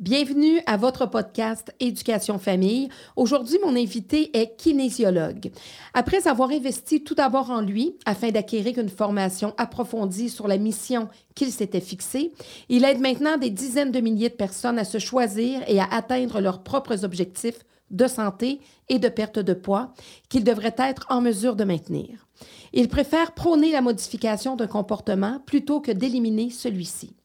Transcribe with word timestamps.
Bienvenue 0.00 0.62
à 0.64 0.78
votre 0.78 1.04
podcast 1.04 1.74
Éducation 1.78 2.38
Famille. 2.38 2.88
Aujourd'hui, 3.16 3.58
mon 3.62 3.76
invité 3.76 4.34
est 4.34 4.56
kinésiologue. 4.56 5.50
Après 5.92 6.26
avoir 6.26 6.48
investi 6.48 7.04
tout 7.04 7.14
d'abord 7.14 7.50
en 7.50 7.60
lui 7.60 7.96
afin 8.06 8.30
d'acquérir 8.30 8.78
une 8.78 8.88
formation 8.88 9.52
approfondie 9.58 10.30
sur 10.30 10.48
la 10.48 10.56
mission 10.56 11.10
qu'il 11.34 11.52
s'était 11.52 11.82
fixée, 11.82 12.32
il 12.70 12.86
aide 12.86 12.98
maintenant 12.98 13.36
des 13.36 13.50
dizaines 13.50 13.90
de 13.90 14.00
milliers 14.00 14.30
de 14.30 14.34
personnes 14.36 14.78
à 14.78 14.84
se 14.84 14.96
choisir 14.96 15.60
et 15.66 15.80
à 15.80 15.88
atteindre 15.90 16.40
leurs 16.40 16.62
propres 16.62 17.04
objectifs 17.04 17.62
de 17.90 18.06
santé 18.06 18.60
et 18.88 18.98
de 18.98 19.08
perte 19.10 19.38
de 19.38 19.52
poids 19.52 19.92
qu'ils 20.30 20.44
devraient 20.44 20.76
être 20.78 21.04
en 21.10 21.20
mesure 21.20 21.56
de 21.56 21.64
maintenir. 21.64 22.26
Il 22.72 22.88
préfère 22.88 23.32
prôner 23.32 23.70
la 23.70 23.82
modification 23.82 24.56
d'un 24.56 24.66
comportement 24.66 25.40
plutôt 25.44 25.82
que 25.82 25.92
d'éliminer 25.92 26.48
celui-ci. 26.48 27.19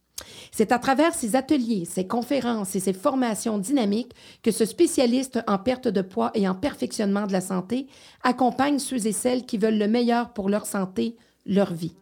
C'est 0.51 0.71
à 0.71 0.79
travers 0.79 1.13
ses 1.13 1.35
ateliers, 1.35 1.85
ses 1.85 2.07
conférences 2.07 2.75
et 2.75 2.79
ses 2.79 2.93
formations 2.93 3.57
dynamiques 3.57 4.13
que 4.41 4.51
ce 4.51 4.65
spécialiste 4.65 5.39
en 5.47 5.57
perte 5.57 5.87
de 5.87 6.01
poids 6.01 6.31
et 6.33 6.47
en 6.47 6.55
perfectionnement 6.55 7.27
de 7.27 7.33
la 7.33 7.41
santé 7.41 7.87
accompagne 8.23 8.79
ceux 8.79 9.07
et 9.07 9.11
celles 9.11 9.45
qui 9.45 9.57
veulent 9.57 9.77
le 9.77 9.87
meilleur 9.87 10.31
pour 10.31 10.49
leur 10.49 10.65
santé, 10.65 11.17
leur 11.45 11.73
vie. 11.73 11.95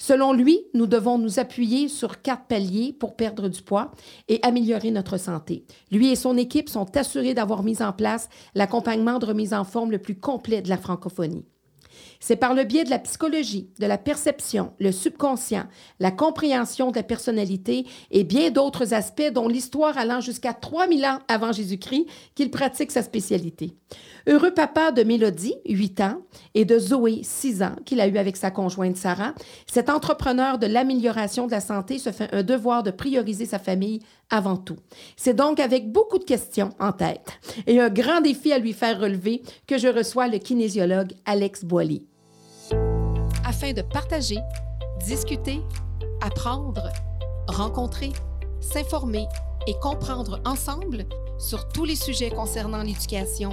Selon 0.00 0.32
lui, 0.32 0.60
nous 0.74 0.86
devons 0.86 1.18
nous 1.18 1.40
appuyer 1.40 1.88
sur 1.88 2.22
quatre 2.22 2.46
paliers 2.46 2.92
pour 2.92 3.16
perdre 3.16 3.48
du 3.48 3.62
poids 3.62 3.90
et 4.28 4.38
améliorer 4.42 4.92
notre 4.92 5.18
santé. 5.18 5.64
Lui 5.90 6.08
et 6.08 6.16
son 6.16 6.36
équipe 6.36 6.68
sont 6.68 6.96
assurés 6.96 7.34
d'avoir 7.34 7.64
mis 7.64 7.82
en 7.82 7.92
place 7.92 8.28
l'accompagnement 8.54 9.18
de 9.18 9.26
remise 9.26 9.52
en 9.52 9.64
forme 9.64 9.90
le 9.90 9.98
plus 9.98 10.14
complet 10.14 10.62
de 10.62 10.68
la 10.68 10.78
francophonie. 10.78 11.44
C'est 12.20 12.36
par 12.36 12.54
le 12.54 12.64
biais 12.64 12.84
de 12.84 12.90
la 12.90 12.98
psychologie, 12.98 13.70
de 13.78 13.86
la 13.86 13.98
perception, 13.98 14.72
le 14.78 14.92
subconscient, 14.92 15.66
la 16.00 16.10
compréhension 16.10 16.90
de 16.90 16.96
la 16.96 17.02
personnalité 17.02 17.86
et 18.10 18.24
bien 18.24 18.50
d'autres 18.50 18.92
aspects 18.92 19.30
dont 19.32 19.48
l'histoire 19.48 19.96
allant 19.96 20.20
jusqu'à 20.20 20.52
3000 20.52 21.04
ans 21.06 21.20
avant 21.28 21.52
Jésus-Christ 21.52 22.06
qu'il 22.34 22.50
pratique 22.50 22.90
sa 22.90 23.02
spécialité. 23.02 23.74
Heureux 24.26 24.52
papa 24.52 24.92
de 24.92 25.02
Mélodie, 25.02 25.54
8 25.66 26.00
ans, 26.00 26.22
et 26.54 26.64
de 26.64 26.78
Zoé, 26.78 27.20
6 27.22 27.62
ans, 27.62 27.76
qu'il 27.84 28.00
a 28.00 28.06
eu 28.06 28.18
avec 28.18 28.36
sa 28.36 28.50
conjointe 28.50 28.96
Sarah, 28.96 29.34
cet 29.70 29.88
entrepreneur 29.88 30.58
de 30.58 30.66
l'amélioration 30.66 31.46
de 31.46 31.52
la 31.52 31.60
santé 31.60 31.98
se 31.98 32.10
fait 32.10 32.32
un 32.32 32.42
devoir 32.42 32.82
de 32.82 32.90
prioriser 32.90 33.46
sa 33.46 33.58
famille 33.58 34.00
avant 34.30 34.56
tout. 34.56 34.76
C'est 35.16 35.34
donc 35.34 35.60
avec 35.60 35.90
beaucoup 35.90 36.18
de 36.18 36.24
questions 36.24 36.70
en 36.78 36.92
tête 36.92 37.32
et 37.66 37.80
un 37.80 37.88
grand 37.88 38.20
défi 38.20 38.52
à 38.52 38.58
lui 38.58 38.72
faire 38.72 39.00
relever 39.00 39.42
que 39.66 39.78
je 39.78 39.88
reçois 39.88 40.28
le 40.28 40.38
kinésiologue 40.38 41.12
Alex 41.24 41.64
Boily. 41.64 42.04
Afin 43.44 43.72
de 43.72 43.82
partager, 43.82 44.38
discuter, 45.06 45.60
apprendre, 46.20 46.90
rencontrer, 47.48 48.12
s'informer 48.60 49.26
et 49.66 49.74
comprendre 49.80 50.40
ensemble 50.44 51.04
sur 51.38 51.68
tous 51.68 51.84
les 51.84 51.96
sujets 51.96 52.30
concernant 52.30 52.82
l'éducation 52.82 53.50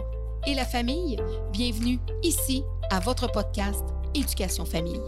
et 0.47 0.53
la 0.53 0.65
famille, 0.65 1.17
bienvenue 1.51 1.99
ici 2.21 2.63
à 2.91 2.99
votre 2.99 3.31
podcast 3.31 3.83
Éducation 4.13 4.65
Famille. 4.65 5.01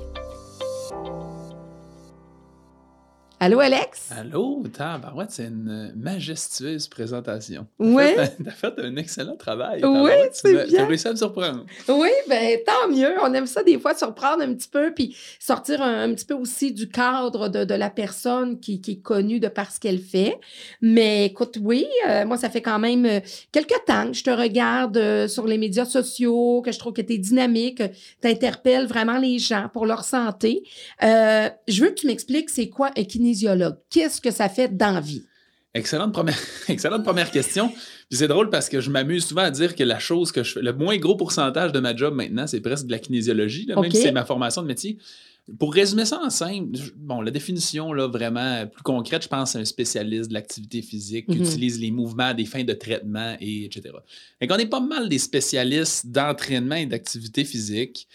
Allô, 3.40 3.60
Alex? 3.60 4.10
Allô, 4.18 4.64
tabarouette, 4.76 5.30
c'est 5.30 5.46
une 5.46 5.94
majestueuse 5.96 6.88
présentation. 6.88 7.68
Oui. 7.78 8.04
T'as 8.44 8.50
fait, 8.50 8.74
un 8.80 8.96
excellent 8.96 9.36
travail. 9.36 9.86
Oui, 9.86 10.12
c'est 10.32 10.66
bien. 10.66 10.80
T'as 10.80 10.86
réussi 10.88 11.08
à 11.08 11.12
me 11.12 11.18
surprendre. 11.18 11.64
Oui, 11.88 12.10
bien, 12.28 12.58
tant 12.66 12.92
mieux. 12.92 13.14
On 13.22 13.32
aime 13.36 13.46
ça 13.46 13.62
des 13.62 13.78
fois, 13.78 13.94
surprendre 13.94 14.42
un 14.42 14.56
petit 14.56 14.68
peu, 14.68 14.92
puis 14.92 15.16
sortir 15.40 15.84
un, 15.84 16.12
petit 16.16 16.26
peu 16.26 16.34
aussi 16.34 16.72
du 16.72 16.90
cadre 16.90 17.48
de, 17.48 17.76
la 17.76 17.92
personne 17.92 18.60
qui, 18.60 18.82
est 18.88 19.02
connue 19.04 19.40
de 19.40 19.50
par 19.50 19.72
ce 19.72 19.80
qu'elle 19.80 20.00
fait. 20.00 20.40
Mais 20.82 21.28
écoute, 21.28 21.60
oui, 21.62 21.86
euh, 22.10 22.26
moi, 22.26 22.38
ça 22.38 22.50
fait 22.50 22.64
quand 22.64 22.80
même 22.80 23.06
euh, 23.06 23.20
quelques 23.52 23.86
temps 23.86 24.08
que 24.08 24.18
je 24.18 24.24
te 24.24 24.32
regarde 24.32 24.98
euh, 24.98 25.28
sur 25.28 25.46
les 25.46 25.60
médias 25.60 25.86
sociaux, 25.86 26.64
que 26.64 26.72
je 26.72 26.80
trouve 26.80 26.94
que 26.94 27.04
tu 27.04 27.14
es 27.14 27.18
dynamique, 27.20 27.84
tu 28.20 28.28
interpelles 28.28 28.88
vraiment 28.88 29.20
les 29.20 29.38
gens 29.38 29.70
pour 29.72 29.86
leur 29.86 30.04
santé. 30.06 30.64
je 31.02 31.82
veux 31.84 31.90
que 31.90 32.00
tu 32.00 32.08
m'expliques 32.08 32.50
c'est 32.50 32.70
quoi 32.70 32.90
un 32.98 33.27
Qu'est-ce 33.90 34.22
que 34.22 34.32
ça 34.32 34.50
fait 34.50 34.76
d'envie? 34.76 35.24
Excellente 35.74 36.14
première, 36.14 36.38
excellente 36.70 37.04
première 37.04 37.30
question. 37.30 37.72
c'est 38.10 38.28
drôle 38.28 38.50
parce 38.50 38.68
que 38.70 38.82
je 38.82 38.90
m'amuse 38.90 39.26
souvent 39.26 39.44
à 39.44 39.52
dire 39.52 39.76
que 39.76 39.84
la 39.84 40.00
chose 40.00 40.32
que 40.32 40.44
je 40.44 40.54
fais, 40.54 40.62
le 40.62 40.74
moins 40.74 40.98
gros 40.98 41.16
pourcentage 41.16 41.72
de 41.72 41.80
ma 41.80 41.96
job 41.96 42.16
maintenant, 42.16 42.48
c'est 42.48 42.62
presque 42.62 42.88
de 42.88 42.92
la 42.92 43.00
kinésiologie, 43.00 43.68
même 43.68 43.92
si 43.92 43.98
c'est 43.98 44.12
ma 44.12 44.26
formation 44.26 44.62
de 44.62 44.68
métier. 44.68 44.98
Pour 45.60 45.74
résumer 45.74 46.04
ça 46.04 46.20
en 46.22 46.30
simple, 46.30 46.78
bon, 46.98 47.22
la 47.22 47.32
définition 47.32 47.94
là, 47.94 48.08
vraiment 48.08 48.68
plus 48.68 48.84
concrète, 48.84 49.24
je 49.24 49.30
pense 49.30 49.56
à 49.56 49.60
un 49.60 49.66
spécialiste 49.66 50.30
de 50.30 50.34
l'activité 50.34 50.82
physique 50.82 51.28
qui 51.28 51.38
mhm. 51.38 51.46
utilise 51.46 51.80
les 51.80 51.92
mouvements 51.92 52.26
à 52.26 52.34
des 52.34 52.44
fins 52.44 52.66
de 52.66 52.74
traitement, 52.74 53.38
et 53.40 53.64
etc. 53.64 53.96
Et 54.42 54.52
on 54.52 54.58
est 54.58 54.66
pas 54.66 54.82
mal 54.82 55.08
des 55.08 55.20
spécialistes 55.20 56.08
d'entraînement 56.08 56.76
et 56.76 56.86
d'activité 56.86 57.46
physique. 57.46 58.10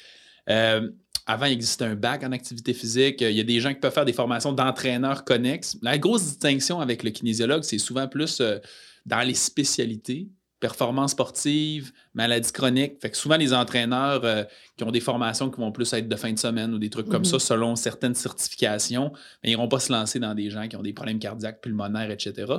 Euh, 0.51 0.91
avant, 1.27 1.47
il 1.47 1.53
existait 1.53 1.85
un 1.85 1.95
bac 1.95 2.25
en 2.25 2.33
activité 2.33 2.75
physique. 2.75 3.21
Il 3.21 3.33
y 3.33 3.41
a 3.41 3.45
des 3.45 3.61
gens 3.61 3.73
qui 3.73 3.81
peuvent 3.81 3.93
faire 3.93 4.05
des 4.05 4.13
formations 4.13 4.53
d'entraîneurs 4.53 5.25
connexes. 5.25 5.77
La 5.83 5.99
grosse 5.99 6.25
distinction 6.25 6.81
avec 6.81 7.03
le 7.03 7.11
kinésiologue, 7.11 7.63
c'est 7.63 7.79
souvent 7.79 8.09
plus 8.09 8.41
euh, 8.41 8.59
dans 9.07 9.21
les 9.21 9.35
spécialités, 9.35 10.29
performance 10.59 11.13
sportive, 11.13 11.93
maladie 12.15 12.51
chronique. 12.53 12.95
Fait 13.01 13.11
que 13.11 13.17
souvent, 13.17 13.37
les 13.37 13.53
entraîneurs 13.53 14.25
euh, 14.25 14.45
qui 14.77 14.85
ont 14.85 14.91
des 14.91 15.01
formations 15.01 15.51
qui 15.51 15.61
vont 15.61 15.73
plus 15.73 15.93
être 15.93 16.09
de 16.09 16.17
fin 16.17 16.33
de 16.33 16.39
semaine 16.39 16.73
ou 16.73 16.79
des 16.79 16.91
trucs 16.91 17.09
comme 17.09 17.25
ça, 17.25 17.37
mhm. 17.37 17.41
selon 17.41 17.77
certaines 17.77 18.15
certifications, 18.15 19.13
ils 19.43 19.51
n'iront 19.51 19.69
pas 19.69 19.81
se 19.81 19.93
lancer 19.93 20.21
dans 20.21 20.35
des 20.35 20.51
gens 20.51 20.67
qui 20.69 20.77
ont 20.77 20.83
des 20.83 20.93
problèmes 20.93 21.19
cardiaques, 21.19 21.61
pulmonaires, 21.61 22.11
etc. 22.11 22.53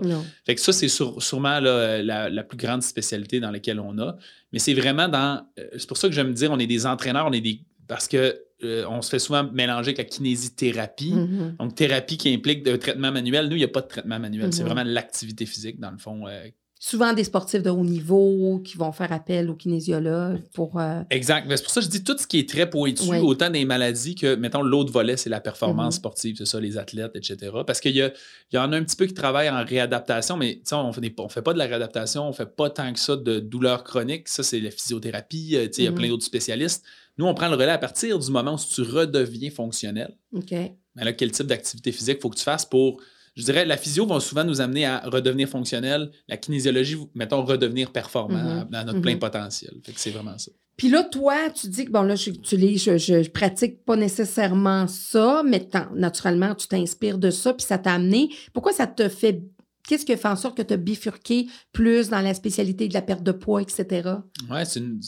Fait 0.45 0.55
que 0.55 0.61
ça, 0.61 0.73
c'est 0.73 0.89
sûrement 0.89 1.59
la, 1.59 2.01
la, 2.01 2.43
plus 2.43 2.57
grande 2.57 2.83
spécialité 2.83 3.39
dans 3.39 3.51
laquelle 3.51 3.79
on 3.79 3.97
a. 3.99 4.17
Mais 4.51 4.59
c'est 4.59 4.73
vraiment 4.73 5.07
dans. 5.07 5.45
Euh, 5.57 5.67
c'est 5.77 5.87
pour 5.87 5.97
ça 5.97 6.09
que 6.09 6.13
j'aime 6.13 6.33
dire, 6.33 6.51
on 6.51 6.59
est 6.59 6.67
des 6.67 6.85
entraîneurs, 6.85 7.25
on 7.27 7.33
est 7.33 7.41
des. 7.41 7.61
Parce 7.87 8.07
que 8.07 8.37
euh, 8.63 8.85
on 8.89 9.01
se 9.01 9.09
fait 9.09 9.19
souvent 9.19 9.43
mélanger 9.43 9.89
avec 9.89 9.97
la 9.97 10.03
kinésithérapie. 10.03 11.13
Mm-hmm. 11.13 11.57
Donc, 11.57 11.75
thérapie 11.75 12.17
qui 12.17 12.33
implique 12.33 12.67
un 12.67 12.77
traitement 12.77 13.11
manuel. 13.11 13.47
Nous, 13.47 13.55
il 13.55 13.59
n'y 13.59 13.63
a 13.63 13.69
pas 13.69 13.81
de 13.81 13.87
traitement 13.87 14.19
manuel. 14.19 14.53
C'est 14.53 14.61
mm-hmm. 14.61 14.65
vraiment 14.65 14.83
l'activité 14.83 15.45
physique, 15.45 15.79
dans 15.79 15.91
le 15.91 15.97
fond. 15.97 16.27
Euh. 16.27 16.47
souvent 16.79 17.13
des 17.13 17.23
sportifs 17.23 17.63
de 17.63 17.69
haut 17.69 17.83
niveau 17.83 18.59
qui 18.63 18.77
vont 18.77 18.91
faire 18.91 19.11
appel 19.11 19.49
au 19.49 19.55
kinésiologue 19.55 20.41
pour. 20.53 20.79
Euh, 20.79 21.01
exact. 21.09 21.47
C'est 21.49 21.63
pour 21.63 21.71
ça 21.71 21.81
que 21.81 21.85
je 21.85 21.91
dis 21.91 22.03
tout 22.03 22.17
ce 22.17 22.27
qui 22.27 22.39
est 22.39 22.49
très 22.49 22.69
pointu, 22.69 23.07
autant 23.21 23.49
des 23.49 23.65
maladies 23.65 24.15
que, 24.15 24.35
mettons, 24.35 24.61
l'autre 24.61 24.91
volet, 24.91 25.15
c'est 25.17 25.29
la 25.29 25.39
performance 25.39 25.95
mm-hmm. 25.95 25.97
sportive, 25.97 26.35
c'est 26.37 26.45
ça, 26.45 26.59
les 26.59 26.77
athlètes, 26.77 27.15
etc. 27.15 27.51
Parce 27.65 27.79
qu'il 27.79 27.95
y, 27.95 27.99
y, 27.99 28.57
en 28.57 28.71
a 28.71 28.77
un 28.77 28.83
petit 28.83 28.95
peu 28.95 29.05
qui 29.05 29.13
travaillent 29.13 29.49
en 29.49 29.63
réadaptation, 29.63 30.37
mais 30.37 30.61
on 30.71 30.87
ne 30.87 31.29
fait 31.29 31.41
pas 31.41 31.53
de 31.53 31.57
la 31.57 31.65
réadaptation, 31.65 32.25
on 32.25 32.29
ne 32.29 32.33
fait 32.33 32.55
pas 32.55 32.69
tant 32.69 32.91
que 32.91 32.99
ça 32.99 33.15
de 33.15 33.39
douleurs 33.39 33.83
chroniques. 33.83 34.27
Ça, 34.27 34.43
c'est 34.43 34.59
la 34.59 34.71
physiothérapie. 34.71 35.57
Il 35.77 35.83
y 35.83 35.87
a 35.87 35.91
plein 35.91 36.09
d'autres 36.09 36.25
spécialistes. 36.25 36.83
Nous, 37.17 37.25
on 37.25 37.33
prend 37.33 37.47
le 37.47 37.55
relais 37.55 37.71
à 37.71 37.77
partir 37.77 38.17
du 38.19 38.31
moment 38.31 38.55
où 38.55 38.57
tu 38.57 38.81
redeviens 38.81 39.51
fonctionnel. 39.51 40.17
OK. 40.33 40.51
Mais 40.51 41.03
là, 41.03 41.13
quel 41.13 41.31
type 41.31 41.47
d'activité 41.47 41.91
physique 41.91 42.21
faut 42.21 42.29
que 42.29 42.37
tu 42.37 42.43
fasses 42.43 42.65
pour. 42.65 43.01
Je 43.35 43.43
dirais, 43.43 43.65
la 43.65 43.77
physio 43.77 44.05
va 44.05 44.19
souvent 44.19 44.43
nous 44.43 44.61
amener 44.61 44.85
à 44.85 44.99
redevenir 44.99 45.49
fonctionnel. 45.49 46.11
La 46.27 46.37
kinésiologie, 46.37 46.97
mettons, 47.15 47.43
redevenir 47.43 47.91
performant 47.91 48.65
dans 48.69 48.79
mm-hmm. 48.79 48.85
notre 48.85 49.01
plein 49.01 49.15
mm-hmm. 49.15 49.19
potentiel. 49.19 49.73
Fait 49.83 49.91
que 49.91 49.99
c'est 49.99 50.11
vraiment 50.11 50.37
ça. 50.37 50.51
Puis 50.77 50.89
là, 50.89 51.03
toi, 51.03 51.49
tu 51.49 51.67
dis 51.67 51.85
que, 51.85 51.91
bon, 51.91 52.01
là, 52.01 52.15
je, 52.15 52.31
tu 52.31 52.57
je, 52.57 52.97
je, 52.97 53.29
pratique 53.29 53.85
pas 53.85 53.95
nécessairement 53.95 54.87
ça, 54.87 55.43
mais 55.45 55.67
naturellement, 55.95 56.55
tu 56.55 56.67
t'inspires 56.67 57.19
de 57.19 57.29
ça, 57.29 57.53
puis 57.53 57.65
ça 57.65 57.77
t'a 57.77 57.93
amené. 57.93 58.29
Pourquoi 58.53 58.73
ça 58.73 58.87
te 58.87 59.07
fait 59.07 59.43
Qu'est-ce 59.87 60.05
qui 60.05 60.15
fait 60.15 60.27
en 60.29 60.37
sorte 60.37 60.55
que 60.55 60.61
tu 60.61 60.73
as 60.73 60.77
bifurqué 60.77 61.47
plus 61.73 62.07
dans 62.07 62.21
la 62.21 62.33
spécialité 62.33 62.87
de 62.87 62.93
la 62.93 63.01
perte 63.01 63.21
de 63.21 63.33
poids, 63.33 63.61
etc.? 63.61 64.09
Ouais, 64.49 64.63
c'est 64.63 64.79
une 64.79 65.01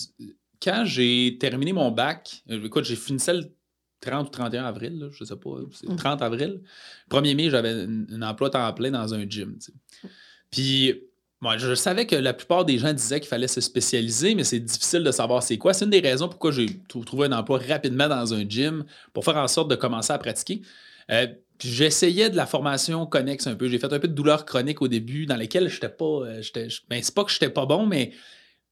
quand 0.66 0.84
j'ai 0.84 1.38
terminé 1.40 1.72
mon 1.74 1.92
bac, 1.92 2.42
euh, 2.50 2.66
écoute, 2.66 2.86
j'ai 2.86 2.96
fini 2.96 3.20
ça 3.20 3.34
le 3.34 3.44
30 4.02 4.28
ou 4.28 4.32
31 4.32 4.66
avril, 4.66 5.10
je 5.12 5.20
je 5.20 5.24
sais 5.24 5.36
pas, 5.36 5.52
c'est 5.72 5.96
30 5.96 6.20
mm. 6.20 6.24
avril. 6.24 6.62
1er 7.12 7.36
mai, 7.36 7.50
j'avais 7.52 7.70
un, 7.70 8.22
emploi 8.24 8.50
temps 8.50 8.74
plein 8.74 8.92
dans 8.92 9.14
un 9.14 9.30
gym. 9.30 9.58
Puis, 10.50 11.04
moi, 11.40 11.58
je 11.58 11.76
savais 11.76 12.08
que 12.08 12.16
la 12.16 12.34
plupart 12.34 12.66
des 12.66 12.80
gens 12.80 12.94
disaient 12.94 13.20
qu'il 13.20 13.30
fallait 13.30 13.48
se 13.48 13.62
spécialiser, 13.62 14.34
mais 14.34 14.44
c'est 14.44 14.60
difficile 14.60 15.04
de 15.04 15.12
savoir 15.12 15.44
c'est 15.44 15.58
quoi. 15.58 15.74
C'est 15.74 15.86
une 15.86 15.92
des 15.92 16.00
raisons 16.00 16.28
pourquoi 16.28 16.52
j'ai 16.52 16.68
trouvé 17.06 17.28
un 17.28 17.32
emploi 17.34 17.60
rapidement 17.60 18.08
dans 18.08 18.34
un 18.34 18.48
gym 18.48 18.86
pour 19.14 19.24
faire 19.24 19.38
en 19.38 19.48
sorte 19.48 19.70
de 19.70 19.76
commencer 19.76 20.14
à 20.14 20.18
pratiquer. 20.18 20.64
Euh, 21.12 21.28
puis 21.60 21.70
j'essayais 21.70 22.30
de 22.30 22.36
la 22.36 22.48
formation 22.48 23.06
connexe 23.06 23.46
un 23.48 23.56
peu. 23.56 23.68
J'ai 23.68 23.78
fait 23.78 23.94
un 23.94 24.00
peu 24.00 24.08
de 24.08 24.14
douleur 24.14 24.46
chronique 24.46 24.82
au 24.82 24.88
début, 24.88 25.26
dans 25.28 25.36
lesquelles 25.36 25.70
j'étais 25.70 25.90
pas. 25.90 26.24
Euh, 26.26 26.42
ben, 26.90 27.04
c'est 27.04 27.14
pas 27.14 27.24
que 27.24 27.32
j'étais 27.32 27.50
pas 27.50 27.66
bon, 27.66 27.86
mais 27.86 28.12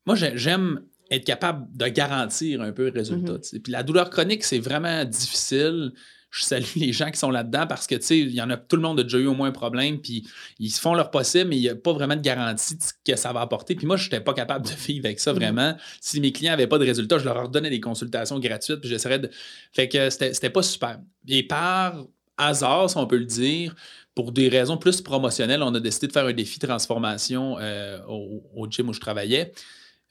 moi, 0.05 0.15
j'aime 0.15 0.81
être 1.15 1.25
capable 1.25 1.65
de 1.75 1.87
garantir 1.87 2.61
un 2.61 2.71
peu 2.71 2.85
le 2.85 2.91
résultat. 2.91 3.33
Mm-hmm. 3.33 3.61
Puis 3.61 3.71
la 3.71 3.83
douleur 3.83 4.09
chronique, 4.09 4.43
c'est 4.43 4.59
vraiment 4.59 5.05
difficile. 5.05 5.91
Je 6.31 6.43
salue 6.43 6.65
les 6.77 6.93
gens 6.93 7.11
qui 7.11 7.19
sont 7.19 7.29
là-dedans 7.29 7.67
parce 7.67 7.85
que, 7.85 7.95
tu 7.95 8.01
sais, 8.01 8.19
il 8.19 8.31
y 8.31 8.41
en 8.41 8.49
a, 8.49 8.57
tout 8.57 8.75
le 8.75 8.81
monde 8.81 8.99
a 8.99 9.03
déjà 9.03 9.19
eu 9.19 9.27
au 9.27 9.35
moins 9.35 9.49
un 9.49 9.51
problème, 9.51 9.99
puis 9.99 10.27
ils 10.59 10.71
font 10.71 10.95
leur 10.95 11.11
possible, 11.11 11.49
mais 11.49 11.57
il 11.57 11.61
n'y 11.61 11.69
a 11.69 11.75
pas 11.75 11.93
vraiment 11.93 12.15
de 12.15 12.21
garantie 12.21 12.75
que 13.05 13.15
ça 13.15 13.31
va 13.33 13.41
apporter. 13.41 13.75
Puis 13.75 13.85
moi, 13.85 13.97
je 13.97 14.05
n'étais 14.05 14.19
pas 14.19 14.33
capable 14.33 14.65
de 14.65 14.71
vivre 14.73 15.05
avec 15.05 15.19
ça 15.19 15.31
mm-hmm. 15.31 15.35
vraiment. 15.35 15.77
Si 16.01 16.19
mes 16.19 16.31
clients 16.31 16.53
n'avaient 16.53 16.67
pas 16.67 16.79
de 16.79 16.85
résultats, 16.85 17.19
je 17.19 17.25
leur 17.25 17.49
donnais 17.49 17.69
des 17.69 17.81
consultations 17.81 18.39
gratuites, 18.39 18.81
puis 18.81 18.89
j'essaierais 18.89 19.19
de. 19.19 19.29
Fait 19.73 19.87
que 19.87 20.09
c'était 20.09 20.49
pas 20.49 20.63
super. 20.63 20.99
Et 21.27 21.43
par 21.43 22.03
hasard, 22.37 22.89
si 22.89 22.97
on 22.97 23.05
peut 23.05 23.17
le 23.17 23.25
dire, 23.25 23.75
pour 24.15 24.31
des 24.31 24.49
raisons 24.49 24.77
plus 24.77 25.01
promotionnelles, 25.01 25.63
on 25.63 25.73
a 25.73 25.79
décidé 25.79 26.07
de 26.07 26.11
faire 26.11 26.25
un 26.25 26.33
défi 26.33 26.59
transformation 26.59 27.57
euh, 27.59 27.99
au, 28.07 28.67
gym 28.69 28.89
où 28.89 28.93
je 28.93 28.99
travaillais. 28.99 29.53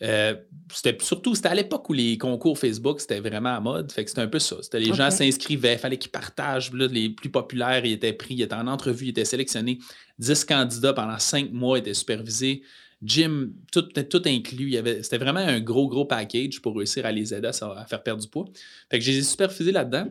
Euh, 0.02 0.34
c'était 0.72 0.96
surtout, 1.00 1.34
c'était 1.34 1.49
à 1.49 1.54
l'époque 1.54 1.88
où 1.88 1.93
les 1.93 2.19
concours 2.19 2.58
Facebook, 2.58 3.00
c'était 3.00 3.20
vraiment 3.20 3.54
à 3.54 3.60
mode. 3.60 3.93
Fait 3.93 4.04
que 4.04 4.10
c'était 4.10 4.22
un 4.22 4.28
peu 4.28 4.38
ça. 4.38 4.56
C'était 4.62 4.81
les 4.81 4.93
gens 4.93 5.10
s'inscrivaient, 5.10 5.75
il 5.75 5.78
fallait 5.78 5.99
qu'ils 5.99 6.10
partagent. 6.10 6.72
les 6.72 7.10
plus 7.10 7.31
populaires, 7.31 7.84
ils 7.84 7.93
étaient 7.93 8.12
pris, 8.12 8.34
ils 8.34 8.43
étaient 8.43 8.54
en 8.54 8.66
entrevue, 8.66 9.06
ils 9.06 9.10
étaient 9.10 9.25
sélectionnés. 9.25 9.78
10 10.19 10.44
candidats 10.44 10.93
pendant 10.93 11.19
5 11.19 11.52
mois 11.52 11.78
étaient 11.78 11.94
supervisés. 11.94 12.62
Gym, 13.02 13.52
tout, 13.72 13.82
tout 13.82 14.22
inclus. 14.26 14.75
C'était 15.02 15.19
vraiment 15.19 15.40
un 15.40 15.60
gros, 15.60 15.88
gros 15.88 16.05
package 16.05 16.60
pour 16.60 16.76
réussir 16.76 17.05
à 17.06 17.12
les 17.12 17.34
aider 17.34 17.48
à, 17.48 17.84
faire 17.87 18.02
perdre 18.02 18.22
du 18.22 18.28
poids. 18.28 18.46
Fait 18.90 18.98
que 18.98 19.05
j'ai 19.05 19.22
supervisé 19.22 19.72
là-dedans. 19.72 20.06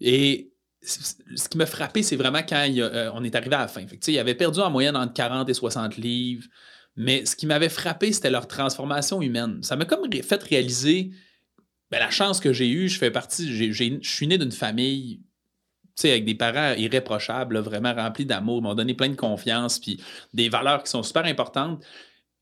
Et 0.00 0.50
ce 0.82 1.48
qui 1.48 1.58
m'a 1.58 1.66
frappé, 1.66 2.02
c'est 2.02 2.16
vraiment 2.16 2.42
quand 2.46 2.66
euh, 2.70 3.10
on 3.14 3.24
est 3.24 3.34
arrivé 3.34 3.54
à 3.54 3.60
la 3.60 3.68
fin. 3.68 3.86
Fait 3.86 3.98
il 4.08 4.18
avait 4.18 4.34
perdu 4.34 4.60
en 4.60 4.70
moyenne 4.70 4.96
entre 4.96 5.12
40 5.14 5.48
et 5.48 5.54
60 5.54 5.96
livres. 5.96 6.46
Mais 6.96 7.26
ce 7.26 7.36
qui 7.36 7.46
m'avait 7.46 7.68
frappé, 7.68 8.12
c'était 8.12 8.30
leur 8.30 8.48
transformation 8.48 9.20
humaine. 9.20 9.62
Ça 9.62 9.76
m'a 9.76 9.84
comme 9.84 10.10
fait 10.12 10.42
réaliser 10.42 11.10
ben, 11.90 11.98
la 11.98 12.10
chance 12.10 12.40
que 12.40 12.52
j'ai 12.52 12.68
eue. 12.70 12.88
Je 12.88 12.98
fais 12.98 13.10
partie, 13.10 13.72
je 13.72 13.98
suis 14.02 14.26
né 14.26 14.38
d'une 14.38 14.52
famille 14.52 15.20
avec 16.04 16.24
des 16.24 16.34
parents 16.34 16.74
irréprochables, 16.74 17.58
vraiment 17.58 17.94
remplis 17.94 18.26
d'amour, 18.26 18.62
m'ont 18.62 18.74
donné 18.74 18.94
plein 18.94 19.08
de 19.08 19.16
confiance, 19.16 19.78
puis 19.78 20.02
des 20.34 20.48
valeurs 20.48 20.82
qui 20.82 20.90
sont 20.90 21.02
super 21.02 21.24
importantes. 21.24 21.84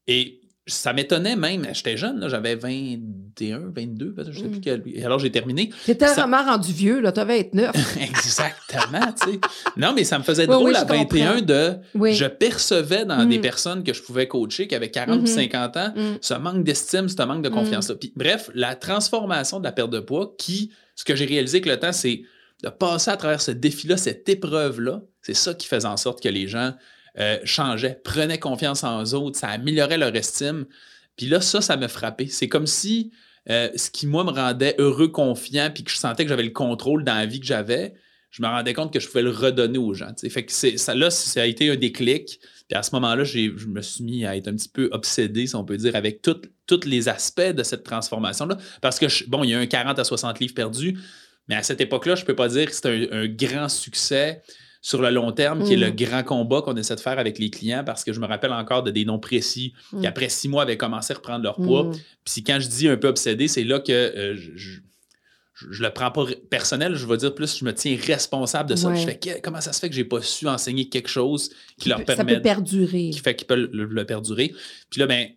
Et 0.06 0.40
ça 0.66 0.94
m'étonnait 0.94 1.36
même, 1.36 1.66
j'étais 1.72 1.98
jeune, 1.98 2.26
j'avais 2.28 2.54
21, 2.54 3.70
22, 3.76 4.14
je 4.30 4.38
sais 4.38 4.48
plus 4.48 4.58
mm. 4.58 4.60
quel. 4.60 4.82
Alors 5.04 5.18
j'ai 5.18 5.30
terminé. 5.30 5.70
T'étais 5.84 6.06
vraiment 6.06 6.42
rendu 6.42 6.72
vieux, 6.72 7.00
là, 7.00 7.12
t'avais 7.12 7.50
29. 7.52 7.98
Exactement, 8.00 9.12
tu 9.20 9.32
sais. 9.32 9.40
Non, 9.76 9.92
mais 9.94 10.04
ça 10.04 10.18
me 10.18 10.24
faisait 10.24 10.46
drôle 10.48 10.74
à 10.74 10.84
21 10.84 11.42
de. 11.42 11.74
Je 11.94 12.24
percevais 12.24 13.04
dans 13.04 13.26
des 13.26 13.38
mm. 13.38 13.42
personnes 13.42 13.84
que 13.84 13.92
je 13.92 14.02
pouvais 14.02 14.26
coacher 14.26 14.66
qui 14.66 14.74
avaient 14.74 14.90
40 14.90 15.22
ou 15.22 15.26
50 15.26 15.76
ans 15.76 15.92
mm. 15.94 16.18
ce 16.22 16.34
manque 16.34 16.64
d'estime, 16.64 17.08
ce 17.08 17.22
manque 17.22 17.42
de 17.42 17.50
confiance-là. 17.50 17.96
Puis 17.96 18.12
bref, 18.16 18.50
la 18.54 18.74
transformation 18.74 19.58
de 19.58 19.64
la 19.64 19.72
perte 19.72 19.90
de 19.90 20.00
poids 20.00 20.34
qui, 20.38 20.70
ce 20.94 21.04
que 21.04 21.14
j'ai 21.14 21.26
réalisé 21.26 21.58
avec 21.58 21.66
le 21.66 21.78
temps, 21.78 21.92
c'est 21.92 22.22
de 22.62 22.70
passer 22.70 23.10
à 23.10 23.18
travers 23.18 23.42
ce 23.42 23.50
défi-là, 23.50 23.98
cette 23.98 24.26
épreuve-là, 24.30 25.02
c'est 25.20 25.34
ça 25.34 25.52
qui 25.52 25.66
faisait 25.66 25.86
en 25.86 25.98
sorte 25.98 26.22
que 26.22 26.28
les 26.30 26.48
gens 26.48 26.72
euh, 27.18 27.38
changeaient, 27.44 28.00
prenaient 28.02 28.38
confiance 28.38 28.84
en 28.84 29.02
eux 29.02 29.14
autres, 29.14 29.38
ça 29.38 29.48
améliorait 29.48 29.98
leur 29.98 30.14
estime. 30.14 30.66
Puis 31.16 31.26
là, 31.26 31.40
ça, 31.40 31.60
ça 31.60 31.76
m'a 31.76 31.88
frappé. 31.88 32.26
C'est 32.26 32.48
comme 32.48 32.66
si 32.66 33.12
euh, 33.50 33.68
ce 33.76 33.90
qui, 33.90 34.06
moi, 34.06 34.24
me 34.24 34.30
rendait 34.30 34.74
heureux, 34.78 35.08
confiant, 35.08 35.70
puis 35.72 35.84
que 35.84 35.90
je 35.90 35.96
sentais 35.96 36.24
que 36.24 36.28
j'avais 36.28 36.42
le 36.42 36.50
contrôle 36.50 37.04
dans 37.04 37.14
la 37.14 37.26
vie 37.26 37.40
que 37.40 37.46
j'avais, 37.46 37.94
je 38.30 38.42
me 38.42 38.48
rendais 38.48 38.74
compte 38.74 38.92
que 38.92 38.98
je 38.98 39.06
pouvais 39.06 39.22
le 39.22 39.30
redonner 39.30 39.78
aux 39.78 39.94
gens. 39.94 40.12
Fait 40.28 40.44
que 40.44 40.52
ça, 40.52 40.94
là, 40.94 41.08
ça 41.10 41.42
a 41.42 41.46
été 41.46 41.70
un 41.70 41.76
déclic. 41.76 42.40
Puis 42.68 42.76
à 42.76 42.82
ce 42.82 42.92
moment-là, 42.96 43.22
je 43.22 43.68
me 43.68 43.80
suis 43.80 44.02
mis 44.02 44.26
à 44.26 44.36
être 44.36 44.48
un 44.48 44.56
petit 44.56 44.68
peu 44.68 44.88
obsédé, 44.90 45.46
si 45.46 45.54
on 45.54 45.64
peut 45.64 45.76
dire, 45.76 45.94
avec 45.94 46.20
tous 46.20 46.80
les 46.84 47.08
aspects 47.08 47.40
de 47.40 47.62
cette 47.62 47.84
transformation-là. 47.84 48.58
Parce 48.80 48.98
que, 48.98 49.06
bon, 49.28 49.44
il 49.44 49.50
y 49.50 49.54
a 49.54 49.58
un 49.60 49.66
40 49.66 50.00
à 50.00 50.04
60 50.04 50.40
livres 50.40 50.54
perdus, 50.54 50.98
mais 51.46 51.54
à 51.54 51.62
cette 51.62 51.80
époque-là, 51.80 52.16
je 52.16 52.22
ne 52.22 52.26
peux 52.26 52.34
pas 52.34 52.48
dire 52.48 52.66
que 52.66 52.72
c'était 52.72 53.08
un, 53.12 53.28
grand 53.28 53.68
succès 53.68 54.42
sur 54.84 55.00
le 55.00 55.08
long 55.08 55.32
terme, 55.32 55.64
qui 55.64 55.72
est 55.72 55.78
le 55.78 55.92
mm. 55.92 55.96
grand 55.96 56.22
combat 56.24 56.60
qu'on 56.60 56.76
essaie 56.76 56.94
de 56.94 57.00
faire 57.00 57.18
avec 57.18 57.38
les 57.38 57.48
clients, 57.48 57.84
parce 57.84 58.04
que 58.04 58.12
je 58.12 58.20
me 58.20 58.26
rappelle 58.26 58.52
encore 58.52 58.82
de 58.82 58.90
des 58.90 59.06
noms 59.06 59.18
précis 59.18 59.72
qui, 59.88 59.96
mm. 59.96 60.04
après 60.04 60.28
six 60.28 60.46
mois, 60.46 60.64
avaient 60.64 60.76
commencé 60.76 61.14
à 61.14 61.16
reprendre 61.16 61.42
leur 61.42 61.56
poids. 61.56 61.84
Mm. 61.84 61.94
Puis 62.22 62.44
quand 62.44 62.60
je 62.60 62.68
dis 62.68 62.86
un 62.86 62.98
peu 62.98 63.08
obsédé, 63.08 63.48
c'est 63.48 63.64
là 63.64 63.80
que 63.80 63.92
euh, 63.92 64.36
je, 64.36 64.80
je, 65.54 65.82
le 65.82 65.88
prends 65.88 66.10
pas 66.10 66.26
personnel, 66.50 66.96
je 66.96 67.06
vais 67.06 67.16
dire 67.16 67.34
plus, 67.34 67.56
je 67.56 67.64
me 67.64 67.72
tiens 67.72 67.96
responsable 67.98 68.68
de 68.68 68.76
ça. 68.76 68.94
Je 68.94 69.06
fais 69.06 69.40
comment 69.42 69.62
ça 69.62 69.72
se 69.72 69.80
fait 69.80 69.88
que 69.88 69.94
j'ai 69.94 70.04
pas 70.04 70.20
su 70.20 70.46
enseigner 70.48 70.90
quelque 70.90 71.08
chose 71.08 71.48
qui, 71.78 71.88
leur 71.88 72.04
permet. 72.04 72.32
Ça 72.32 72.36
peut 72.36 72.42
perdurer. 72.42 73.08
Qui 73.08 73.20
fait 73.20 73.34
qu'ils 73.34 73.46
peuvent 73.46 73.70
le, 73.72 74.04
perdurer? 74.04 74.52
Puis 74.90 75.00
là, 75.00 75.06
ben, 75.06 75.28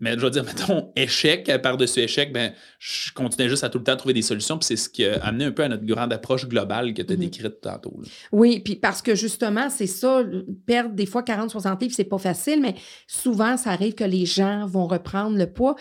mais 0.00 0.14
je 0.14 0.20
veux 0.20 0.30
dire, 0.30 0.44
mettons, 0.44 0.92
échec 0.96 1.50
par-dessus 1.62 2.00
échec, 2.00 2.32
ben, 2.32 2.52
je 2.78 3.12
continuais 3.12 3.48
juste 3.48 3.64
à 3.64 3.68
tout 3.68 3.78
le 3.78 3.84
temps 3.84 3.96
trouver 3.96 4.14
des 4.14 4.22
solutions. 4.22 4.58
Puis 4.58 4.66
c'est 4.66 4.76
ce 4.76 4.88
qui 4.88 5.04
a 5.04 5.22
amené 5.24 5.46
un 5.46 5.50
peu 5.50 5.64
à 5.64 5.68
notre 5.68 5.84
grande 5.84 6.12
approche 6.12 6.46
globale 6.46 6.94
que 6.94 7.02
tu 7.02 7.12
as 7.12 7.16
mhm. 7.16 7.22
décrite 7.22 7.60
tantôt. 7.60 8.00
Oui, 8.30 8.60
puis 8.60 8.76
parce 8.76 9.02
que 9.02 9.14
justement, 9.14 9.70
c'est 9.70 9.86
ça, 9.86 10.22
perdre 10.66 10.94
des 10.94 11.06
fois 11.06 11.22
40-60 11.22 11.80
livres, 11.80 11.94
c'est 11.96 12.04
pas 12.04 12.18
facile, 12.18 12.60
mais 12.60 12.74
souvent, 13.06 13.56
ça 13.56 13.70
arrive 13.70 13.94
que 13.94 14.04
les 14.04 14.26
gens 14.26 14.66
vont 14.66 14.86
reprendre 14.86 15.36
le 15.36 15.50
poids. 15.50 15.74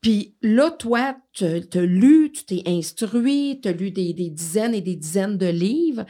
Puis 0.00 0.34
là, 0.40 0.70
toi, 0.70 1.14
tu 1.34 1.44
as 1.44 1.80
lu, 1.82 2.32
tu 2.32 2.44
t'es 2.44 2.62
instruit, 2.66 3.60
tu 3.62 3.68
as 3.68 3.72
lu 3.72 3.90
des, 3.90 4.14
dizaines 4.14 4.74
et 4.74 4.80
des 4.80 4.96
dizaines 4.96 5.36
de 5.36 5.46
livres, 5.46 6.06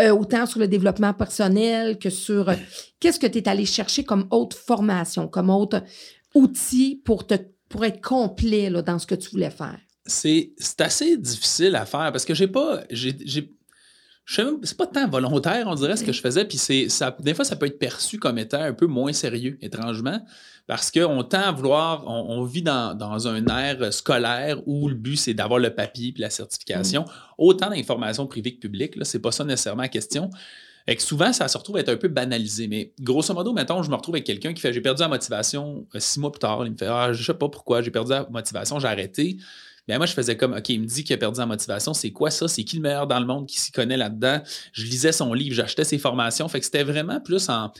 euh, 0.00 0.10
autant 0.10 0.44
sur 0.44 0.58
le 0.58 0.66
développement 0.66 1.14
personnel 1.14 1.98
que 1.98 2.10
sur... 2.10 2.50
Qu'est-ce 2.98 3.20
que 3.20 3.28
tu 3.28 3.38
es 3.38 3.48
allé 3.48 3.64
chercher 3.64 4.02
comme 4.02 4.26
autre 4.32 4.56
formation, 4.56 5.28
comme 5.28 5.50
autre 5.50 5.84
outils 6.34 7.00
pour, 7.04 7.26
te, 7.26 7.34
pour 7.68 7.84
être 7.84 8.00
complet 8.00 8.70
là, 8.70 8.82
dans 8.82 8.98
ce 8.98 9.06
que 9.06 9.14
tu 9.14 9.30
voulais 9.30 9.50
faire? 9.50 9.78
C'est 10.06 10.54
assez 10.78 11.16
difficile 11.18 11.76
à 11.76 11.84
faire 11.84 12.10
parce 12.12 12.24
que 12.24 12.34
j'ai 12.34 12.48
pas. 12.48 12.82
C'est 12.90 14.76
pas 14.76 14.86
tant 14.86 15.08
volontaire, 15.08 15.66
on 15.68 15.74
dirait, 15.74 15.96
ce 15.96 16.04
que 16.04 16.12
je 16.12 16.20
faisais. 16.20 16.44
Puis 16.44 16.58
ça, 16.58 17.16
des 17.20 17.34
fois, 17.34 17.44
ça 17.44 17.56
peut 17.56 17.66
être 17.66 17.78
perçu 17.78 18.18
comme 18.18 18.38
étant 18.38 18.60
un 18.60 18.72
peu 18.72 18.86
moins 18.86 19.12
sérieux, 19.12 19.58
étrangement, 19.60 20.20
parce 20.66 20.90
qu'on 20.90 21.22
tend 21.24 21.40
à 21.40 21.52
vouloir, 21.52 22.06
on, 22.06 22.42
vit 22.44 22.62
dans, 22.62 22.94
dans, 22.94 23.26
un 23.26 23.44
air 23.46 23.92
scolaire 23.92 24.60
où 24.66 24.88
le 24.88 24.94
but, 24.94 25.16
c'est 25.16 25.34
d'avoir 25.34 25.58
le 25.58 25.74
papier 25.74 26.12
puis 26.12 26.22
la 26.22 26.30
certification. 26.30 27.02
Mm. 27.02 27.10
Autant 27.38 27.70
d'informations 27.70 28.26
privées 28.26 28.54
que 28.54 28.60
publiques, 28.60 28.96
là, 28.96 29.04
c'est 29.04 29.18
pas 29.18 29.32
ça 29.32 29.44
nécessairement 29.44 29.82
la 29.82 29.88
question. 29.88 30.30
Et 30.86 30.96
que 30.96 31.02
souvent, 31.02 31.32
ça 31.32 31.48
se 31.48 31.58
retrouve 31.58 31.76
à 31.76 31.80
être 31.80 31.88
un 31.90 31.96
peu 31.96 32.08
banalisé. 32.08 32.68
Mais 32.68 32.92
grosso 33.00 33.34
modo, 33.34 33.52
mettons, 33.52 33.82
je 33.82 33.90
me 33.90 33.94
retrouve 33.94 34.14
avec 34.14 34.24
quelqu'un 34.24 34.54
qui 34.54 34.60
fait 34.60 34.72
J'ai 34.72 34.80
perdu 34.80 35.02
la 35.02 35.08
motivation 35.08 35.86
euh, 35.94 36.00
six 36.00 36.18
mois 36.18 36.32
plus 36.32 36.38
tard. 36.38 36.64
Il 36.64 36.72
me 36.72 36.76
fait 36.76 36.86
Ah, 36.86 37.12
je 37.12 37.22
sais 37.22 37.34
pas 37.34 37.48
pourquoi, 37.48 37.82
j'ai 37.82 37.90
perdu 37.90 38.10
la 38.10 38.26
motivation, 38.30 38.78
j'ai 38.78 38.88
arrêté. 38.88 39.38
Mais 39.88 39.96
moi, 39.96 40.06
je 40.06 40.12
faisais 40.12 40.36
comme, 40.36 40.52
OK, 40.52 40.68
il 40.68 40.82
me 40.82 40.86
dit 40.86 41.02
qu'il 41.02 41.14
a 41.14 41.16
perdu 41.16 41.40
la 41.40 41.46
motivation. 41.46 41.94
C'est 41.94 42.10
quoi 42.10 42.30
ça? 42.30 42.46
C'est 42.46 42.62
qui 42.62 42.76
le 42.76 42.82
meilleur 42.82 43.06
dans 43.06 43.18
le 43.18 43.26
monde 43.26 43.46
qui 43.46 43.58
s'y 43.58 43.72
connaît 43.72 43.96
là-dedans? 43.96 44.42
Je 44.72 44.84
lisais 44.84 45.12
son 45.12 45.32
livre, 45.32 45.54
j'achetais 45.54 45.84
ses 45.84 45.98
formations. 45.98 46.46
Fait 46.48 46.60
que 46.60 46.66
c'était 46.66 46.84
vraiment 46.84 47.20
plus 47.20 47.48
en, 47.48 47.72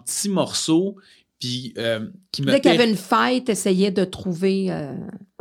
petits 0.00 0.28
morceaux. 0.28 0.96
Puis, 1.38 1.72
euh, 1.78 2.08
qui 2.32 2.42
me. 2.42 2.50
Dès 2.50 2.60
qu'il 2.60 2.72
y 2.72 2.74
avait 2.74 2.90
une 2.90 2.96
faille, 2.96 3.44
essayais 3.46 3.92
de 3.92 4.04
trouver. 4.04 4.72
Euh, 4.72 4.92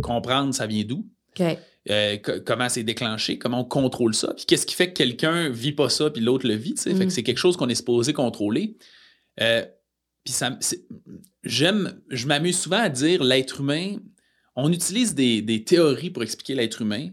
comprendre 0.04 0.54
ça 0.54 0.68
vient 0.68 0.84
d'où? 0.84 1.08
OK. 1.40 1.58
Euh, 1.90 2.18
comment 2.46 2.70
c'est 2.70 2.84
déclenché, 2.84 3.40
comment 3.40 3.62
on 3.62 3.66
contrôle 3.66 4.14
ça, 4.14 4.36
puis 4.36 4.46
qu'est-ce 4.46 4.68
qui 4.68 4.76
fait 4.76 4.90
que 4.90 4.98
quelqu'un 4.98 5.50
vit 5.50 5.72
pas 5.72 5.90
ça, 5.90 6.12
puis 6.12 6.22
l'autre 6.22 6.48
le 6.48 6.54
vit, 6.54 6.76
Fait 6.78 6.94
que 6.94 7.04
mm. 7.06 7.10
c'est 7.10 7.24
quelque 7.24 7.40
chose 7.40 7.58
qu'on 7.58 7.70
est 7.70 7.76
supposé 7.76 8.14
contrôler. 8.14 8.78
Euh, 9.42 9.66
puis 10.24 10.32
ça, 10.32 10.60
j'aime, 11.44 12.00
je 12.10 12.28
m'amuse 12.28 12.60
souvent 12.60 12.78
à 12.78 12.90
dire 12.90 13.24
l'être 13.24 13.62
humain, 13.62 13.96
on 14.56 14.72
utilise 14.72 15.16
des, 15.16 15.64
théories 15.66 16.12
pour 16.12 16.22
expliquer 16.22 16.54
l'être 16.54 16.84
humain, 16.84 17.10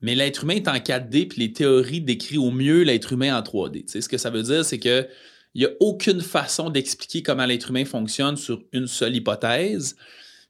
mais 0.00 0.14
l'être 0.14 0.44
humain 0.44 0.54
est 0.54 0.68
en 0.68 0.76
4D, 0.76 1.26
puis 1.26 1.40
les 1.40 1.52
théories 1.52 2.00
décrivent 2.00 2.42
au 2.42 2.52
mieux 2.52 2.82
l'être 2.82 3.12
humain 3.12 3.36
en 3.36 3.42
3D. 3.42 3.88
ce 3.88 4.08
que 4.08 4.18
ça 4.18 4.30
veut 4.30 4.44
dire, 4.44 4.64
c'est 4.64 4.78
que 4.78 5.08
il 5.54 5.60
n'y 5.60 5.66
a 5.66 5.70
aucune 5.80 6.20
façon 6.20 6.68
d'expliquer 6.68 7.22
comment 7.22 7.46
l'être 7.46 7.70
humain 7.70 7.86
fonctionne 7.86 8.36
sur 8.36 8.62
une 8.72 8.86
seule 8.86 9.16
hypothèse. 9.16 9.96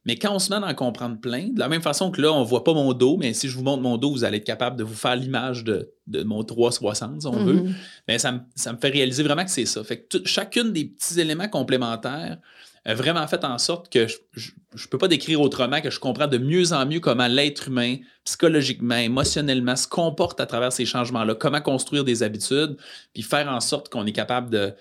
Mais 0.07 0.17
quand 0.17 0.33
on 0.33 0.39
se 0.39 0.51
met 0.51 0.65
à 0.65 0.69
en 0.69 0.75
comprendre 0.75 1.19
plein, 1.21 1.49
de 1.49 1.59
la 1.59 1.69
même 1.69 1.83
façon 1.83 2.13
que 2.13 2.23
là, 2.23 2.33
on 2.33 2.41
ne 2.41 2.47
voit 2.47 2.63
pas 2.63 2.73
mon 2.73 2.93
dos, 2.93 3.17
mais 3.17 3.35
si 3.35 3.49
je 3.49 3.57
vous 3.57 3.65
montre 3.65 3.83
mon 3.83 3.97
dos, 3.97 4.13
vous 4.13 4.23
allez 4.23 4.39
être 4.39 4.45
capable 4.45 4.77
de 4.77 4.85
vous 4.85 4.95
faire 4.95 5.17
l'image 5.17 5.65
de, 5.65 5.93
mon 6.25 6.45
360, 6.45 7.23
si 7.23 7.27
on 7.27 7.33
veut. 7.33 7.65
Mais 8.07 8.19
ça, 8.19 8.31
me, 8.31 8.41
fait 8.81 8.89
réaliser 8.89 9.25
vraiment 9.25 9.45
que 9.45 9.51
c'est 9.51 9.67
ça. 9.67 9.83
Fait 9.83 9.99
que 9.99 10.25
chacune 10.25 10.73
des 10.73 10.85
petits 10.85 11.21
éléments 11.21 11.49
complémentaires 11.49 12.39
a 12.85 12.95
vraiment 12.95 13.27
fait 13.27 13.45
en 13.45 13.59
sorte 13.59 13.93
que 13.93 14.07
je 14.07 14.51
ne 14.75 14.87
peux 14.89 14.99
pas 14.99 15.09
décrire 15.09 15.41
autrement 15.41 15.81
que 15.81 15.91
je 15.91 15.99
comprends 15.99 16.29
de 16.29 16.39
mieux 16.39 16.73
en 16.73 16.87
mieux 16.87 17.01
comment 17.01 17.27
l'être 17.27 17.67
humain, 17.67 17.97
psychologiquement, 18.23 18.95
émotionnellement, 18.95 19.75
se 19.75 19.89
comporte 19.89 20.41
à 20.41 20.47
travers 20.47 20.73
ces 20.73 20.87
changements-là, 20.87 21.35
comment 21.35 21.61
construire 21.61 22.05
des 22.05 22.23
habitudes, 22.23 22.77
puis 23.13 23.25
faire 23.25 23.49
en 23.49 23.59
sorte 23.59 23.89
qu'on 23.89 24.07
est 24.07 24.13
capable 24.13 24.51
de, 24.51 24.73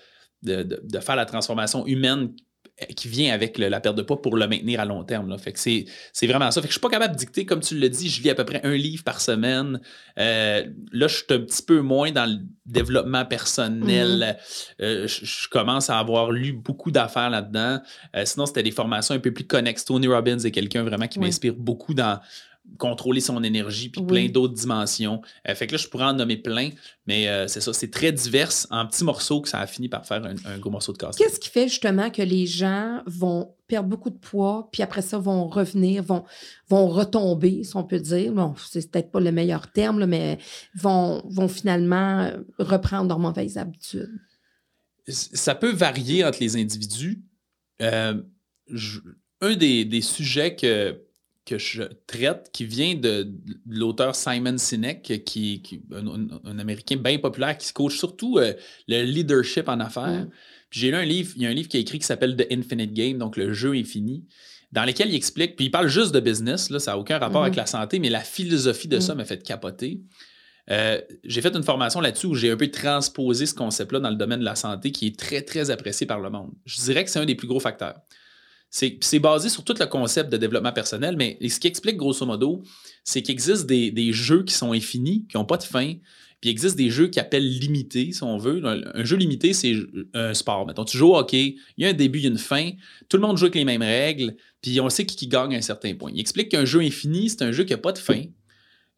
de, 0.42 1.00
faire 1.00 1.16
la 1.16 1.26
transformation 1.26 1.84
humaine 1.86 2.32
qui 2.94 3.08
vient 3.08 3.32
avec 3.32 3.56
la 3.56 3.80
perte 3.80 3.96
de 3.96 4.02
poids 4.02 4.20
pour 4.20 4.36
le 4.36 4.46
maintenir 4.46 4.80
à 4.80 4.84
long 4.84 5.02
terme. 5.02 5.30
Là. 5.30 5.38
Fait 5.38 5.52
que 5.52 5.58
c'est, 5.58 5.86
vraiment 6.26 6.50
ça. 6.50 6.60
Fait 6.60 6.68
que 6.68 6.72
je 6.72 6.78
suis 6.78 6.80
pas 6.80 6.90
capable 6.90 7.14
de 7.14 7.18
dicter, 7.18 7.46
comme 7.46 7.60
tu 7.60 7.78
le 7.78 7.88
dis, 7.88 8.10
je 8.10 8.22
lis 8.22 8.28
à 8.28 8.34
peu 8.34 8.44
près 8.44 8.60
un 8.64 8.74
livre 8.74 9.02
par 9.02 9.20
semaine. 9.20 9.80
Euh, 10.18 10.66
là, 10.92 11.08
je 11.08 11.14
suis 11.14 11.24
un 11.30 11.40
petit 11.40 11.62
peu 11.62 11.80
moins 11.80 12.12
dans 12.12 12.26
le 12.26 12.36
développement 12.66 13.24
personnel. 13.24 14.36
Mm-hmm. 14.38 14.82
Euh, 14.82 15.08
je, 15.08 15.48
commence 15.48 15.88
à 15.88 15.98
avoir 15.98 16.30
lu 16.32 16.52
beaucoup 16.52 16.90
d'affaires 16.90 17.30
là-dedans. 17.30 17.80
Euh, 18.14 18.24
sinon, 18.26 18.44
c'était 18.44 18.62
des 18.62 18.72
formations 18.72 19.14
un 19.14 19.20
peu 19.20 19.32
plus 19.32 19.46
connexes. 19.46 19.86
Tony 19.86 20.08
Robbins 20.08 20.38
est 20.38 20.50
quelqu'un 20.50 20.82
vraiment 20.82 21.08
qui 21.08 21.18
m'inspire 21.18 21.54
beaucoup 21.54 21.94
dans 21.94 22.20
contrôler 22.78 23.20
son 23.20 23.42
énergie, 23.42 23.88
puis 23.88 24.02
plein 24.02 24.28
d'autres 24.28 24.54
dimensions. 24.54 25.22
Euh, 25.48 25.54
fait 25.54 25.66
que 25.66 25.72
là, 25.72 25.78
je 25.78 25.88
pourrais 25.88 26.04
en 26.04 26.12
nommer 26.12 26.36
plein, 26.36 26.70
mais 27.06 27.28
euh, 27.28 27.48
c'est 27.48 27.60
ça, 27.60 27.72
c'est 27.72 27.90
très 27.90 28.12
divers 28.12 28.50
en 28.70 28.86
petits 28.86 29.04
morceaux 29.04 29.40
que 29.40 29.48
ça 29.48 29.60
a 29.60 29.66
fini 29.66 29.88
par 29.88 30.04
faire 30.06 30.22
un, 30.24 30.58
gros 30.58 30.70
morceau 30.70 30.92
de 30.92 30.98
casse. 30.98 31.16
Qu'est-ce 31.16 31.40
qui 31.40 31.48
fait 31.48 31.68
justement 31.68 32.10
que 32.10 32.22
les 32.22 32.46
gens 32.46 33.02
vont 33.06 33.54
perdre 33.66 33.88
beaucoup 33.88 34.10
de 34.10 34.18
poids, 34.18 34.68
puis 34.72 34.82
après 34.82 35.02
ça, 35.02 35.18
vont 35.18 35.48
revenir, 35.48 36.02
vont, 36.02 36.24
vont 36.68 36.88
retomber, 36.88 37.64
si 37.64 37.76
on 37.76 37.84
peut 37.84 37.98
dire? 37.98 38.32
Bon, 38.32 38.54
c'est 38.70 38.90
peut-être 38.90 39.10
pas 39.10 39.20
le 39.20 39.32
meilleur 39.32 39.72
terme, 39.72 40.04
mais 40.04 40.38
vont, 40.74 41.22
vont 41.28 41.48
finalement 41.48 42.30
reprendre 42.58 43.08
leurs 43.08 43.18
mauvaises 43.18 43.56
habitudes? 43.56 44.12
ça 45.08 45.54
peut 45.54 45.72
varier 45.72 46.24
entre 46.24 46.38
les 46.40 46.56
individus. 46.56 47.22
Euh, 47.82 48.20
un 49.40 49.54
des, 49.56 50.00
sujets 50.00 50.56
que, 50.56 51.00
que 51.46 51.58
je 51.58 51.84
traite, 52.06 52.50
qui 52.52 52.66
vient 52.66 52.94
de, 52.94 53.32
l'auteur 53.66 54.14
Simon 54.14 54.58
Sinek, 54.58 55.24
qui, 55.24 55.62
est 55.72 55.94
un, 55.94 56.58
Américain 56.58 56.96
bien 56.96 57.18
populaire, 57.18 57.56
qui 57.56 57.68
se 57.68 57.72
coach 57.72 57.96
surtout 57.96 58.38
euh, 58.38 58.52
le 58.88 59.02
leadership 59.02 59.68
en 59.68 59.80
affaires. 59.80 60.24
Mm. 60.24 60.30
J'ai 60.70 60.90
lu 60.90 60.96
un 60.96 61.04
livre, 61.04 61.32
il 61.36 61.42
y 61.42 61.46
a 61.46 61.48
un 61.48 61.54
livre 61.54 61.68
qui 61.68 61.76
est 61.76 61.80
écrit 61.80 62.00
qui 62.00 62.06
s'appelle 62.06 62.36
The 62.36 62.52
Infinite 62.52 62.92
Game, 62.92 63.18
donc 63.18 63.36
le 63.36 63.52
jeu 63.52 63.72
infini, 63.74 64.24
dans 64.72 64.84
lequel 64.84 65.08
il 65.08 65.14
explique, 65.14 65.56
puis 65.56 65.66
il 65.66 65.70
parle 65.70 65.86
juste 65.86 66.12
de 66.12 66.20
business, 66.20 66.68
là, 66.68 66.80
ça 66.80 66.90
n'a 66.90 66.98
aucun 66.98 67.18
rapport 67.18 67.42
avec 67.42 67.54
mm-hmm. 67.54 67.58
la 67.58 67.66
santé, 67.66 67.98
mais 68.00 68.10
la 68.10 68.20
philosophie 68.20 68.88
de 68.88 68.98
ça 68.98 69.14
mm. 69.14 69.18
m'a 69.18 69.24
fait 69.24 69.42
capoter. 69.42 70.02
Euh, 70.68 71.00
j'ai 71.22 71.40
fait 71.42 71.54
une 71.54 71.62
formation 71.62 72.00
là-dessus 72.00 72.26
où 72.26 72.34
j'ai 72.34 72.50
un 72.50 72.56
peu 72.56 72.68
transposé 72.68 73.46
ce 73.46 73.54
concept-là 73.54 74.00
dans 74.00 74.10
le 74.10 74.16
domaine 74.16 74.40
de 74.40 74.44
la 74.44 74.56
santé 74.56 74.90
qui 74.90 75.06
est 75.06 75.18
très, 75.18 75.42
très 75.42 75.70
apprécié 75.70 76.06
par 76.06 76.18
le 76.18 76.28
monde. 76.28 76.50
Je 76.64 76.80
dirais 76.80 77.04
que 77.04 77.10
c'est 77.10 77.20
un 77.20 77.24
des 77.24 77.36
plus 77.36 77.46
gros 77.46 77.60
facteurs. 77.60 78.00
C'est 78.70 79.18
basé 79.18 79.48
sur 79.48 79.64
tout 79.64 79.74
le 79.78 79.86
concept 79.86 80.30
de 80.30 80.36
développement 80.36 80.72
personnel, 80.72 81.16
mais 81.16 81.38
ce 81.48 81.58
qui 81.58 81.66
explique 81.66 81.96
grosso 81.96 82.26
modo, 82.26 82.62
c'est 83.04 83.22
qu'il 83.22 83.32
existe 83.32 83.66
des, 83.66 84.12
jeux 84.12 84.42
qui 84.42 84.54
sont 84.54 84.72
infinis, 84.72 85.26
qui 85.30 85.36
n'ont 85.36 85.44
pas 85.44 85.56
de 85.56 85.62
fin, 85.62 85.94
puis 86.40 86.50
il 86.50 86.52
existe 86.52 86.76
des 86.76 86.90
jeux 86.90 87.06
qui 87.08 87.18
appellent 87.18 87.48
limités, 87.48 88.12
si 88.12 88.22
on 88.22 88.36
veut. 88.36 88.62
Un, 88.64 89.04
jeu 89.04 89.16
limité, 89.16 89.54
c'est 89.54 89.74
un 90.12 90.34
sport. 90.34 90.66
Mettons, 90.66 90.84
tu 90.84 90.98
joues 90.98 91.12
au 91.12 91.16
hockey, 91.16 91.56
il 91.78 91.84
y 91.84 91.86
a 91.86 91.90
un 91.90 91.94
début, 91.94 92.18
il 92.18 92.24
y 92.24 92.26
a 92.26 92.30
une 92.30 92.36
fin, 92.36 92.72
tout 93.08 93.16
le 93.16 93.22
monde 93.22 93.38
joue 93.38 93.46
avec 93.46 93.54
les 93.54 93.64
mêmes 93.64 93.82
règles, 93.82 94.36
puis 94.60 94.78
on 94.80 94.90
sait 94.90 95.06
qui, 95.06 95.28
gagne 95.28 95.54
à 95.54 95.58
un 95.58 95.62
certain 95.62 95.94
point. 95.94 96.10
Il 96.12 96.20
explique 96.20 96.50
qu'un 96.50 96.66
jeu 96.66 96.80
infini, 96.80 97.30
c'est 97.30 97.42
un 97.42 97.52
jeu 97.52 97.64
qui 97.64 97.72
n'a 97.72 97.78
pas 97.78 97.92
de 97.92 97.98
fin, 97.98 98.24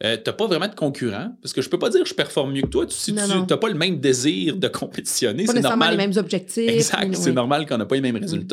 euh, 0.04 0.16
tu 0.16 0.22
n'as 0.26 0.32
pas 0.32 0.46
vraiment 0.46 0.68
de 0.68 0.75
concurrent, 0.75 1.37
parce 1.40 1.52
que 1.52 1.62
je 1.62 1.68
peux 1.68 1.78
pas 1.78 1.90
dire 1.90 2.02
que 2.02 2.08
je 2.08 2.14
performe 2.14 2.52
mieux 2.52 2.62
que 2.62 2.68
toi 2.68 2.87
si 2.88 3.14
tu 3.14 3.20
n'as 3.20 3.56
pas 3.56 3.68
le 3.68 3.75
même 3.75 4.00
désir 4.00 4.56
de 4.56 4.68
compétitionner. 4.68 5.44
Pas 5.44 5.52
nécessairement 5.52 5.84
normal. 5.87 5.90
les 5.92 6.06
mêmes 6.06 6.16
objectifs. 6.16 6.68
Exact, 6.68 7.14
c'est 7.14 7.32
normal 7.32 7.66
qu'on 7.66 7.78
n'a 7.78 7.87
pas 7.87 7.94
les 7.94 8.00
mêmes 8.00 8.18
mm. 8.18 8.46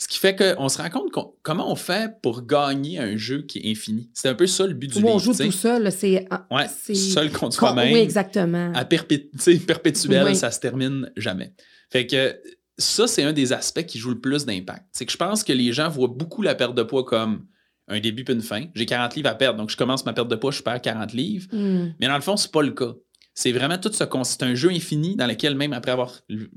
Ce 0.00 0.08
qui 0.08 0.18
fait 0.18 0.34
qu'on 0.34 0.70
se 0.70 0.80
rend 0.80 0.88
compte 0.88 1.12
comment 1.42 1.70
on 1.70 1.76
fait 1.76 2.10
pour 2.22 2.46
gagner 2.46 2.98
un 2.98 3.18
jeu 3.18 3.42
qui 3.42 3.58
est 3.58 3.70
infini? 3.70 4.10
C'est 4.14 4.30
un 4.30 4.34
peu 4.34 4.46
ça 4.46 4.66
le 4.66 4.72
but 4.72 4.88
du 4.88 4.94
livre. 4.94 5.14
on 5.14 5.18
joue 5.18 5.34
tout 5.34 5.52
seul, 5.52 5.92
c'est... 5.92 6.26
Ouais, 6.50 6.94
seul 6.94 7.30
contre 7.30 7.54
soi-même. 7.54 7.92
Oui, 7.92 8.00
exactement. 8.00 8.72
À 8.74 8.86
perpétuel, 8.86 10.34
ça 10.34 10.50
se 10.50 10.58
termine 10.58 11.12
jamais. 11.16 11.52
Fait 11.90 12.06
que 12.06 12.34
ça, 12.78 13.06
c'est 13.06 13.24
un 13.24 13.34
des 13.34 13.52
aspects 13.52 13.84
qui 13.84 13.98
joue 13.98 14.08
le 14.08 14.20
plus 14.20 14.46
d'impact. 14.46 14.86
C'est 14.92 15.04
que 15.04 15.12
je 15.12 15.18
pense 15.18 15.44
que 15.44 15.52
les 15.52 15.70
gens 15.74 15.90
voient 15.90 16.08
beaucoup 16.08 16.40
la 16.40 16.54
perte 16.54 16.74
de 16.74 16.82
poids 16.82 17.04
comme 17.04 17.44
un 17.88 18.00
début 18.00 18.24
puis 18.24 18.32
une 18.32 18.40
fin. 18.40 18.66
J'ai 18.74 18.86
40 18.86 19.16
livres 19.16 19.28
à 19.28 19.34
perdre, 19.34 19.58
donc 19.58 19.68
je 19.68 19.76
commence 19.76 20.06
ma 20.06 20.14
perte 20.14 20.28
de 20.28 20.36
poids, 20.36 20.50
je 20.50 20.62
perds 20.62 20.80
40 20.80 21.12
livres. 21.12 21.48
Hmm. 21.52 21.92
Mais 22.00 22.06
dans 22.06 22.14
le 22.14 22.22
fond, 22.22 22.38
c'est 22.38 22.50
pas 22.50 22.62
le 22.62 22.70
cas. 22.70 22.94
C'est 23.34 23.52
vraiment 23.52 23.78
tout 23.78 23.92
ce 23.92 24.04
C'est 24.24 24.42
un 24.42 24.54
jeu 24.54 24.70
infini 24.70 25.16
dans 25.16 25.26
lequel, 25.26 25.54
même 25.54 25.72
après 25.72 25.92
avoir 25.92 26.12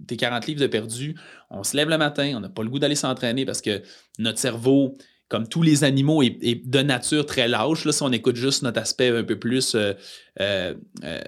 tes 0.08 0.18
40 0.18 0.48
livres 0.48 0.62
de 0.62 0.68
perdu, 0.68 1.16
on 1.50 1.64
se 1.64 1.78
lève 1.78 1.90
le 1.90 1.98
matin, 1.98 2.34
on 2.36 2.40
n'a 2.40 2.50
pas 2.50 2.64
le 2.64 2.70
goût 2.70 2.80
d'aller 2.80 2.96
s'entraîner 2.96 3.46
parce 3.46 3.62
que 3.62 3.82
notre 4.20 4.40
cerveau, 4.40 4.98
comme 5.30 5.48
tous 5.48 5.62
les 5.62 5.84
animaux, 5.84 6.24
est, 6.24 6.68
de 6.68 6.82
nature 6.82 7.26
très 7.26 7.48
lâche. 7.48 7.86
Là, 7.86 7.92
si 7.92 8.04
on 8.04 8.12
écoute 8.12 8.36
juste 8.36 8.64
notre 8.64 8.80
aspect 8.80 9.10
un 9.10 9.24
peu 9.24 9.38
plus 9.38 9.76
euh, 9.76 9.94
euh, 10.42 10.74
euh, 11.04 11.22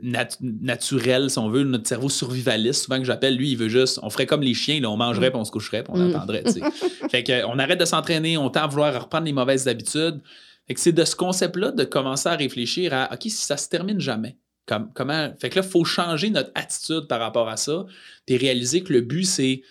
naturel, 0.00 1.30
si 1.30 1.38
on 1.38 1.48
veut, 1.48 1.64
notre 1.64 1.88
cerveau 1.88 2.08
survivaliste, 2.08 2.84
souvent 2.84 2.98
que 2.98 3.04
j'appelle, 3.04 3.36
lui, 3.36 3.50
il 3.52 3.56
veut 3.56 3.68
juste, 3.68 3.98
on 4.02 4.10
ferait 4.10 4.26
comme 4.26 4.42
les 4.42 4.54
chiens, 4.54 4.80
là, 4.80 4.90
on 4.90 4.96
mangerait, 4.96 5.30
puis 5.30 5.40
on 5.40 5.44
se 5.44 5.50
coucherait, 5.50 5.82
puis 5.82 5.92
on 5.94 5.98
mm. 5.98 6.14
attendrait. 6.14 6.44
fait 7.10 7.22
que, 7.24 7.44
on 7.46 7.58
arrête 7.58 7.80
de 7.80 7.84
s'entraîner, 7.84 8.36
on 8.36 8.50
tend 8.50 8.64
à 8.64 8.66
vouloir 8.66 9.02
reprendre 9.02 9.24
les 9.24 9.32
mauvaises 9.32 9.66
habitudes. 9.66 10.20
Fait 10.66 10.74
que 10.74 10.80
c'est 10.80 10.92
de 10.92 11.04
ce 11.04 11.16
concept-là 11.16 11.72
de 11.72 11.84
commencer 11.84 12.28
à 12.28 12.36
réfléchir 12.36 12.92
à, 12.94 13.12
OK, 13.12 13.22
si 13.22 13.30
ça 13.30 13.56
se 13.56 13.68
termine 13.68 14.00
jamais, 14.00 14.36
comment. 14.66 15.34
Fait 15.38 15.50
que 15.50 15.58
là, 15.58 15.64
il 15.64 15.70
faut 15.70 15.84
changer 15.84 16.30
notre 16.30 16.50
attitude 16.54 17.06
par 17.08 17.20
rapport 17.20 17.48
à 17.48 17.56
ça, 17.56 17.86
puis 18.26 18.36
réaliser 18.36 18.82
que 18.82 18.92
le 18.92 19.00
but, 19.00 19.24
c'est, 19.24 19.62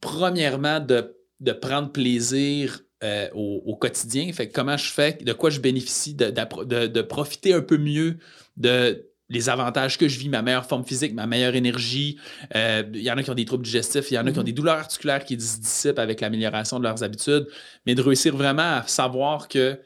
premièrement, 0.00 0.80
de, 0.80 1.16
de 1.40 1.52
prendre 1.52 1.90
plaisir 1.90 2.80
euh, 3.02 3.28
au, 3.34 3.76
quotidien. 3.76 4.32
Fait 4.32 4.48
comment 4.48 4.78
je 4.78 4.90
fais, 4.90 5.18
de 5.20 5.32
quoi 5.34 5.50
je 5.50 5.60
bénéficie, 5.60 6.14
de, 6.14 6.30
de, 6.30 7.02
profiter 7.02 7.52
un 7.52 7.60
peu 7.60 7.76
mieux 7.76 8.16
de 8.56 9.10
les 9.28 9.48
avantages 9.50 9.98
que 9.98 10.08
je 10.08 10.18
vis, 10.18 10.28
ma 10.28 10.40
meilleure 10.40 10.64
forme 10.64 10.84
physique, 10.84 11.12
ma 11.12 11.26
meilleure 11.26 11.54
énergie. 11.54 12.18
Euh, 12.54 12.82
il 12.94 13.02
y 13.02 13.10
en 13.10 13.18
a 13.18 13.22
qui 13.22 13.30
ont 13.30 13.34
des 13.34 13.44
troubles 13.44 13.64
digestifs, 13.64 14.10
il 14.10 14.14
y 14.14 14.18
en 14.18 14.26
a 14.26 14.32
qui 14.32 14.38
ont 14.38 14.42
mm-hmm. 14.42 14.46
des 14.46 14.52
douleurs 14.52 14.78
articulaires 14.78 15.24
qui 15.24 15.38
se 15.38 15.60
dissipent 15.60 15.98
avec 15.98 16.20
l'amélioration 16.22 16.78
de 16.78 16.84
leurs 16.84 17.02
habitudes, 17.02 17.46
mais 17.84 17.94
de 17.94 18.00
réussir 18.00 18.34
vraiment 18.36 18.76
à 18.76 18.84
savoir 18.86 19.48
que 19.48 19.78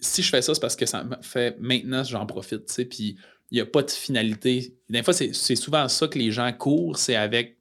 si 0.00 0.22
je 0.22 0.30
fais 0.30 0.42
ça, 0.42 0.54
c'est 0.54 0.60
parce 0.60 0.76
que 0.76 0.86
ça 0.86 1.04
me 1.04 1.16
fait 1.22 1.56
maintenant, 1.58 2.04
j'en 2.04 2.26
profite, 2.26 2.66
puis 2.88 3.16
il 3.50 3.54
n'y 3.54 3.60
a 3.60 3.66
pas 3.66 3.82
de 3.82 3.90
finalité. 3.90 4.74
Des 4.88 5.02
fois, 5.02 5.14
c'est 5.14 5.56
souvent 5.56 5.88
ça 5.88 6.08
que 6.08 6.18
les 6.18 6.30
gens 6.30 6.52
courent, 6.52 6.98
c'est 6.98 7.16
avec 7.16 7.58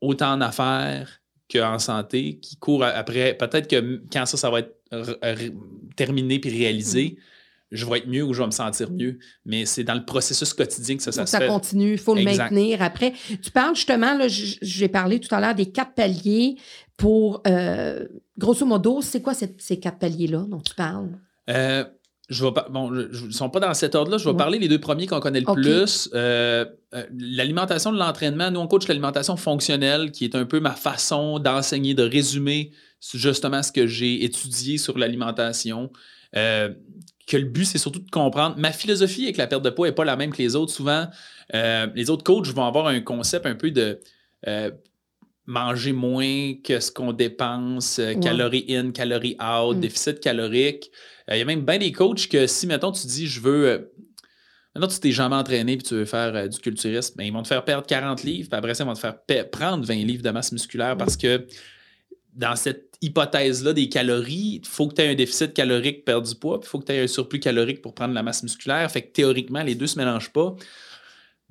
autant 0.00 0.36
d'affaires 0.36 1.20
qu'en 1.50 1.78
santé, 1.78 2.38
qui 2.40 2.56
court 2.56 2.84
après. 2.84 3.34
Peut-être 3.34 3.68
que 3.68 4.02
quand 4.12 4.26
ça, 4.26 4.36
ça 4.36 4.50
va 4.50 4.60
être 4.60 4.74
terminé 5.96 6.38
puis 6.38 6.50
réalisé, 6.50 7.16
mm. 7.16 7.16
je 7.72 7.86
vais 7.86 7.98
être 7.98 8.08
mieux 8.08 8.22
ou 8.22 8.32
je 8.32 8.40
vais 8.40 8.46
me 8.46 8.52
sentir 8.52 8.90
mieux. 8.90 9.18
Mais 9.44 9.66
c'est 9.66 9.84
dans 9.84 9.94
le 9.94 10.04
processus 10.04 10.54
quotidien 10.54 10.96
que 10.96 11.02
ça, 11.02 11.12
ça, 11.12 11.26
se 11.26 11.32
ça 11.32 11.46
continue, 11.46 11.92
il 11.92 11.98
faut 11.98 12.14
le 12.14 12.22
maintenir. 12.22 12.82
Après, 12.82 13.12
tu 13.42 13.50
parles 13.50 13.74
justement, 13.74 14.18
j'ai 14.28 14.88
parlé 14.88 15.20
tout 15.20 15.34
à 15.34 15.40
l'heure 15.40 15.54
des 15.54 15.70
quatre 15.70 15.94
paliers 15.94 16.56
pour, 17.02 17.42
euh, 17.48 18.06
grosso 18.38 18.64
modo, 18.64 19.02
c'est 19.02 19.20
quoi 19.20 19.34
ces 19.34 19.80
quatre 19.80 19.98
paliers-là 19.98 20.46
dont 20.48 20.60
tu 20.60 20.72
parles? 20.76 21.08
Euh, 21.50 21.82
je 22.28 22.44
vais 22.44 22.52
bon, 22.70 22.94
je, 23.10 23.26
ne 23.26 23.32
sont 23.32 23.50
pas 23.50 23.58
dans 23.58 23.74
cet 23.74 23.96
ordre-là. 23.96 24.18
Je 24.18 24.28
vais 24.28 24.36
parler 24.36 24.60
les 24.60 24.68
deux 24.68 24.78
premiers 24.78 25.08
qu'on 25.08 25.18
connaît 25.18 25.40
le 25.40 25.52
plus. 25.52 26.08
Euh, 26.14 26.64
euh, 26.94 27.04
l'alimentation 27.12 27.90
de 27.90 27.98
l'entraînement, 27.98 28.52
nous, 28.52 28.60
on 28.60 28.68
coach 28.68 28.86
l'alimentation 28.86 29.36
fonctionnelle, 29.36 30.12
qui 30.12 30.24
est 30.24 30.36
un 30.36 30.44
peu 30.44 30.60
ma 30.60 30.76
façon 30.76 31.40
d'enseigner, 31.40 31.94
de 31.94 32.04
résumer 32.04 32.70
justement 33.00 33.64
ce 33.64 33.72
que 33.72 33.88
j'ai 33.88 34.22
étudié 34.22 34.78
sur 34.78 34.96
l'alimentation. 34.96 35.90
Euh, 36.36 36.68
que 37.26 37.36
le 37.36 37.46
but, 37.46 37.64
c'est 37.64 37.78
surtout 37.78 37.98
de 37.98 38.10
comprendre. 38.10 38.54
Ma 38.58 38.70
philosophie 38.70 39.24
avec 39.24 39.38
la 39.38 39.48
perte 39.48 39.64
de 39.64 39.70
poids 39.70 39.88
n'est 39.88 39.94
pas 39.94 40.04
la 40.04 40.14
même 40.14 40.32
que 40.32 40.38
les 40.38 40.54
autres. 40.54 40.72
Souvent, 40.72 41.08
les 41.52 42.10
autres 42.10 42.22
coachs 42.22 42.46
vont 42.46 42.64
avoir 42.64 42.86
un 42.86 43.00
concept 43.00 43.44
un 43.44 43.56
peu 43.56 43.72
de 43.72 43.98
manger 45.46 45.92
moins 45.92 46.54
que 46.62 46.78
ce 46.80 46.90
qu'on 46.90 47.12
dépense, 47.12 48.00
calories 48.20 48.66
in, 48.68 48.92
calories 48.92 49.36
out, 49.40 49.76
mm. 49.76 49.80
déficit 49.80 50.20
calorique. 50.20 50.90
Euh, 51.30 51.36
il 51.36 51.38
y 51.38 51.42
a 51.42 51.44
même 51.44 51.64
bien 51.64 51.78
des 51.78 51.92
coachs 51.92 52.28
que 52.28 52.46
si, 52.46 52.66
mettons, 52.66 52.92
tu 52.92 53.06
dis, 53.06 53.26
je 53.26 53.40
veux. 53.40 53.68
Euh, 53.68 53.78
maintenant, 54.74 54.88
tu 54.88 54.98
t'es 55.00 55.12
jamais 55.12 55.36
entraîné 55.36 55.76
puis 55.76 55.86
tu 55.86 55.94
veux 55.94 56.04
faire 56.04 56.34
euh, 56.34 56.48
du 56.48 56.58
culturisme, 56.58 57.14
ben, 57.16 57.24
ils 57.24 57.32
vont 57.32 57.42
te 57.42 57.48
faire 57.48 57.64
perdre 57.64 57.86
40 57.86 58.22
livres, 58.22 58.48
puis 58.48 58.58
après 58.58 58.74
ça, 58.74 58.84
ils 58.84 58.86
vont 58.86 58.94
te 58.94 59.00
faire 59.00 59.16
prendre 59.50 59.84
20 59.84 59.94
livres 60.04 60.22
de 60.22 60.30
masse 60.30 60.52
musculaire 60.52 60.96
parce 60.96 61.16
que 61.16 61.46
dans 62.34 62.56
cette 62.56 62.96
hypothèse-là 63.02 63.72
des 63.74 63.88
calories, 63.88 64.60
il 64.62 64.66
faut 64.66 64.88
que 64.88 64.94
tu 64.94 65.02
aies 65.02 65.10
un 65.10 65.14
déficit 65.14 65.52
calorique 65.52 65.98
pour 65.98 66.04
perdre 66.04 66.28
du 66.28 66.34
poids, 66.34 66.60
puis 66.60 66.66
il 66.66 66.70
faut 66.70 66.78
que 66.78 66.86
tu 66.86 66.92
aies 66.92 67.02
un 67.02 67.06
surplus 67.06 67.40
calorique 67.40 67.82
pour 67.82 67.94
prendre 67.94 68.14
la 68.14 68.22
masse 68.22 68.42
musculaire. 68.42 68.90
Fait 68.90 69.02
que 69.02 69.12
théoriquement, 69.12 69.62
les 69.62 69.74
deux 69.74 69.84
ne 69.84 69.88
se 69.88 69.98
mélangent 69.98 70.32
pas. 70.32 70.54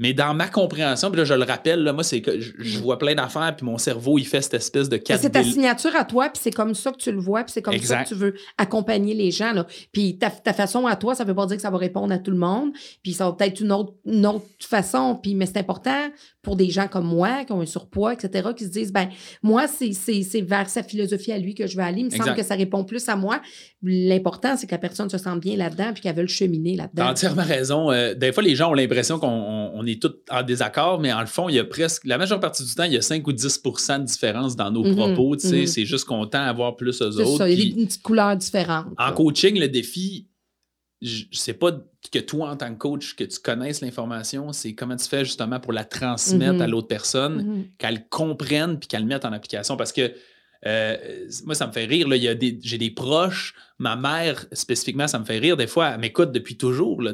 Mais 0.01 0.13
dans 0.13 0.33
ma 0.33 0.47
compréhension, 0.47 1.11
puis 1.11 1.19
là, 1.19 1.25
je 1.25 1.35
le 1.35 1.43
rappelle, 1.43 1.83
là, 1.83 1.93
moi, 1.93 2.03
c'est 2.03 2.21
que 2.21 2.39
je, 2.39 2.53
mm. 2.57 2.81
vois 2.81 2.97
plein 2.97 3.13
d'affaires, 3.13 3.55
puis 3.55 3.67
mon 3.67 3.77
cerveau, 3.77 4.17
il 4.17 4.25
fait 4.25 4.41
cette 4.41 4.55
espèce 4.55 4.89
de 4.89 4.99
C'est 5.05 5.29
ta 5.29 5.43
signature 5.43 5.95
à 5.95 6.05
toi, 6.05 6.27
puis 6.29 6.41
c'est 6.43 6.51
comme 6.51 6.73
ça 6.73 6.91
que 6.91 6.97
tu 6.97 7.11
le 7.11 7.19
vois, 7.19 7.43
puis 7.43 7.53
c'est 7.53 7.61
comme 7.61 7.77
ça 7.77 8.03
que 8.03 8.09
tu 8.09 8.15
veux 8.15 8.33
accompagner 8.57 9.13
les 9.13 9.29
gens. 9.29 9.53
Là. 9.53 9.67
Puis 9.91 10.17
ta, 10.17 10.31
façon 10.53 10.87
à 10.87 10.95
toi, 10.95 11.13
ça 11.13 11.23
ne 11.23 11.29
veut 11.29 11.35
pas 11.35 11.45
dire 11.45 11.55
que 11.55 11.61
ça 11.61 11.69
va 11.69 11.77
répondre 11.77 12.11
à 12.11 12.17
tout 12.17 12.31
le 12.31 12.37
monde, 12.37 12.71
puis 13.03 13.13
ça 13.13 13.25
va 13.25 13.33
peut-être 13.33 13.61
une 13.61 13.71
autre, 13.71 13.93
une 14.07 14.25
autre 14.25 14.47
façon, 14.59 15.19
puis, 15.21 15.35
mais 15.35 15.45
c'est 15.45 15.59
important 15.59 16.09
pour 16.41 16.55
des 16.55 16.71
gens 16.71 16.87
comme 16.87 17.05
moi, 17.05 17.45
qui 17.45 17.51
ont 17.51 17.61
un 17.61 17.67
surpoids, 17.67 18.13
etc., 18.13 18.49
qui 18.57 18.63
se 18.63 18.69
disent, 18.69 18.91
ben 18.91 19.07
moi, 19.43 19.65
c'est 19.67 20.41
vers 20.41 20.67
sa 20.67 20.81
philosophie 20.81 21.31
à 21.31 21.37
lui 21.37 21.53
que 21.53 21.67
je 21.67 21.77
veux 21.77 21.83
aller. 21.83 21.99
Il 21.99 22.05
me 22.05 22.09
semble 22.09 22.33
que 22.33 22.43
ça 22.43 22.55
répond 22.55 22.83
plus 22.83 23.07
à 23.07 23.15
moi. 23.15 23.39
L'important, 23.83 24.57
c'est 24.57 24.65
que 24.65 24.71
la 24.71 24.79
personne 24.79 25.11
se 25.11 25.19
sente 25.19 25.39
bien 25.41 25.57
là-dedans, 25.57 25.91
puis 25.93 26.01
qu'elle 26.01 26.15
veut 26.15 26.23
le 26.23 26.27
cheminer 26.27 26.75
là-dedans. 26.75 27.03
T'as 27.03 27.11
entièrement 27.11 27.43
raison. 27.43 27.91
Euh, 27.91 28.15
des 28.15 28.31
fois, 28.31 28.41
les 28.41 28.55
gens 28.55 28.71
ont 28.71 28.73
l'impression 28.73 29.19
qu'on 29.19 29.85
est 29.85 29.90
tous 29.99 30.13
en 30.29 30.43
désaccord, 30.43 30.99
mais 30.99 31.11
en 31.11 31.21
le 31.21 31.27
fond, 31.27 31.49
il 31.49 31.55
y 31.55 31.59
a 31.59 31.65
presque, 31.65 32.05
la 32.05 32.17
majeure 32.17 32.39
partie 32.39 32.63
du 32.63 32.73
temps, 32.73 32.83
il 32.83 32.93
y 32.93 32.97
a 32.97 33.01
5 33.01 33.25
ou 33.27 33.31
10% 33.31 33.99
de 33.99 34.05
différence 34.05 34.55
dans 34.55 34.71
nos 34.71 34.83
mhm, 34.83 34.95
propos. 34.95 35.35
Mhm. 35.35 35.67
C'est 35.67 35.85
juste 35.85 36.05
qu'on 36.05 36.25
tend 36.27 36.39
à 36.39 36.45
avoir 36.45 36.75
plus 36.75 37.01
aux 37.01 37.19
autres. 37.19 37.37
Ça, 37.37 37.49
il 37.49 37.59
y 37.59 37.61
a 37.61 37.65
une 37.79 37.87
petite 37.87 38.01
couleur 38.01 38.35
différente. 38.35 38.87
En 38.97 39.11
coaching, 39.13 39.59
le 39.59 39.67
défi, 39.67 40.27
je 41.01 41.25
sais 41.31 41.53
pas 41.53 41.71
que 42.11 42.19
toi, 42.19 42.51
en 42.51 42.55
tant 42.55 42.71
que 42.73 42.77
coach, 42.77 43.15
que 43.15 43.23
tu 43.23 43.39
connaisses 43.39 43.81
l'information, 43.81 44.53
c'est 44.53 44.73
comment 44.73 44.95
tu 44.95 45.07
fais 45.07 45.25
justement 45.25 45.59
pour 45.59 45.73
la 45.73 45.83
transmettre 45.83 46.55
mhm. 46.55 46.61
à 46.61 46.67
l'autre 46.67 46.87
personne, 46.87 47.65
qu'elle 47.77 48.07
comprenne 48.09 48.79
puis 48.79 48.87
qu'elle 48.87 49.05
mette 49.05 49.25
en 49.25 49.31
application. 49.31 49.77
Parce 49.77 49.91
que 49.91 50.13
Euh, 50.65 50.97
moi, 51.45 51.55
ça 51.55 51.67
me 51.67 51.71
fait 51.71 51.85
rire. 51.85 52.07
J'ai 52.11 52.77
des 52.77 52.91
proches 52.91 53.53
ma 53.81 53.95
mère, 53.95 54.45
spécifiquement, 54.51 55.07
ça 55.07 55.17
me 55.17 55.25
fait 55.25 55.39
rire. 55.39 55.57
Des 55.57 55.65
fois, 55.65 55.89
elle 55.89 55.99
m'écoute 55.99 56.31
depuis 56.31 56.55
toujours, 56.55 57.01
là. 57.01 57.13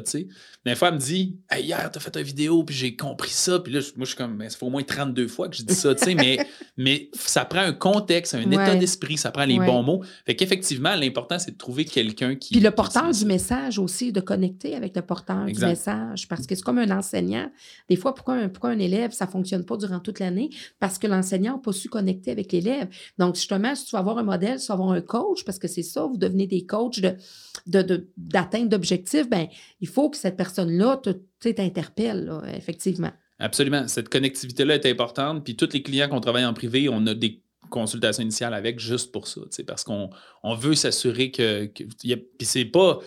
Des 0.66 0.74
fois, 0.74 0.88
elle 0.88 0.94
me 0.94 1.00
dit 1.00 1.38
hey, 1.50 1.64
Hier, 1.64 1.90
t'as 1.90 1.98
fait 1.98 2.14
une 2.14 2.22
vidéo, 2.22 2.62
puis 2.62 2.76
j'ai 2.76 2.94
compris 2.94 3.30
ça. 3.30 3.58
Puis 3.58 3.72
là, 3.72 3.80
moi, 3.96 4.04
je 4.04 4.08
suis 4.08 4.16
comme 4.16 4.38
Ça 4.46 4.58
fait 4.58 4.66
au 4.66 4.68
moins 4.68 4.82
32 4.82 5.28
fois 5.28 5.48
que 5.48 5.56
je 5.56 5.62
dis 5.62 5.74
ça, 5.74 5.94
mais, 6.14 6.46
mais 6.76 7.08
ça 7.14 7.46
prend 7.46 7.60
un 7.60 7.72
contexte, 7.72 8.34
un 8.34 8.50
état 8.50 8.76
d'esprit, 8.76 9.16
ça 9.16 9.30
prend 9.30 9.46
les 9.46 9.58
bons 9.58 9.82
mots. 9.82 10.04
Fait 10.26 10.36
qu'effectivement, 10.36 10.94
l'important, 10.94 11.38
c'est 11.38 11.52
de 11.52 11.56
trouver 11.56 11.86
quelqu'un 11.86 12.34
qui. 12.34 12.52
Puis 12.52 12.60
le 12.60 12.70
porteur 12.70 13.10
du 13.10 13.24
message 13.24 13.78
aussi, 13.78 14.12
de 14.12 14.20
connecter 14.20 14.76
avec 14.76 14.94
le 14.94 15.00
porteur 15.00 15.46
du 15.46 15.58
message. 15.58 16.28
Parce 16.28 16.46
que 16.46 16.54
c'est 16.54 16.62
comme 16.62 16.78
un 16.78 16.90
enseignant. 16.90 17.50
Des 17.88 17.96
fois, 17.96 18.14
pourquoi 18.14 18.34
un, 18.34 18.50
pourquoi 18.50 18.70
un 18.70 18.78
élève, 18.78 19.12
ça 19.12 19.24
ne 19.24 19.30
fonctionne 19.30 19.64
pas 19.64 19.78
durant 19.78 20.00
toute 20.00 20.18
l'année? 20.18 20.50
Parce 20.80 20.98
que 20.98 21.06
l'enseignant 21.06 21.54
n'a 21.54 21.62
pas 21.62 21.72
su 21.72 21.88
connecter 21.88 22.30
avec 22.30 22.52
l'élève. 22.52 22.88
Donc, 23.16 23.37
justement, 23.38 23.74
si 23.74 23.86
tu 23.86 23.92
vas 23.92 24.00
avoir 24.00 24.18
un 24.18 24.22
modèle, 24.22 24.60
tu 24.60 24.66
vas 24.66 24.74
avoir 24.74 24.90
un 24.90 25.00
coach, 25.00 25.44
parce 25.44 25.58
que 25.58 25.68
c'est 25.68 25.82
ça, 25.82 26.04
vous 26.06 26.16
devenez 26.16 26.46
des 26.46 26.66
coachs 26.66 27.00
de, 27.00 28.08
d'atteinte 28.16 28.68
d'objectifs, 28.68 29.28
ben, 29.28 29.46
il 29.80 29.88
faut 29.88 30.10
que 30.10 30.16
cette 30.16 30.36
personne-là 30.36 31.00
t'interpelle, 31.40 32.32
effectivement. 32.54 33.12
Absolument. 33.38 33.86
Cette 33.86 34.08
connectivité-là 34.08 34.74
est 34.74 34.86
importante. 34.86 35.44
Puis 35.44 35.56
tous 35.56 35.72
les 35.72 35.82
clients 35.82 36.08
qu'on 36.08 36.20
travaille 36.20 36.44
en 36.44 36.54
privé, 36.54 36.88
on 36.88 37.06
a 37.06 37.14
des 37.14 37.40
consultations 37.70 38.22
initiales 38.22 38.54
avec 38.54 38.80
juste 38.80 39.12
pour 39.12 39.28
ça, 39.28 39.42
parce 39.66 39.84
qu'on 39.84 40.10
on 40.42 40.54
veut 40.54 40.74
s'assurer 40.74 41.30
que, 41.30 41.66
que 41.66 41.84
puis 41.84 42.46
c'est 42.46 42.64
pas 42.64 42.98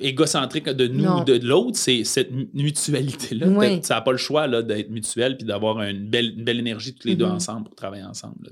égocentrique 0.00 0.68
de 0.68 0.88
nous 0.88 1.04
ou 1.04 1.24
de 1.24 1.38
l'autre, 1.46 1.78
c'est 1.78 2.02
cette 2.04 2.30
mutualité-là. 2.52 3.46
Ça 3.82 3.94
n'a 3.94 4.00
pas 4.00 4.10
le 4.10 4.18
choix 4.18 4.48
d'être 4.62 4.90
mutuel 4.90 5.36
puis 5.36 5.46
d'avoir 5.46 5.80
une 5.82 6.08
belle, 6.08 6.34
belle 6.36 6.58
énergie 6.58 6.94
tous 6.94 7.06
les 7.06 7.14
deux 7.14 7.24
mm-hmm. 7.24 7.32
ensemble 7.32 7.64
pour 7.64 7.76
travailler 7.76 8.02
ensemble. 8.02 8.34
Là, 8.42 8.50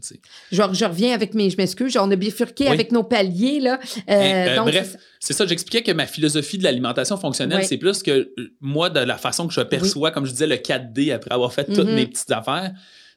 Genre, 0.53 0.73
je 0.73 0.85
reviens 0.85 1.15
avec 1.15 1.35
mes. 1.35 1.51
Je 1.51 1.57
m'excuse, 1.57 1.97
on 1.97 2.11
a 2.11 2.17
bifurqué 2.17 2.69
avec 2.69 2.93
nos 2.93 3.03
paliers. 3.03 3.61
Là. 3.61 3.81
Euh, 4.09 4.13
euh, 4.13 4.61
bref, 4.61 4.97
c'est 5.19 5.33
ça, 5.33 5.47
j'expliquais 5.47 5.83
que 5.83 5.93
ma 5.93 6.07
philosophie 6.07 6.59
de 6.59 6.65
l'alimentation 6.65 7.17
fonctionnelle, 7.17 7.65
c'est 7.65 7.79
plus 7.79 8.03
que 8.03 8.11
euh, 8.11 8.55
moi, 8.61 8.89
de 8.89 9.01
la 9.01 9.17
façon 9.17 9.49
que 9.49 9.55
je 9.55 9.61
perçois, 9.61 10.11
comme 10.13 10.27
je 10.27 10.33
disais, 10.33 10.47
le 10.47 10.57
4D 10.57 11.13
après 11.13 11.35
avoir 11.35 11.53
fait 11.53 11.65
toutes 11.65 11.89
mm-hmm. 11.89 11.95
mes 11.95 12.07
petites 12.07 12.31
affaires 12.31 12.73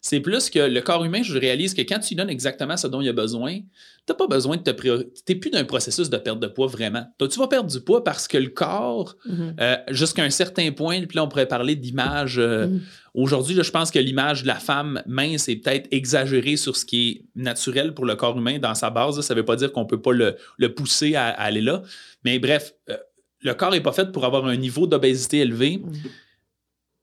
c'est 0.06 0.20
plus 0.20 0.52
que 0.52 0.60
le 0.60 0.82
corps 0.82 1.04
humain, 1.04 1.24
je 1.24 1.36
réalise 1.36 1.74
que 1.74 1.82
quand 1.82 1.98
tu 1.98 2.10
lui 2.10 2.16
donnes 2.18 2.30
exactement 2.30 2.78
ce 2.78 2.86
dont 2.86 3.02
il 3.02 3.10
a 3.10 3.12
besoin, 3.12 3.56
tu 3.56 3.64
n'as 4.08 4.14
pas 4.14 4.28
besoin 4.28 4.56
de 4.56 4.62
te 4.62 4.70
Tu 4.70 5.10
n'es 5.28 5.36
plus 5.40 5.50
d'un 5.50 5.64
processus 5.64 6.12
de 6.12 6.18
perte 6.18 6.40
de 6.40 6.46
poids 6.46 6.68
vraiment. 6.68 7.08
tu 7.18 7.40
vas 7.40 7.48
perdre 7.48 7.72
du 7.72 7.82
poids 7.82 8.04
parce 8.04 8.28
que 8.28 8.38
le 8.38 8.50
corps, 8.50 9.16
mm-hmm. 9.28 9.56
euh, 9.60 9.78
jusqu'à 9.90 10.22
un 10.22 10.30
certain 10.30 10.72
point, 10.72 11.00
puis 11.08 11.16
là, 11.16 11.24
on 11.24 11.28
pourrait 11.28 11.48
parler 11.48 11.76
d'image. 11.76 12.38
Euh, 12.38 12.68
mm-hmm. 12.68 12.80
Aujourd'hui, 13.16 13.56
je 13.60 13.72
pense 13.72 13.90
que 13.90 13.98
l'image 13.98 14.44
de 14.44 14.48
la 14.48 14.60
femme 14.60 15.02
mince 15.08 15.50
est 15.50 15.56
peut-être 15.56 15.88
exagérée 15.90 16.56
sur 16.56 16.78
ce 16.78 16.86
qui 16.86 17.10
est 17.10 17.26
naturel 17.36 17.96
pour 17.96 18.06
le 18.06 18.16
corps 18.16 18.38
humain 18.38 18.60
dans 18.60 18.76
sa 18.76 18.92
base. 18.92 19.20
Ça 19.22 19.34
ne 19.34 19.40
veut 19.40 19.46
pas 19.46 19.56
dire 19.56 19.72
qu'on 19.72 19.86
ne 19.86 19.88
peut 19.88 20.02
pas 20.04 20.14
le, 20.14 20.36
pousser 20.76 21.16
à, 21.16 21.30
aller 21.30 21.62
là. 21.62 21.82
Mais 22.24 22.38
bref, 22.38 22.76
euh, 22.92 22.98
le 23.42 23.56
corps 23.56 23.72
n'est 23.72 23.82
pas 23.82 23.92
fait 23.92 24.12
pour 24.12 24.24
avoir 24.24 24.46
un 24.46 24.56
niveau 24.56 24.86
d'obésité 24.86 25.40
élevé. 25.40 25.78
Mm-hmm. 25.78 26.10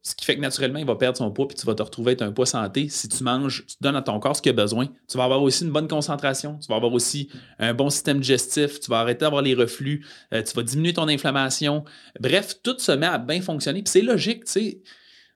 Ce 0.05 0.17
qui 0.17 0.25
fait 0.25 0.35
que 0.35 0.41
naturellement, 0.41 0.81
il 0.81 0.85
va 0.85 0.97
perdre 0.97 1.17
son 1.17 1.31
poids 1.31 1.47
puis 1.47 1.57
tu 1.57 1.65
vas 1.65 1.77
te 1.77 1.83
retrouver 1.83 2.13
être 2.13 2.23
un 2.23 2.33
poids 2.33 2.45
santé. 2.45 2.89
Si 2.89 3.09
tu 3.09 3.23
manges, 3.23 3.65
tu 3.69 3.77
donnes 3.81 3.95
à 3.95 4.03
ton 4.03 4.19
corps 4.19 4.35
ce 4.35 4.43
qu'il 4.43 4.51
a 4.51 4.53
besoin. 4.53 4.89
Tu 5.09 5.17
vas 5.17 5.25
avoir 5.25 5.41
aussi 5.41 5.63
une 5.63 5.71
bonne 5.71 5.87
concentration. 5.87 6.59
Tu 6.59 6.67
vas 6.67 6.75
avoir 6.75 6.93
aussi 6.93 7.29
un 7.61 7.73
bon 7.73 7.89
système 7.89 8.19
digestif. 8.19 8.81
Tu 8.81 8.91
vas 8.91 8.99
arrêter 8.99 9.21
d'avoir 9.21 9.43
les 9.43 9.55
reflux. 9.55 10.05
Euh, 10.35 10.43
tu 10.43 10.55
vas 10.55 10.65
diminuer 10.65 10.93
ton 10.93 11.07
inflammation. 11.07 11.85
Bref, 12.19 12.57
tout 12.65 12.77
se 12.79 12.91
met 12.91 13.07
à 13.07 13.19
bien 13.19 13.41
fonctionner. 13.41 13.83
Puis 13.83 13.93
c'est 13.93 14.03
logique, 14.03 14.45
tu 14.47 14.53
sais. 14.53 14.83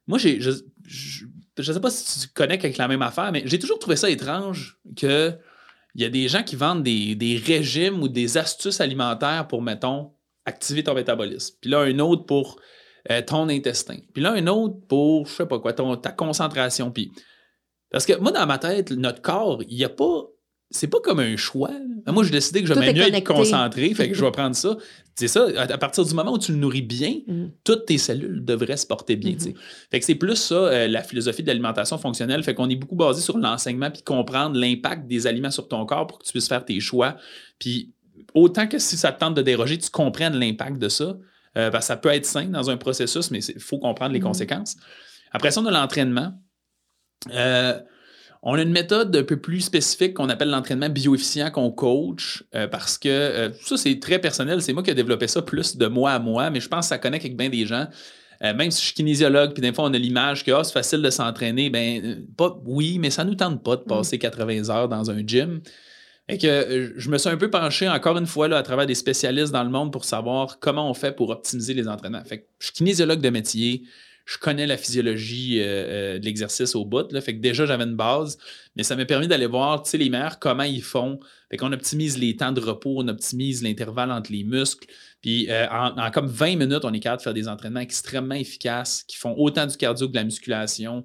Moi, 0.08 0.18
j'ai, 0.18 0.40
je 0.40 0.50
ne 1.58 1.62
sais 1.62 1.80
pas 1.80 1.90
si 1.90 2.26
tu 2.26 2.34
connais 2.34 2.58
avec 2.58 2.76
la 2.76 2.88
même 2.88 3.02
affaire, 3.02 3.30
mais 3.30 3.42
j'ai 3.46 3.60
toujours 3.60 3.78
trouvé 3.78 3.94
ça 3.94 4.10
étrange 4.10 4.80
que 4.96 5.32
il 5.94 6.02
y 6.02 6.04
a 6.04 6.10
des 6.10 6.28
gens 6.28 6.42
qui 6.42 6.56
vendent 6.56 6.82
des, 6.82 7.14
des 7.14 7.36
régimes 7.36 8.02
ou 8.02 8.08
des 8.08 8.36
astuces 8.36 8.80
alimentaires 8.80 9.46
pour, 9.48 9.62
mettons, 9.62 10.12
activer 10.44 10.82
ton 10.84 10.94
métabolisme. 10.94 11.56
Puis 11.60 11.70
là, 11.70 11.80
un 11.80 11.98
autre 12.00 12.26
pour 12.26 12.60
euh, 13.10 13.22
ton 13.22 13.48
intestin. 13.48 13.96
Puis 14.12 14.22
là, 14.22 14.32
un 14.32 14.46
autre 14.46 14.76
pour, 14.88 15.26
je 15.26 15.32
sais 15.32 15.46
pas 15.46 15.58
quoi, 15.58 15.72
ta 15.72 16.12
concentration. 16.12 16.90
Puis, 16.90 17.12
parce 17.90 18.06
que 18.06 18.18
moi, 18.18 18.32
dans 18.32 18.46
ma 18.46 18.58
tête, 18.58 18.90
notre 18.90 19.22
corps, 19.22 19.62
il 19.68 19.76
n'y 19.76 19.84
a 19.84 19.88
pas. 19.88 20.24
C'est 20.70 20.88
pas 20.88 20.98
comme 21.00 21.20
un 21.20 21.36
choix. 21.36 21.70
Moi, 22.08 22.24
j'ai 22.24 22.30
décidé 22.30 22.60
que 22.60 22.66
je 22.66 22.74
vais 22.74 22.92
mieux 22.92 23.02
être 23.02 23.24
concentré, 23.24 23.94
fait 23.94 24.08
que 24.08 24.16
je 24.16 24.24
vais 24.24 24.30
prendre 24.32 24.56
ça. 24.56 24.76
C'est 25.14 25.28
ça, 25.28 25.46
à 25.56 25.78
partir 25.78 26.04
du 26.04 26.12
moment 26.12 26.32
où 26.32 26.38
tu 26.38 26.50
le 26.50 26.58
nourris 26.58 26.82
bien, 26.82 27.20
mm. 27.26 27.46
toutes 27.62 27.86
tes 27.86 27.98
cellules 27.98 28.44
devraient 28.44 28.76
se 28.76 28.86
porter 28.86 29.14
bien. 29.14 29.32
Mm-hmm. 29.32 29.54
Fait 29.90 30.00
que 30.00 30.04
c'est 30.04 30.16
plus 30.16 30.34
ça, 30.34 30.54
euh, 30.54 30.88
la 30.88 31.02
philosophie 31.02 31.42
de 31.42 31.46
l'alimentation 31.46 31.98
fonctionnelle. 31.98 32.42
Fait 32.42 32.54
qu'on 32.54 32.68
est 32.68 32.76
beaucoup 32.76 32.96
basé 32.96 33.22
sur 33.22 33.38
l'enseignement 33.38 33.92
puis 33.92 34.02
comprendre 34.02 34.58
l'impact 34.58 35.06
des 35.06 35.28
aliments 35.28 35.52
sur 35.52 35.68
ton 35.68 35.86
corps 35.86 36.08
pour 36.08 36.18
que 36.18 36.24
tu 36.24 36.32
puisses 36.32 36.48
faire 36.48 36.64
tes 36.64 36.80
choix. 36.80 37.16
Puis 37.60 37.94
autant 38.34 38.66
que 38.66 38.78
si 38.78 38.96
ça 38.96 39.12
te 39.12 39.20
tente 39.20 39.34
de 39.34 39.42
déroger, 39.42 39.78
tu 39.78 39.88
comprennes 39.88 40.34
l'impact 40.34 40.78
de 40.78 40.88
ça. 40.88 41.16
Euh, 41.56 41.70
ça 41.80 41.96
peut 41.96 42.10
être 42.10 42.26
sain 42.26 42.46
dans 42.46 42.70
un 42.70 42.76
processus, 42.76 43.30
mais 43.30 43.38
il 43.38 43.60
faut 43.60 43.78
comprendre 43.78 44.12
les 44.12 44.20
mm. 44.20 44.24
conséquences. 44.24 44.76
Après 45.32 45.50
ça, 45.50 45.60
on 45.60 45.66
a 45.66 45.70
l'entraînement. 45.70 46.32
Euh, 47.32 47.78
on 48.42 48.54
a 48.54 48.62
une 48.62 48.70
méthode 48.70 49.16
un 49.16 49.24
peu 49.24 49.38
plus 49.38 49.62
spécifique 49.62 50.14
qu'on 50.14 50.28
appelle 50.28 50.50
l'entraînement 50.50 50.88
bioefficient 50.88 51.50
qu'on 51.50 51.72
coach 51.72 52.44
euh, 52.54 52.68
parce 52.68 52.98
que 52.98 53.52
ça, 53.62 53.76
c'est 53.76 53.98
très 53.98 54.20
personnel. 54.20 54.62
C'est 54.62 54.72
moi 54.72 54.82
qui 54.82 54.90
ai 54.90 54.94
développé 54.94 55.26
ça 55.26 55.42
plus 55.42 55.76
de 55.76 55.86
moi 55.86 56.12
à 56.12 56.18
moi, 56.18 56.50
mais 56.50 56.60
je 56.60 56.68
pense 56.68 56.86
que 56.86 56.88
ça 56.90 56.98
connecte 56.98 57.24
avec 57.24 57.36
bien 57.36 57.48
des 57.48 57.66
gens. 57.66 57.88
même 58.40 58.70
si 58.70 58.80
je 58.80 58.86
suis 58.86 58.94
kinésiologue, 58.94 59.52
puis 59.52 59.62
des 59.62 59.72
fois 59.72 59.86
on 59.86 59.94
a 59.94 59.98
l'image 59.98 60.44
que 60.44 60.52
ah, 60.52 60.62
c'est 60.62 60.74
facile 60.74 61.02
de 61.02 61.10
s'entraîner, 61.10 61.70
ben 61.70 62.24
pas 62.36 62.56
oui, 62.66 62.98
mais 62.98 63.10
ça 63.10 63.24
ne 63.24 63.30
nous 63.30 63.36
tente 63.36 63.64
pas 63.64 63.76
de 63.76 63.82
mm. 63.82 63.86
passer 63.86 64.18
80 64.18 64.68
heures 64.68 64.88
dans 64.88 65.10
un 65.10 65.26
gym. 65.26 65.60
Et 66.28 66.38
que 66.38 66.46
euh, 66.46 66.92
je 66.96 67.08
me 67.08 67.18
suis 67.18 67.28
un 67.28 67.36
peu 67.36 67.50
penché 67.50 67.88
encore 67.88 68.18
une 68.18 68.26
fois 68.26 68.48
là, 68.48 68.58
à 68.58 68.62
travers 68.62 68.86
des 68.86 68.96
spécialistes 68.96 69.52
dans 69.52 69.62
le 69.62 69.70
monde 69.70 69.92
pour 69.92 70.04
savoir 70.04 70.58
comment 70.58 70.90
on 70.90 70.94
fait 70.94 71.14
pour 71.14 71.30
optimiser 71.30 71.72
les 71.72 71.86
entraînements. 71.86 72.24
Fait 72.24 72.40
que 72.40 72.44
je 72.58 72.66
suis 72.66 72.74
kinésiologue 72.74 73.20
de 73.20 73.30
métier, 73.30 73.84
je 74.24 74.38
connais 74.38 74.66
la 74.66 74.76
physiologie 74.76 75.60
euh, 75.60 75.64
euh, 76.16 76.18
de 76.18 76.24
l'exercice 76.24 76.74
au 76.74 76.84
bout. 76.84 77.12
Là, 77.12 77.20
fait 77.20 77.36
que 77.36 77.40
déjà, 77.40 77.64
j'avais 77.64 77.84
une 77.84 77.94
base, 77.94 78.38
mais 78.74 78.82
ça 78.82 78.96
m'a 78.96 79.04
permis 79.04 79.28
d'aller 79.28 79.46
voir 79.46 79.84
les 79.92 80.10
meilleurs 80.10 80.40
comment 80.40 80.64
ils 80.64 80.82
font. 80.82 81.20
Fait 81.48 81.58
qu'on 81.58 81.72
optimise 81.72 82.18
les 82.18 82.34
temps 82.34 82.50
de 82.50 82.60
repos, 82.60 82.94
on 82.96 83.06
optimise 83.06 83.62
l'intervalle 83.62 84.10
entre 84.10 84.32
les 84.32 84.42
muscles. 84.42 84.88
Puis 85.22 85.48
en, 85.70 86.10
comme 86.10 86.26
20 86.26 86.56
minutes, 86.56 86.84
on 86.84 86.92
est 86.92 86.98
capable 86.98 87.20
de 87.20 87.22
faire 87.22 87.34
des 87.34 87.46
entraînements 87.46 87.80
extrêmement 87.80 88.34
efficaces 88.34 89.04
qui 89.06 89.16
font 89.16 89.34
autant 89.38 89.66
du 89.66 89.76
cardio 89.76 90.08
que 90.08 90.12
de 90.12 90.16
la 90.16 90.24
musculation. 90.24 91.04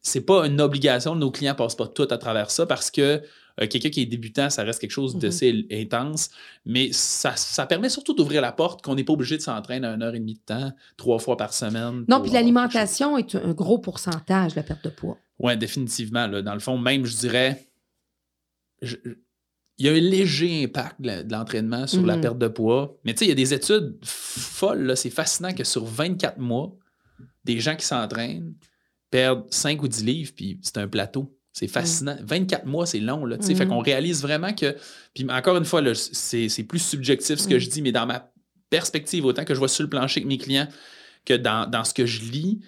c'est 0.00 0.24
pas 0.24 0.46
une 0.46 0.60
obligation, 0.60 1.14
nos 1.14 1.30
clients 1.30 1.54
passent 1.54 1.76
pas 1.76 1.86
tout 1.86 2.08
à 2.10 2.16
travers 2.16 2.50
ça 2.50 2.64
parce 2.64 2.90
que 2.90 3.22
euh, 3.60 3.66
quelqu'un 3.66 3.90
qui 3.90 4.02
est 4.02 4.06
débutant, 4.06 4.50
ça 4.50 4.62
reste 4.62 4.80
quelque 4.80 4.90
chose 4.90 5.16
d'assez 5.16 5.52
mhm. 5.52 5.80
intense, 5.80 6.30
mais 6.64 6.90
ça, 6.92 7.66
permet 7.66 7.88
surtout 7.88 8.14
d'ouvrir 8.14 8.40
la 8.40 8.52
porte 8.52 8.82
qu'on 8.82 8.94
n'est 8.94 9.04
pas 9.04 9.12
obligé 9.12 9.36
de 9.36 9.42
s'entraîner 9.42 9.86
à 9.86 9.94
une 9.94 10.02
heure 10.02 10.14
et 10.14 10.20
demie 10.20 10.34
de 10.34 10.40
temps, 10.40 10.72
trois 10.96 11.18
fois 11.18 11.36
par 11.36 11.52
semaine. 11.52 12.04
Non, 12.08 12.20
puis 12.20 12.30
l'alimentation 12.30 13.18
est 13.18 13.34
un 13.34 13.52
gros 13.52 13.78
pourcentage 13.78 14.52
de 14.52 14.56
la 14.56 14.62
perte 14.62 14.84
de 14.84 14.90
poids. 14.90 15.18
Oui, 15.38 15.56
définitivement. 15.56 16.28
Dans 16.28 16.54
le 16.54 16.60
fond, 16.60 16.78
même, 16.78 17.04
je 17.04 17.16
dirais, 17.16 17.68
il 18.82 19.86
y 19.86 19.88
a 19.88 19.92
un 19.92 20.00
léger 20.00 20.64
impact 20.64 21.00
de 21.00 21.32
l'entraînement 21.32 21.86
sur 21.86 22.04
la 22.04 22.16
mhm. 22.16 22.22
perte 22.22 22.38
de 22.38 22.48
poids. 22.48 22.96
Mais 23.04 23.14
tu 23.14 23.20
sais, 23.20 23.24
il 23.26 23.28
y 23.28 23.32
a 23.32 23.36
des 23.36 23.54
études 23.54 23.98
folles. 24.02 24.96
C'est 24.96 25.10
fascinant 25.10 25.52
que 25.52 25.64
sur 25.64 25.84
24 25.84 26.38
mois, 26.38 26.76
des 27.44 27.60
gens 27.60 27.76
qui 27.76 27.84
s'entraînent 27.84 28.54
perdent 29.10 29.52
5 29.52 29.82
ou 29.82 29.88
10 29.88 30.04
livres, 30.04 30.32
puis 30.34 30.58
c'est 30.62 30.78
un 30.78 30.88
plateau. 30.88 31.36
C'est 31.52 31.68
fascinant. 31.68 32.16
24 32.22 32.64
mois, 32.64 32.86
c'est 32.86 32.98
long. 32.98 33.26
Là, 33.26 33.36
Fait 33.40 33.54
qu'on 33.66 33.80
mm-hmm. 33.80 33.84
réalise 33.84 34.22
vraiment 34.22 34.54
que. 34.54 34.74
Puis 35.14 35.26
encore 35.30 35.56
une 35.56 35.66
fois, 35.66 35.82
c'est 35.94 36.64
plus 36.64 36.78
subjectif 36.78 37.38
ce 37.38 37.48
que 37.48 37.58
je 37.58 37.66
mm. 37.66 37.70
dis, 37.70 37.82
mais 37.82 37.92
dans 37.92 38.06
ma 38.06 38.32
perspective, 38.70 39.26
autant 39.26 39.44
que 39.44 39.52
je 39.52 39.58
vois 39.58 39.68
sur 39.68 39.82
le 39.82 39.90
plancher 39.90 40.20
avec 40.20 40.28
mes 40.28 40.38
clients 40.38 40.66
que 41.26 41.34
dans, 41.34 41.84
ce 41.84 41.92
que 41.92 42.06
je 42.06 42.22
lis, 42.22 42.60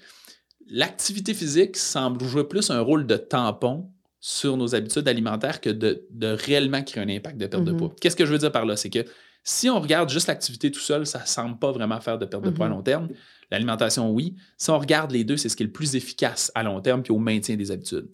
l'activité 0.68 1.32
physique 1.32 1.76
semble 1.76 2.22
jouer 2.24 2.44
plus 2.44 2.70
un 2.70 2.80
rôle 2.80 3.06
de 3.06 3.16
tampon 3.16 3.90
sur 4.20 4.56
nos 4.56 4.74
habitudes 4.74 5.08
alimentaires 5.08 5.60
que 5.60 5.70
de, 5.70 6.06
réellement 6.22 6.82
créer 6.82 7.02
un 7.02 7.08
impact 7.08 7.38
de 7.38 7.46
perte 7.46 7.64
de 7.64 7.72
mm-hmm. 7.72 7.76
poids. 7.76 7.94
Qu'est-ce 8.00 8.16
que 8.16 8.26
je 8.26 8.32
veux 8.32 8.38
dire 8.38 8.52
par 8.52 8.66
là? 8.66 8.76
C'est 8.76 8.90
que 8.90 9.04
si 9.42 9.68
on 9.70 9.80
regarde 9.80 10.10
juste 10.10 10.28
l'activité 10.28 10.70
tout 10.70 10.80
seul, 10.80 11.06
ça 11.06 11.20
ne 11.20 11.26
semble 11.26 11.58
pas 11.58 11.72
vraiment 11.72 12.00
faire 12.00 12.18
de 12.18 12.26
perte 12.26 12.44
de 12.44 12.50
poids 12.50 12.66
à 12.66 12.68
mm-hmm. 12.68 12.72
long 12.72 12.82
terme. 12.82 13.08
L'alimentation, 13.50 14.10
oui. 14.10 14.34
Si 14.58 14.70
on 14.70 14.78
regarde 14.78 15.10
les 15.10 15.24
deux, 15.24 15.36
c'est 15.36 15.48
ce 15.48 15.56
qui 15.56 15.62
est 15.62 15.66
le 15.66 15.72
plus 15.72 15.96
efficace 15.96 16.52
à 16.54 16.62
long 16.62 16.80
terme 16.80 17.02
puis 17.02 17.12
au 17.12 17.18
maintien 17.18 17.56
des 17.56 17.70
habitudes. 17.70 18.08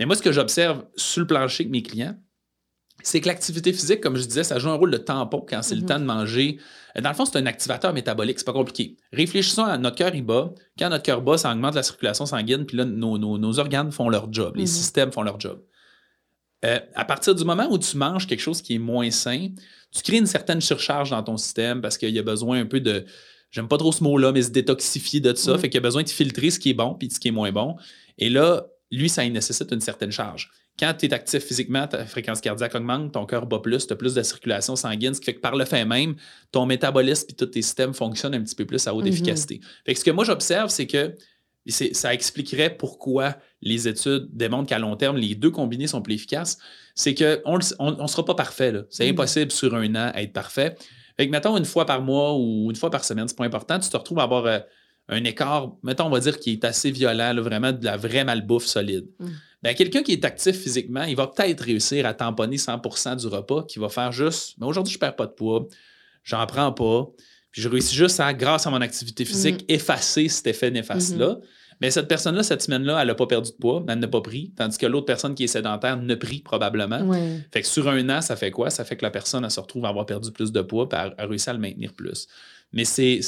Mais 0.00 0.06
moi, 0.06 0.16
ce 0.16 0.22
que 0.22 0.32
j'observe 0.32 0.84
sur 0.96 1.20
le 1.20 1.26
plancher 1.26 1.64
avec 1.64 1.70
mes 1.70 1.82
clients, 1.82 2.16
c'est 3.02 3.20
que 3.20 3.28
l'activité 3.28 3.72
physique, 3.72 4.00
comme 4.00 4.16
je 4.16 4.24
disais, 4.24 4.44
ça 4.44 4.58
joue 4.58 4.70
un 4.70 4.74
rôle 4.74 4.90
de 4.90 4.96
tampon 4.96 5.44
quand 5.46 5.62
c'est 5.62 5.74
le 5.74 5.82
mhm. 5.82 5.86
temps 5.86 6.00
de 6.00 6.04
manger. 6.04 6.58
Euh, 6.96 7.02
dans 7.02 7.10
le 7.10 7.14
fond, 7.14 7.26
c'est 7.26 7.36
un 7.36 7.46
activateur 7.46 7.92
métabolique, 7.92 8.38
c'est 8.38 8.46
pas 8.46 8.52
compliqué. 8.52 8.96
Réfléchissons 9.12 9.64
à 9.64 9.76
notre 9.78 9.96
cœur, 9.96 10.14
il 10.14 10.24
bat. 10.24 10.52
Quand 10.78 10.88
notre 10.88 11.02
cœur 11.02 11.20
bat, 11.20 11.36
ça 11.36 11.52
augmente 11.52 11.74
la 11.74 11.82
circulation 11.82 12.24
sanguine, 12.24 12.64
puis 12.64 12.78
là, 12.78 12.84
nos, 12.86 13.58
organes 13.58 13.92
font 13.92 14.08
leur 14.08 14.32
job, 14.32 14.56
les 14.56 14.62
mhm. 14.62 14.66
systèmes 14.68 15.12
font 15.12 15.22
leur 15.22 15.38
job. 15.38 15.62
Euh, 16.64 16.78
à 16.94 17.04
partir 17.04 17.34
du 17.34 17.44
moment 17.44 17.68
où 17.70 17.78
tu 17.78 17.96
manges 17.96 18.26
quelque 18.26 18.40
chose 18.40 18.60
qui 18.60 18.74
est 18.74 18.78
moins 18.78 19.10
sain, 19.10 19.48
tu 19.92 20.02
crées 20.02 20.18
une 20.18 20.26
certaine 20.26 20.60
surcharge 20.60 21.10
dans 21.10 21.22
ton 21.22 21.36
système 21.36 21.80
parce 21.80 21.96
qu'il 21.96 22.10
y 22.10 22.18
a 22.18 22.22
besoin 22.22 22.60
un 22.60 22.66
peu 22.66 22.80
de. 22.80 23.04
J'aime 23.50 23.66
pas 23.66 23.78
trop 23.78 23.92
ce 23.92 24.04
mot-là, 24.04 24.30
mais 24.32 24.42
se 24.42 24.50
détoxifier 24.50 25.20
de 25.20 25.34
ça. 25.34 25.52
Mhm. 25.52 25.58
Fait 25.58 25.68
qu'il 25.68 25.76
y 25.76 25.78
a 25.78 25.82
besoin 25.82 26.02
de 26.02 26.08
filtrer 26.08 26.50
ce 26.50 26.58
qui 26.58 26.70
est 26.70 26.74
bon 26.74 26.94
puis 26.94 27.10
ce 27.10 27.18
qui 27.18 27.28
est 27.28 27.32
moins 27.32 27.50
bon. 27.50 27.76
Et 28.18 28.28
là, 28.28 28.66
lui, 28.90 29.08
ça 29.08 29.28
nécessite 29.28 29.70
une 29.72 29.80
certaine 29.80 30.10
charge. 30.10 30.50
quand 30.78 30.94
tu 30.94 31.06
es 31.06 31.14
actif 31.14 31.44
physiquement, 31.44 31.86
ta 31.86 32.06
fréquence 32.06 32.40
cardiaque 32.40 32.74
augmente, 32.74 33.12
ton 33.12 33.26
cœur 33.26 33.46
bat 33.46 33.58
plus, 33.60 33.86
tu 33.86 33.92
as 33.92 33.96
plus 33.96 34.14
de 34.14 34.22
circulation 34.22 34.76
sanguine, 34.76 35.14
ce 35.14 35.20
qui 35.20 35.26
fait 35.26 35.34
que 35.34 35.40
par 35.40 35.54
le 35.54 35.64
fait 35.64 35.84
même, 35.84 36.16
ton 36.52 36.64
métabolisme 36.66 37.26
et 37.30 37.34
tous 37.34 37.46
tes 37.46 37.62
systèmes 37.62 37.92
fonctionnent 37.92 38.34
un 38.34 38.42
petit 38.42 38.54
peu 38.54 38.64
plus 38.64 38.86
à 38.86 38.94
haute 38.94 39.04
mm-hmm. 39.04 39.08
efficacité. 39.08 39.60
Fait 39.84 39.92
que 39.92 40.00
ce 40.00 40.04
que 40.04 40.10
moi 40.10 40.24
j'observe, 40.24 40.70
c'est 40.70 40.86
que 40.86 41.14
ça 41.92 42.14
expliquerait 42.14 42.76
pourquoi 42.76 43.36
les 43.60 43.86
études 43.86 44.28
démontrent 44.32 44.68
qu'à 44.68 44.78
long 44.78 44.96
terme, 44.96 45.18
les 45.18 45.34
deux 45.34 45.50
combinés 45.50 45.86
sont 45.86 46.00
plus 46.00 46.14
efficaces. 46.14 46.58
C'est 46.94 47.14
qu'on 47.14 47.58
ne 47.58 48.06
sera 48.06 48.24
pas 48.24 48.34
parfait. 48.34 48.72
C'est 48.88 49.04
mm-hmm. 49.04 49.10
impossible 49.10 49.52
sur 49.52 49.74
un 49.74 49.94
an 49.94 50.10
à 50.14 50.22
être 50.22 50.32
parfait. 50.32 50.74
Fait 51.16 51.26
que, 51.26 51.30
mettons, 51.30 51.56
une 51.58 51.66
fois 51.66 51.84
par 51.84 52.00
mois 52.00 52.34
ou 52.38 52.70
une 52.70 52.76
fois 52.76 52.90
par 52.90 53.04
semaine, 53.04 53.28
c'est 53.28 53.36
pas 53.36 53.44
important, 53.44 53.78
tu 53.78 53.90
te 53.90 53.96
retrouves 53.96 54.20
à 54.20 54.22
avoir 54.22 54.46
euh, 54.46 54.58
un 55.08 55.24
écart, 55.24 55.72
mettons, 55.82 56.06
on 56.06 56.10
va 56.10 56.20
dire, 56.20 56.38
qui 56.38 56.52
est 56.52 56.64
assez 56.64 56.90
violent, 56.90 57.34
vraiment 57.42 57.72
de 57.72 57.84
la 57.84 57.96
vraie 57.96 58.24
malbouffe 58.24 58.66
solide. 58.66 59.06
Mm. 59.18 59.28
Ben, 59.62 59.74
quelqu'un 59.74 60.02
qui 60.02 60.12
est 60.12 60.24
actif 60.24 60.56
physiquement, 60.56 61.02
il 61.02 61.16
va 61.16 61.26
peut-être 61.26 61.60
réussir 61.60 62.06
à 62.06 62.14
tamponner 62.14 62.56
100% 62.56 63.16
du 63.16 63.26
repas, 63.26 63.64
qui 63.64 63.78
va 63.78 63.88
faire 63.88 64.12
juste, 64.12 64.54
mais 64.58 64.66
aujourd'hui, 64.66 64.92
je 64.92 64.98
ne 64.98 65.00
perds 65.00 65.16
pas 65.16 65.26
de 65.26 65.32
poids, 65.32 65.66
j'en 66.24 66.46
prends 66.46 66.72
pas, 66.72 67.08
puis 67.50 67.60
je 67.60 67.68
réussis 67.68 67.94
juste 67.94 68.20
à, 68.20 68.32
grâce 68.32 68.66
à 68.66 68.70
mon 68.70 68.80
activité 68.80 69.24
physique, 69.24 69.62
mm. 69.62 69.74
effacer 69.74 70.28
cet 70.28 70.46
effet 70.46 70.70
néfaste-là. 70.70 71.34
Mm-hmm. 71.34 71.44
Mais 71.80 71.90
cette 71.90 72.08
personne-là, 72.08 72.42
cette 72.42 72.62
semaine-là, 72.62 73.00
elle 73.00 73.08
n'a 73.08 73.14
pas 73.14 73.26
perdu 73.26 73.50
de 73.50 73.56
poids, 73.56 73.82
elle 73.88 73.98
n'a 73.98 74.08
pas 74.08 74.20
pris, 74.20 74.52
tandis 74.54 74.76
que 74.76 74.86
l'autre 74.86 75.06
personne 75.06 75.34
qui 75.34 75.44
est 75.44 75.48
sédentaire 75.48 75.96
ne 75.96 76.14
prie 76.14 76.40
probablement. 76.40 77.10
Fait 77.52 77.62
que 77.62 77.66
sur 77.66 77.88
un 77.88 78.08
an, 78.10 78.20
ça 78.20 78.36
fait 78.36 78.50
quoi? 78.50 78.68
Ça 78.68 78.84
fait 78.84 78.96
que 78.96 79.02
la 79.02 79.10
personne, 79.10 79.44
elle 79.44 79.50
se 79.50 79.60
retrouve 79.60 79.86
à 79.86 79.88
avoir 79.88 80.04
perdu 80.04 80.30
plus 80.30 80.52
de 80.52 80.60
poids, 80.60 80.88
puis 80.88 80.98
elle 81.02 81.14
a 81.16 81.26
réussi 81.26 81.48
à 81.48 81.54
le 81.54 81.58
maintenir 81.58 81.94
plus. 81.94 82.28
Mais 82.72 82.84
c'est. 82.84 83.20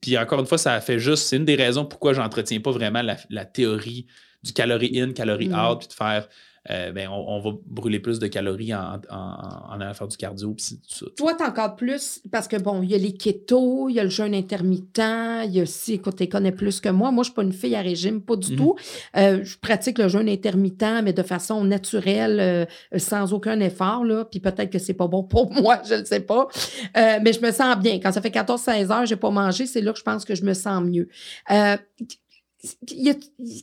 Puis 0.00 0.18
encore 0.18 0.40
une 0.40 0.46
fois, 0.46 0.58
ça 0.58 0.80
fait 0.80 0.98
juste. 0.98 1.24
C'est 1.28 1.36
une 1.36 1.44
des 1.44 1.54
raisons 1.54 1.84
pourquoi 1.84 2.12
j'entretiens 2.12 2.60
pas 2.60 2.70
vraiment 2.70 3.02
la, 3.02 3.44
théorie 3.44 4.06
du 4.42 4.52
calorie 4.52 5.00
in, 5.00 5.12
calorie 5.12 5.48
mm. 5.48 5.54
out, 5.54 5.78
puis 5.80 5.88
de 5.88 5.92
faire 5.92 6.28
euh, 6.70 6.92
ben, 6.92 7.08
on, 7.08 7.40
va 7.40 7.50
brûler 7.66 7.98
plus 7.98 8.18
de 8.18 8.26
calories 8.26 8.74
en, 8.74 9.00
allant 9.10 9.94
faire 9.94 10.08
du 10.08 10.16
cardio. 10.16 10.52
Pis 10.52 10.80
tout 10.80 10.94
ça. 10.94 11.06
Toi, 11.16 11.34
t'as 11.34 11.48
encore 11.48 11.76
plus, 11.76 12.20
parce 12.30 12.48
que 12.48 12.56
bon, 12.56 12.82
il 12.82 12.90
y 12.90 12.94
a 12.94 12.98
les 12.98 13.14
keto, 13.14 13.88
il 13.88 13.94
y 13.94 14.00
a 14.00 14.04
le 14.04 14.10
jeûne 14.10 14.34
intermittent, 14.34 15.00
il 15.44 15.50
y 15.52 15.60
a 15.60 15.62
aussi, 15.62 15.94
écoute, 15.94 16.16
tu 16.16 16.28
connais 16.28 16.52
plus 16.52 16.80
que 16.80 16.88
moi. 16.88 17.10
Moi, 17.10 17.22
je 17.22 17.28
suis 17.28 17.34
pas 17.34 17.42
une 17.42 17.52
fille 17.52 17.74
à 17.74 17.80
régime, 17.80 18.20
pas 18.20 18.36
du 18.36 18.52
mhm. 18.52 18.58
tout. 18.58 18.76
Euh, 19.16 19.44
je 19.44 19.56
pratique 19.58 19.98
le 19.98 20.08
jeûne 20.08 20.28
intermittent, 20.28 21.02
mais 21.02 21.12
de 21.12 21.22
façon 21.22 21.64
naturelle, 21.64 22.40
euh, 22.40 22.98
sans 22.98 23.32
aucun 23.32 23.60
effort, 23.60 24.04
là. 24.04 24.24
Puis 24.24 24.40
peut-être 24.40 24.70
que 24.70 24.78
c'est 24.78 24.94
pas 24.94 25.08
bon 25.08 25.22
pour 25.22 25.52
moi, 25.62 25.80
je 25.88 25.94
ne 25.94 26.04
sais 26.04 26.20
pas. 26.20 26.48
mais 26.94 27.32
je 27.32 27.40
me 27.40 27.50
sens 27.50 27.76
bien. 27.78 27.98
Quand 28.00 28.12
ça 28.12 28.20
fait 28.20 28.34
14-16 28.34 28.92
heures, 28.92 29.06
j'ai 29.06 29.16
pas 29.16 29.30
mangé, 29.30 29.66
c'est 29.66 29.80
là 29.80 29.92
que 29.92 29.98
je 29.98 30.04
pense 30.04 30.24
que 30.24 30.34
je 30.34 30.44
me 30.44 30.54
sens 30.54 30.82
mieux 30.82 31.08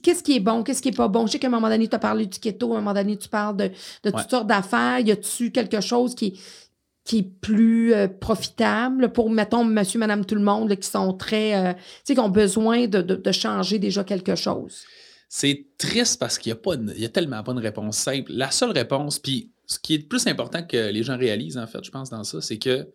qu'est-ce 0.03 0.23
qui 0.23 0.35
est 0.35 0.39
bon, 0.39 0.63
qu'est-ce 0.63 0.81
qui 0.81 0.89
est 0.89 0.95
pas 0.95 1.07
bon? 1.07 1.27
Je 1.27 1.33
sais 1.33 1.39
qu'à 1.39 1.47
un 1.47 1.51
moment 1.51 1.69
donné, 1.69 1.87
tu 1.87 1.95
as 1.95 1.99
parlé 1.99 2.25
du 2.25 2.39
keto, 2.39 2.73
à 2.73 2.77
un 2.77 2.79
moment 2.79 2.93
donné, 2.93 3.17
tu 3.17 3.27
parles 3.27 3.57
de, 3.57 3.71
toutes 4.03 4.29
sortes 4.29 4.47
d'affaires. 4.47 4.99
Y 4.99 5.11
a-tu 5.11 5.51
quelque 5.51 5.81
chose 5.81 6.15
qui, 6.15 6.39
qui 7.03 7.19
est 7.19 7.23
plus 7.23 7.93
euh, 7.93 8.07
profitable 8.07 9.11
pour, 9.11 9.29
mettons, 9.29 9.65
monsieur, 9.65 9.99
madame, 9.99 10.25
tout 10.25 10.35
le 10.35 10.41
monde, 10.41 10.73
qui 10.75 10.87
sont 10.87 11.13
très, 11.13 11.55
euh, 11.55 11.73
tu 11.73 11.79
sais, 12.05 12.13
qui 12.13 12.19
ont 12.19 12.29
besoin 12.29 12.87
de, 12.87 13.31
changer 13.31 13.79
déjà 13.79 14.03
quelque 14.03 14.35
chose? 14.35 14.83
C'est 15.27 15.65
triste 15.77 16.19
parce 16.19 16.37
qu'il 16.37 16.53
n'y 16.53 17.03
a, 17.03 17.05
a 17.05 17.09
tellement 17.09 17.43
pas 17.43 17.53
de 17.53 17.61
réponse 17.61 17.97
simple. 17.97 18.31
La 18.31 18.51
seule 18.51 18.71
réponse, 18.71 19.19
puis 19.19 19.51
ce 19.65 19.77
qui 19.79 19.95
est 19.95 19.97
le 19.97 20.07
plus 20.07 20.25
important 20.27 20.63
que 20.63 20.89
les 20.91 21.03
gens 21.03 21.17
réalisent, 21.17 21.57
en 21.57 21.67
fait, 21.67 21.83
je 21.83 21.91
pense, 21.91 22.09
dans 22.09 22.23
ça, 22.23 22.39
c'est 22.41 22.59
que 22.59 22.87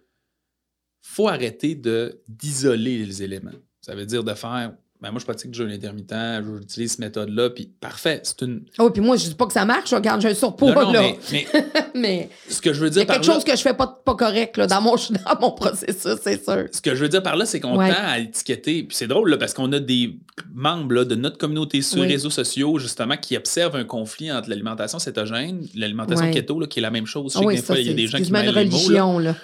faut 1.02 1.28
arrêter 1.28 1.80
d'isoler 2.28 3.04
les 3.04 3.22
éléments. 3.22 3.50
Ça 3.80 3.94
veut 3.94 4.06
dire 4.06 4.24
de 4.24 4.34
faire 4.34 4.74
ben 5.00 5.10
moi, 5.10 5.18
je 5.18 5.24
pratique 5.24 5.50
du 5.50 5.58
jeûne 5.58 5.70
intermittent, 5.70 6.44
j'utilise 6.60 6.90
cette 6.90 7.00
méthode-là, 7.00 7.48
puis 7.48 7.70
parfait, 7.80 8.20
c'est 8.22 8.42
une... 8.42 8.64
Oh, 8.78 8.90
puis 8.90 9.00
moi, 9.00 9.16
je 9.16 9.28
dis 9.28 9.34
pas 9.34 9.46
que 9.46 9.52
ça 9.54 9.64
marche, 9.64 9.94
regarde, 9.94 10.20
j'ai 10.20 10.28
un 10.28 10.34
surpoids, 10.34 10.74
non, 10.74 10.92
là. 10.92 11.02
Mais, 11.32 11.46
mais, 11.94 12.28
ce 12.48 12.60
que 12.60 12.74
je 12.74 12.80
veux 12.80 12.90
dire 12.90 13.06
par 13.06 13.16
là... 13.16 13.22
quelque 13.22 13.32
chose 13.32 13.42
que 13.42 13.56
je 13.56 13.62
fais 13.62 13.72
pas, 13.72 13.86
pas 13.86 14.14
correct, 14.14 14.58
là, 14.58 14.66
dans 14.66 14.82
mon, 14.82 14.96
dans 15.10 15.40
mon 15.40 15.52
processus, 15.52 16.16
c'est 16.22 16.44
sûr. 16.44 16.66
Ce 16.70 16.82
que 16.82 16.94
je 16.94 17.02
veux 17.02 17.08
dire 17.08 17.22
par 17.22 17.36
là, 17.36 17.46
c'est 17.46 17.60
qu'on 17.60 17.76
tend 17.76 17.80
à 17.80 18.18
étiqueter, 18.18 18.82
puis 18.82 18.94
c'est 18.94 19.06
drôle, 19.06 19.30
là, 19.30 19.38
parce 19.38 19.54
qu'on 19.54 19.72
a 19.72 19.80
des 19.80 20.18
membres 20.52 20.94
là, 20.94 21.04
de 21.06 21.14
notre 21.14 21.38
communauté 21.38 21.80
sur 21.80 22.02
les 22.02 22.08
réseaux 22.08 22.30
sociaux, 22.30 22.78
justement, 22.78 23.16
qui 23.16 23.38
observent 23.38 23.76
un 23.76 23.84
conflit 23.84 24.30
entre 24.30 24.50
l'alimentation 24.50 24.98
cétogène, 24.98 25.66
l'alimentation 25.74 26.30
keto, 26.30 26.60
là, 26.60 26.66
qui 26.66 26.80
est 26.80 26.82
la 26.82 26.90
même 26.90 27.06
chose. 27.06 27.34
Ah 27.36 27.40
oui, 27.42 27.56
ça, 27.56 27.78
il 27.78 27.86
y 27.86 27.90
a 27.90 27.94
des 27.94 28.06
gens 28.06 28.18
qui 28.18 28.30
mêlent 28.30 28.50
religion, 28.50 29.18
là. 29.18 29.34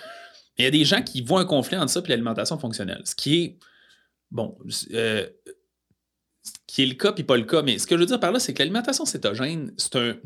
Il 0.59 0.65
y 0.65 0.69
a 0.69 0.71
des 0.71 0.85
gens 0.85 1.03
qui 1.03 1.21
voient 1.21 1.41
un 1.41 1.45
conflit 1.45 1.77
entre 1.77 1.91
ça 1.91 2.01
et 2.05 2.09
l'alimentation 2.09 2.59
fonctionnelle, 2.59 3.03
ce 3.05 3.15
qui 3.15 3.43
est 3.43 3.57
bon, 4.31 4.57
euh, 4.93 5.27
qui 6.67 6.83
est 6.83 6.87
le 6.87 6.95
cas 6.95 7.13
puis 7.13 7.25
pas 7.25 7.37
le 7.37 7.45
cas. 7.45 7.63
Mais 7.63 7.79
ce 7.79 7.87
que 7.87 7.95
je 7.97 8.01
veux 8.01 8.07
dire 8.07 8.21
par 8.21 8.33
là, 8.33 8.39
c'est 8.39 8.55
que 8.55 8.59
l'alimentation 8.59 9.05
cétogène, 9.05 9.73
c'est 9.77 9.97
un, 9.97 10.17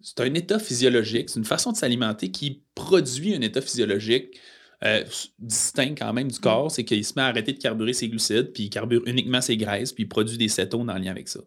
c'est 0.00 0.20
un 0.20 0.32
état 0.34 0.58
physiologique, 0.58 1.30
c'est 1.30 1.38
une 1.38 1.44
façon 1.44 1.72
de 1.72 1.76
s'alimenter 1.76 2.30
qui 2.30 2.62
produit 2.74 3.34
un 3.34 3.40
état 3.40 3.60
physiologique 3.60 4.38
euh, 4.84 5.04
distinct 5.40 5.96
quand 5.96 6.12
même 6.12 6.30
du 6.30 6.38
corps. 6.38 6.70
C'est 6.70 6.84
qu'il 6.84 7.04
se 7.04 7.14
met 7.16 7.22
à 7.22 7.26
arrêter 7.26 7.52
de 7.52 7.58
carburer 7.58 7.92
ses 7.92 8.08
glucides, 8.08 8.52
puis 8.52 8.64
il 8.64 8.70
carbure 8.70 9.02
uniquement 9.06 9.40
ses 9.40 9.56
graisses, 9.56 9.92
puis 9.92 10.04
il 10.04 10.08
produit 10.08 10.38
des 10.38 10.48
cétones 10.48 10.88
en 10.88 10.98
lien 10.98 11.10
avec 11.10 11.28
ça. 11.28 11.40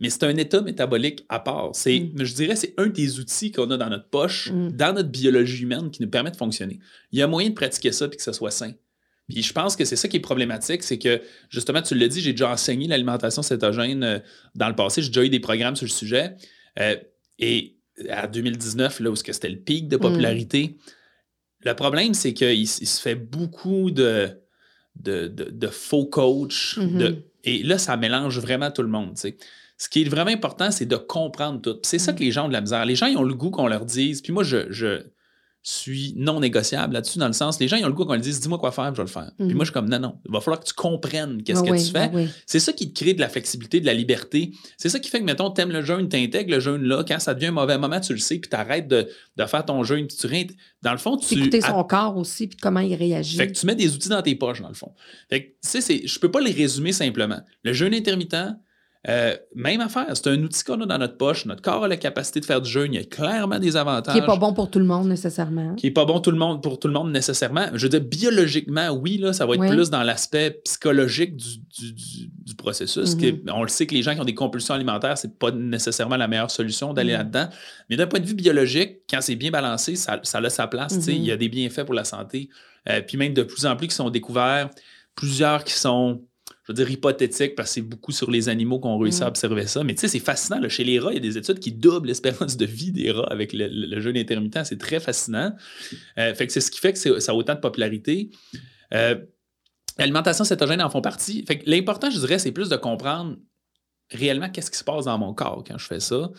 Mais 0.00 0.10
c'est 0.10 0.24
un 0.24 0.36
état 0.36 0.60
métabolique 0.60 1.24
à 1.28 1.38
part. 1.38 1.70
C'est, 1.74 2.00
mm. 2.00 2.24
Je 2.24 2.34
dirais 2.34 2.56
c'est 2.56 2.74
un 2.78 2.86
des 2.86 3.20
outils 3.20 3.52
qu'on 3.52 3.70
a 3.70 3.76
dans 3.76 3.90
notre 3.90 4.08
poche, 4.08 4.50
mm. 4.50 4.72
dans 4.72 4.94
notre 4.94 5.10
biologie 5.10 5.62
humaine, 5.62 5.90
qui 5.90 6.02
nous 6.02 6.10
permet 6.10 6.30
de 6.30 6.36
fonctionner. 6.36 6.78
Il 7.12 7.18
y 7.18 7.22
a 7.22 7.26
moyen 7.26 7.50
de 7.50 7.54
pratiquer 7.54 7.92
ça 7.92 8.06
et 8.06 8.16
que 8.16 8.22
ce 8.22 8.32
soit 8.32 8.50
sain. 8.50 8.72
Puis 9.28 9.42
je 9.42 9.52
pense 9.52 9.74
que 9.74 9.84
c'est 9.84 9.96
ça 9.96 10.06
qui 10.08 10.18
est 10.18 10.20
problématique, 10.20 10.82
c'est 10.82 10.98
que 10.98 11.22
justement, 11.48 11.80
tu 11.80 11.94
l'as 11.94 12.08
dit, 12.08 12.20
j'ai 12.20 12.32
déjà 12.32 12.50
enseigné 12.50 12.86
l'alimentation 12.86 13.42
cétogène 13.42 14.04
euh, 14.04 14.18
dans 14.54 14.68
le 14.68 14.74
passé, 14.74 15.00
j'ai 15.00 15.08
déjà 15.08 15.24
eu 15.24 15.30
des 15.30 15.40
programmes 15.40 15.76
sur 15.76 15.86
le 15.86 15.90
sujet. 15.90 16.34
Euh, 16.78 16.96
et 17.38 17.76
à 18.10 18.26
2019, 18.26 19.00
là 19.00 19.10
où 19.10 19.16
c'était 19.16 19.48
le 19.48 19.58
pic 19.58 19.88
de 19.88 19.96
popularité, 19.96 20.76
le 21.64 21.74
problème, 21.74 22.12
c'est 22.12 22.34
qu'il 22.34 22.68
se 22.68 23.00
fait 23.00 23.14
beaucoup 23.14 23.90
de, 23.90 24.30
de, 24.96 25.66
faux 25.68 26.06
coachs. 26.06 26.76
Mm-hmm. 26.76 27.22
et 27.44 27.62
là, 27.62 27.78
ça 27.78 27.96
mélange 27.96 28.38
vraiment 28.38 28.70
tout 28.70 28.82
le 28.82 28.88
monde. 28.88 29.16
Ce 29.16 29.88
qui 29.88 30.02
est 30.02 30.08
vraiment 30.08 30.30
important, 30.30 30.70
c'est 30.70 30.86
de 30.86 30.96
comprendre 30.96 31.60
tout. 31.60 31.78
C'est 31.82 31.98
ça 31.98 32.12
mm. 32.12 32.16
que 32.16 32.20
les 32.20 32.32
gens 32.32 32.44
ont 32.44 32.48
de 32.48 32.52
la 32.52 32.60
misère. 32.60 32.84
Les 32.84 32.96
gens, 32.96 33.06
ils 33.06 33.16
ont 33.16 33.22
le 33.22 33.34
goût 33.34 33.50
qu'on 33.50 33.66
leur 33.66 33.84
dise. 33.84 34.20
Puis 34.20 34.32
moi, 34.32 34.42
je, 34.42 35.02
suis 35.66 36.12
non 36.16 36.40
négociable 36.40 36.92
là-dessus, 36.92 37.18
dans 37.18 37.26
le 37.26 37.32
sens, 37.32 37.58
les 37.58 37.68
gens, 37.68 37.76
ils 37.76 37.84
ont 37.84 37.88
le 37.88 37.94
goût 37.94 38.04
qu'on 38.04 38.12
leur 38.12 38.20
dise, 38.20 38.38
dis-moi 38.38 38.58
quoi 38.58 38.70
faire, 38.70 38.92
je 38.92 38.98
vais 38.98 39.04
le 39.04 39.08
faire. 39.08 39.30
Puis 39.38 39.48
mhm. 39.48 39.54
moi, 39.54 39.64
je 39.64 39.70
suis 39.70 39.72
comme, 39.72 39.88
non, 39.88 39.98
non, 39.98 40.18
il 40.26 40.30
va 40.30 40.40
falloir 40.40 40.60
que 40.60 40.66
tu 40.66 40.74
comprennes 40.74 41.42
qu'est-ce 41.42 41.62
que 41.62 41.84
tu 41.84 41.90
fais. 41.90 42.28
C'est 42.46 42.60
ça 42.60 42.72
qui 42.72 42.92
te 42.92 43.02
crée 43.02 43.14
de 43.14 43.20
la 43.20 43.30
flexibilité, 43.30 43.80
de 43.80 43.86
la 43.86 43.94
liberté. 43.94 44.52
C'est 44.76 44.90
ça 44.90 45.00
qui 45.00 45.08
fait 45.08 45.20
que, 45.20 45.24
mettons, 45.24 45.50
t'aimes 45.50 45.70
le 45.70 45.82
jeûne, 45.82 46.08
t'intègres 46.08 46.52
le 46.52 46.60
jeûne 46.60 46.82
là, 46.82 47.02
quand 47.06 47.18
ça 47.18 47.32
devient 47.32 47.46
un 47.46 47.52
mauvais 47.52 47.78
moment, 47.78 47.98
tu 47.98 48.12
le 48.12 48.18
sais, 48.18 48.38
puis 48.38 48.50
t'arrêtes 48.50 48.88
de, 48.88 49.08
de 49.36 49.46
faire 49.46 49.64
ton 49.64 49.82
jeûne, 49.84 50.06
puis 50.06 50.16
tu 50.16 50.56
Dans 50.82 50.92
le 50.92 50.98
fond, 50.98 51.16
tu. 51.16 51.34
Écouter 51.34 51.62
son 51.62 51.82
corps 51.84 52.16
aussi, 52.18 52.46
puis 52.46 52.58
comment 52.60 52.80
il 52.80 52.94
réagit. 52.94 53.36
Fait 53.36 53.48
que 53.48 53.58
tu 53.58 53.64
mets 53.64 53.74
des 53.74 53.94
outils 53.94 54.10
dans 54.10 54.22
tes 54.22 54.34
poches, 54.34 54.60
dans 54.60 54.68
le 54.68 54.74
fond. 54.74 54.92
Fait 55.30 55.44
que, 55.44 55.48
tu 55.66 55.80
sais, 55.80 56.06
je 56.06 56.18
peux 56.18 56.30
pas 56.30 56.40
les 56.40 56.52
résumer 56.52 56.92
simplement. 56.92 57.40
Le 57.62 57.72
jeûne 57.72 57.94
intermittent, 57.94 58.36
euh, 59.06 59.36
même 59.54 59.82
affaire, 59.82 60.06
c'est 60.14 60.28
un 60.28 60.42
outil 60.42 60.64
qu'on 60.64 60.80
a 60.80 60.86
dans 60.86 60.96
notre 60.96 61.18
poche. 61.18 61.44
Notre 61.44 61.60
corps 61.60 61.84
a 61.84 61.88
la 61.88 61.98
capacité 61.98 62.40
de 62.40 62.46
faire 62.46 62.62
du 62.62 62.70
jeûne. 62.70 62.94
Il 62.94 63.00
y 63.00 63.02
a 63.02 63.04
clairement 63.04 63.58
des 63.58 63.76
avantages. 63.76 64.14
Qui 64.14 64.20
n'est 64.20 64.26
pas 64.26 64.36
bon 64.36 64.54
pour 64.54 64.70
tout 64.70 64.78
le 64.78 64.86
monde 64.86 65.08
nécessairement. 65.08 65.74
Qui 65.74 65.86
n'est 65.86 65.92
pas 65.92 66.06
bon 66.06 66.20
tout 66.20 66.30
le 66.30 66.38
monde, 66.38 66.62
pour 66.62 66.78
tout 66.78 66.88
le 66.88 66.94
monde 66.94 67.12
nécessairement. 67.12 67.66
Je 67.74 67.82
veux 67.82 67.90
dire, 67.90 68.00
biologiquement, 68.00 68.90
oui, 68.90 69.18
là, 69.18 69.34
ça 69.34 69.44
va 69.44 69.54
être 69.54 69.68
plus 69.68 69.90
dans 69.90 70.02
l'aspect 70.02 70.62
psychologique 70.64 71.36
du, 71.36 72.54
processus. 72.56 73.14
Mhm. 73.16 73.42
on 73.52 73.62
le 73.62 73.68
sait 73.68 73.86
que 73.86 73.94
les 73.94 74.02
gens 74.02 74.14
qui 74.14 74.20
ont 74.20 74.24
des 74.24 74.34
compulsions 74.34 74.74
alimentaires, 74.74 75.18
c'est 75.18 75.38
pas 75.38 75.50
nécessairement 75.50 76.16
la 76.16 76.28
meilleure 76.28 76.50
solution 76.50 76.94
d'aller 76.94 77.12
mhm. 77.12 77.18
là-dedans. 77.18 77.48
Mais 77.90 77.96
d'un 77.96 78.06
point 78.06 78.20
de 78.20 78.26
vue 78.26 78.34
biologique, 78.34 79.00
quand 79.10 79.20
c'est 79.20 79.36
bien 79.36 79.50
balancé, 79.50 79.96
ça, 79.96 80.20
ça 80.22 80.38
a 80.38 80.48
sa 80.48 80.66
place. 80.66 80.94
Il 81.08 81.24
y 81.24 81.30
a 81.30 81.34
mhm. 81.34 81.40
des 81.40 81.48
bienfaits 81.50 81.84
pour 81.84 81.94
la 81.94 82.04
santé. 82.04 82.48
Euh, 82.88 83.02
puis 83.02 83.18
même 83.18 83.34
de 83.34 83.42
plus 83.42 83.66
en 83.66 83.76
plus 83.76 83.88
qui 83.88 83.94
sont 83.94 84.08
découverts, 84.08 84.70
plusieurs 85.14 85.64
qui 85.64 85.74
sont 85.74 86.22
je 86.66 86.72
veux 86.72 86.74
dire, 86.74 86.90
hypothétique 86.90 87.54
parce 87.54 87.70
que 87.70 87.74
c'est 87.74 87.82
beaucoup 87.82 88.12
sur 88.12 88.30
les 88.30 88.48
animaux 88.48 88.78
qu'on 88.78 88.96
réussit 88.98 89.22
à 89.22 89.26
mm. 89.26 89.28
observer 89.28 89.66
ça. 89.66 89.84
Mais 89.84 89.94
tu 89.94 90.00
sais, 90.00 90.08
c'est 90.08 90.18
fascinant. 90.18 90.58
Là. 90.58 90.68
Chez 90.70 90.84
les 90.84 90.98
rats, 90.98 91.12
il 91.12 91.16
y 91.16 91.18
a 91.18 91.20
des 91.20 91.36
études 91.36 91.58
qui 91.58 91.72
doublent 91.72 92.06
l'espérance 92.06 92.56
de 92.56 92.64
vie 92.64 92.90
des 92.90 93.10
rats 93.10 93.28
avec 93.30 93.52
le, 93.52 94.00
jeûne 94.00 94.16
intermittent. 94.16 94.64
C'est 94.64 94.78
très 94.78 94.98
fascinant. 94.98 95.54
Euh, 96.18 96.34
fait 96.34 96.46
que 96.46 96.52
c'est 96.52 96.62
ce 96.62 96.70
qui 96.70 96.80
fait 96.80 96.94
que 96.94 97.20
ça 97.20 97.32
a 97.32 97.34
autant 97.34 97.54
de 97.54 97.60
popularité. 97.60 98.30
Euh, 98.94 99.16
L'alimentation 99.98 100.44
cétogène 100.44 100.82
en 100.82 100.90
font 100.90 101.02
partie. 101.02 101.44
Fait 101.46 101.58
que 101.58 101.70
l'important, 101.70 102.10
je 102.10 102.18
dirais, 102.18 102.38
c'est 102.38 102.50
plus 102.50 102.68
de 102.68 102.76
comprendre 102.76 103.36
réellement 104.10 104.48
qu'est-ce 104.48 104.70
qui 104.70 104.78
se 104.78 104.84
passe 104.84 105.04
dans 105.04 105.18
mon 105.18 105.34
corps 105.34 105.62
quand 105.66 105.78
je 105.78 105.86
fais 105.86 106.00
ça. 106.00 106.30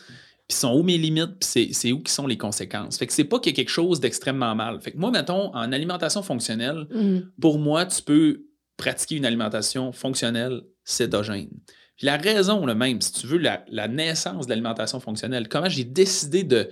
Puis 0.48 0.58
sont 0.58 0.76
où 0.76 0.84
mes 0.84 0.98
limites, 0.98 1.40
puis 1.40 1.74
c'est 1.74 1.92
où 1.92 2.02
qui 2.02 2.12
sont 2.12 2.28
les 2.28 2.38
conséquences. 2.38 2.98
Fait 2.98 3.08
que 3.08 3.14
c'est 3.14 3.24
pas 3.24 3.40
qu'il 3.40 3.52
y 3.52 3.56
a 3.56 3.58
quelque 3.58 3.70
chose 3.70 4.00
d'extrêmement 4.00 4.54
mal. 4.56 4.82
Fait 4.82 4.92
que 4.92 4.98
moi, 4.98 5.10
mettons, 5.10 5.56
en 5.56 5.72
alimentation 5.72 6.22
fonctionnelle, 6.22 6.88
mm. 6.92 7.32
pour 7.40 7.60
moi, 7.60 7.86
tu 7.86 8.02
peux 8.02 8.46
pratiquer 8.78 9.16
une 9.16 9.26
alimentation 9.26 9.92
fonctionnelle 9.92 10.62
cétogène. 10.84 11.50
Puis 11.98 12.08
la 12.08 12.18
raison, 12.18 12.66
le 12.66 12.76
même, 12.76 13.02
si 13.02 13.14
tu 13.14 13.28
veux, 13.28 13.38
la, 13.38 13.88
naissance 13.88 14.46
de 14.46 14.50
l'alimentation 14.50 15.00
fonctionnelle, 15.00 15.48
comment 15.48 15.70
j'ai 15.70 15.86
décidé 15.86 16.44
de, 16.44 16.70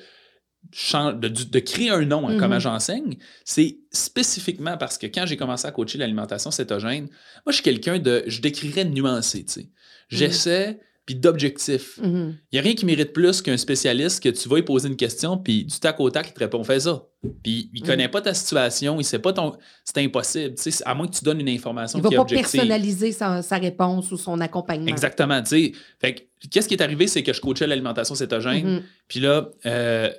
de, 0.71 1.59
créer 1.59 1.91
un 1.91 2.03
nom 2.03 2.27
à 2.27 2.35
comment 2.35 2.57
mm-hmm. 2.57 2.59
j'enseigne, 2.59 3.17
c'est 3.45 3.77
spécifiquement 3.91 4.77
parce 4.77 4.97
que 4.97 5.07
quand 5.07 5.25
j'ai 5.25 5.37
commencé 5.37 5.65
à 5.65 5.71
coacher 5.71 5.97
l'alimentation 5.97 6.51
cétogène, 6.51 7.05
moi, 7.45 7.51
je 7.51 7.53
suis 7.53 7.63
quelqu'un 7.63 7.99
de, 7.99 8.23
je 8.27 8.41
décrirais 8.41 8.85
nuancé, 8.85 9.45
tu 9.45 9.53
sais. 9.53 9.61
Mm-hmm. 9.61 9.69
J'essaie 10.09 10.79
puis 11.05 11.15
d'objectif. 11.15 11.99
Il 12.01 12.09
Mhm. 12.09 12.37
n'y 12.53 12.59
a 12.59 12.61
rien 12.61 12.75
qui 12.75 12.85
mérite 12.85 13.11
plus 13.13 13.41
qu'un 13.41 13.57
spécialiste 13.57 14.23
que 14.23 14.29
tu 14.29 14.47
vas 14.47 14.55
lui 14.57 14.63
poser 14.63 14.87
une 14.87 14.95
question, 14.95 15.37
puis 15.37 15.65
du 15.65 15.79
tac 15.79 15.99
au 15.99 16.09
tac, 16.09 16.27
il 16.29 16.33
te 16.33 16.39
répond 16.39 16.63
fais 16.63 16.79
ça. 16.79 17.05
Puis 17.43 17.69
il 17.73 17.81
ne 17.81 17.87
connaît 17.87 18.07
pas 18.09 18.21
ta 18.21 18.33
situation, 18.33 18.99
il 18.99 19.03
sait 19.03 19.19
pas 19.19 19.33
ton. 19.33 19.53
C'est 19.83 19.97
impossible. 19.99 20.55
tu 20.55 20.71
sais, 20.71 20.83
À 20.85 20.93
moins 20.95 21.07
que 21.07 21.13
tu 21.15 21.23
donnes 21.25 21.41
une 21.41 21.49
information 21.49 21.99
Il 21.99 22.03
va 22.03 22.07
qui 22.09 22.15
est 22.15 22.17
pas 22.17 22.21
objective. 22.21 22.51
personnaliser 22.51 23.11
sa, 23.11 23.41
sa 23.41 23.57
réponse 23.57 24.11
ou 24.11 24.17
son 24.17 24.39
accompagnement. 24.41 24.87
Exactement. 24.87 25.41
tu 25.43 25.49
sais. 25.49 25.71
Fait 25.99 26.15
que, 26.15 26.21
qu'est-ce 26.49 26.67
qui 26.67 26.73
est 26.75 26.81
arrivé, 26.81 27.07
c'est 27.07 27.23
que 27.23 27.33
je 27.33 27.41
coachais 27.41 27.67
l'alimentation 27.67 28.15
cétogène. 28.15 28.65
Mhm. 28.75 28.83
Puis 29.07 29.19
là, 29.19 29.49
euh, 29.65 30.09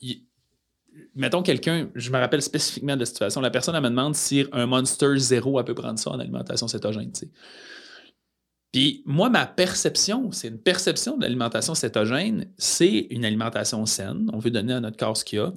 il- 0.00 0.22
mettons 1.16 1.42
quelqu'un, 1.42 1.90
je 1.94 2.10
me 2.10 2.18
rappelle 2.18 2.42
spécifiquement 2.42 2.94
de 2.94 3.00
la 3.00 3.06
situation, 3.06 3.40
la 3.40 3.50
personne 3.50 3.74
elle 3.76 3.82
me 3.82 3.88
demande 3.88 4.14
si 4.16 4.44
un 4.52 4.66
Monster 4.66 5.16
zéro 5.18 5.58
elle 5.60 5.64
peut 5.64 5.74
prendre 5.74 5.98
ça 5.98 6.10
en 6.10 6.18
alimentation 6.18 6.66
cétogène. 6.68 7.12
tu 7.12 7.20
sais. 7.20 7.30
Puis 8.74 9.04
moi, 9.06 9.30
ma 9.30 9.46
perception, 9.46 10.32
c'est 10.32 10.48
une 10.48 10.58
perception 10.58 11.16
de 11.16 11.22
l'alimentation 11.22 11.76
cétogène, 11.76 12.48
c'est 12.58 13.06
une 13.10 13.24
alimentation 13.24 13.86
saine. 13.86 14.28
On 14.32 14.38
veut 14.40 14.50
donner 14.50 14.72
à 14.72 14.80
notre 14.80 14.96
corps 14.96 15.16
ce 15.16 15.24
qu'il 15.24 15.38
y 15.38 15.42
a. 15.42 15.52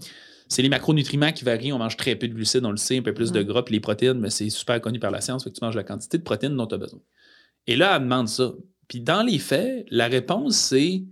C'est 0.49 0.61
les 0.61 0.69
macronutriments 0.69 1.31
qui 1.31 1.43
varient. 1.43 1.73
On 1.73 1.79
mange 1.79 1.97
très 1.97 2.15
peu 2.15 2.27
de 2.27 2.35
glucides, 2.35 2.63
on 2.63 2.69
le 2.69 2.77
sait, 2.77 2.95
un 2.99 3.01
peu 3.01 3.15
plus 3.15 3.31
de 3.31 3.39
Ouais. 3.39 3.45
gras, 3.45 3.63
puis 3.63 3.73
les 3.73 3.79
protéines, 3.79 4.19
mais 4.19 4.29
c'est 4.29 4.51
super 4.51 4.79
connu 4.79 4.99
par 4.99 5.09
la 5.09 5.19
science, 5.21 5.43
fait 5.43 5.49
que 5.49 5.55
tu 5.55 5.65
manges 5.65 5.75
la 5.75 5.83
quantité 5.83 6.19
de 6.19 6.23
protéines 6.23 6.55
dont 6.55 6.67
tu 6.67 6.75
as 6.75 6.77
besoin. 6.77 6.99
Et 7.65 7.75
là, 7.75 7.95
elle 7.95 8.03
demande 8.03 8.27
ça. 8.29 8.53
Puis 8.87 9.01
dans 9.01 9.23
les 9.23 9.39
faits, 9.39 9.87
la 9.89 10.05
réponse, 10.05 10.55
c'est 10.55 11.03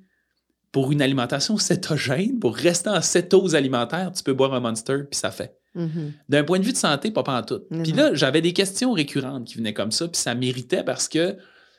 pour 0.71 0.91
une 0.91 1.01
alimentation 1.01 1.57
cétogène, 1.57 2.37
pour 2.37 2.55
rester 2.55 2.91
en 2.91 3.01
cétose 3.01 3.55
alimentaire, 3.55 4.11
tu 4.11 4.21
peux 4.21 4.33
boire 4.33 4.53
un 4.53 4.59
monster, 4.59 4.99
puis 5.09 5.17
ça 5.19 5.31
fait. 5.31 5.57
Mhm. 5.73 6.13
D'un 6.29 6.43
point 6.43 6.59
de 6.59 6.65
vue 6.65 6.71
de 6.71 6.77
santé, 6.77 7.09
pas 7.09 7.23
en 7.25 7.41
tout. 7.41 7.61
Puis 7.83 7.93
là, 7.93 8.13
j'avais 8.13 8.41
des 8.41 8.53
questions 8.53 8.93
récurrentes 8.93 9.45
qui 9.47 9.55
venaient 9.57 9.73
comme 9.73 9.91
ça, 9.91 10.07
puis 10.07 10.21
ça 10.21 10.35
méritait 10.35 10.83
parce 10.83 11.09
que 11.09 11.35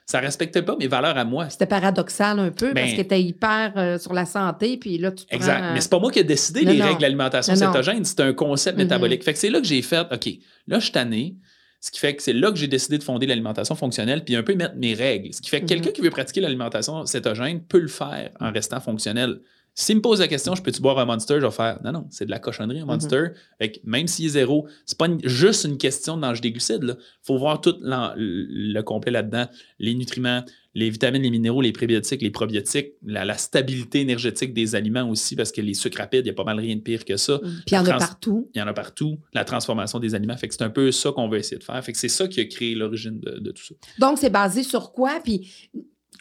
ça 0.07 0.21
respectait 0.21 0.63
pas 0.63 0.77
mes 0.77 0.87
valeurs 0.87 1.19
à 1.19 1.25
moi. 1.25 1.51
C'était 1.51 1.67
paradoxal 1.67 2.39
un 2.39 2.51
peu 2.53 2.73
parce 2.73 2.93
Ben- 2.93 2.97
que 2.97 3.03
tu 3.15 3.21
hyper 3.21 3.73
euh, 3.77 3.99
sur 3.99 4.13
la 4.15 4.25
santé, 4.25 4.77
puis 4.77 4.99
là, 4.99 5.11
tu 5.11 5.25
Exact. 5.31 5.59
prends, 5.59 5.65
euh, 5.67 5.73
Mais 5.75 5.81
c'est 5.81 5.91
pas 5.91 5.99
moi 5.99 6.13
qui 6.13 6.21
ai 6.21 6.25
décidé 6.25 6.65
Non, 6.65 6.71
les 6.73 6.79
non. 6.79 6.85
règles 6.85 6.99
de 6.99 7.03
l'alimentation 7.03 7.53
Non, 7.55 7.61
non. 7.61 7.73
cétogène, 7.73 8.05
c'est 8.05 8.21
un 8.21 8.33
concept 8.33 8.79
Mhm. 8.79 8.85
métabolique. 8.85 9.25
Fait 9.25 9.33
que 9.33 9.39
c'est 9.39 9.51
là 9.51 9.61
que 9.61 9.67
j'ai 9.67 9.83
fait, 9.83 10.07
OK, 10.13 10.29
là, 10.69 10.79
je 10.79 10.85
suis 10.85 10.93
tanné. 10.93 11.35
Ce 11.81 11.91
qui 11.91 11.99
fait 12.01 12.15
que 12.17 12.23
c'est 12.23 12.33
là 12.33 12.51
que 12.51 12.57
j'ai 12.57 12.69
décidé 12.69 12.99
de 12.99 13.03
fonder 13.03 13.27
l'alimentation 13.27 13.75
fonctionnelle, 13.75 14.25
puis 14.25 14.35
un 14.37 14.43
peu 14.43 14.55
mettre 14.55 14.77
mes 14.77 14.95
règles. 14.95 15.35
Ce 15.35 15.41
qui 15.43 15.51
fait 15.51 15.59
que 15.59 15.65
Mhm. 15.65 15.69
quelqu'un 15.69 15.91
qui 15.91 16.01
veut 16.01 16.11
pratiquer 16.11 16.41
l'alimentation 16.41 17.05
cétogène 17.05 17.61
peut 17.61 17.79
le 17.81 17.89
faire 17.89 18.31
en 18.41 18.51
restant 18.53 18.81
fonctionnel. 18.81 19.41
S'il 19.79 19.97
me 19.97 20.01
pose 20.01 20.21
la 20.21 20.27
question, 20.29 20.55
je 20.55 20.63
peux-tu 20.63 20.81
boire 20.81 20.99
un 20.99 21.05
monster, 21.05 21.35
je 21.39 21.45
vais 21.45 21.53
faire 21.53 21.79
non, 21.85 21.93
non, 21.93 22.07
c'est 22.09 22.25
de 22.25 22.31
la 22.31 22.39
cochonnerie, 22.39 22.81
un 22.81 22.87
monster. 22.87 23.27
Fait 23.59 23.73
que 23.73 23.79
même 23.85 24.07
s'il 24.07 24.25
est 24.25 24.31
zéro, 24.31 24.67
c'est 24.87 24.97
pas 24.97 25.05
une- 25.07 25.21
juste 25.29 25.65
une 25.65 25.77
question 25.77 26.17
de 26.17 26.23
manger 26.23 26.41
des 26.41 26.51
glucides. 26.51 26.83
Il 26.83 26.97
faut 27.23 27.37
voir 27.37 27.61
tout 27.61 27.75
le 27.83 28.81
complet 28.81 29.13
là-dedans. 29.13 29.47
Les 29.79 29.93
nutriments, 29.95 30.43
les 30.75 30.89
vitamines, 30.89 31.21
les 31.21 31.29
minéraux, 31.31 31.61
les 31.61 31.73
prébiotiques, 31.73 32.23
les 32.23 32.31
probiotiques, 32.31 32.93
la, 33.05 33.27
la 33.27 33.37
stabilité 33.37 34.01
énergétique 34.01 34.55
des 34.55 34.75
aliments 34.75 35.11
aussi, 35.11 35.37
parce 35.37 35.53
que 35.53 35.61
les 35.61 35.75
sucres 35.75 35.99
rapides, 35.99 36.25
il 36.25 36.29
y 36.29 36.31
a 36.31 36.35
pas 36.35 36.45
mal 36.45 36.59
rien 36.59 36.77
de 36.77 36.81
pire 36.81 37.05
que 37.05 37.19
ça. 37.19 37.39
Puis 37.39 37.51
il 37.67 37.75
y 37.75 37.77
en 37.77 37.85
a 37.85 37.99
partout. 37.99 38.51
Il 38.55 38.59
y 38.59 38.63
en 38.63 38.67
a 38.69 38.73
partout. 38.73 39.19
La 39.35 39.45
transformation 39.45 39.99
des 40.01 40.15
aliments. 40.15 40.39
Fait 40.39 40.49
que 40.49 40.55
c'est 40.55 40.63
un 40.65 40.71
peu 40.71 40.91
ça 40.91 41.13
qu'on 41.13 41.29
veut 41.29 41.37
essayer 41.39 41.59
de 41.59 41.65
faire. 41.65 41.85
Fait 41.85 41.93
que 41.93 41.99
c'est 41.99 42.09
ça 42.09 42.27
qui 42.29 42.41
a 42.41 42.47
créé 42.47 42.75
l'origine 42.75 43.21
de, 43.21 43.39
de 43.41 43.51
tout 43.51 43.63
ça. 43.63 43.75
Donc, 43.99 44.17
c'est 44.19 44.31
basé 44.31 44.63
sur 44.63 44.93
quoi? 44.93 45.21
Puis, 45.23 45.51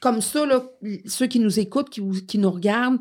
comme 0.01 0.19
ça, 0.19 0.45
là, 0.45 0.69
ceux 1.05 1.27
qui 1.27 1.39
nous 1.39 1.57
écoutent, 1.57 1.89
qui 1.89 2.37
nous 2.37 2.51
regardent, 2.51 2.99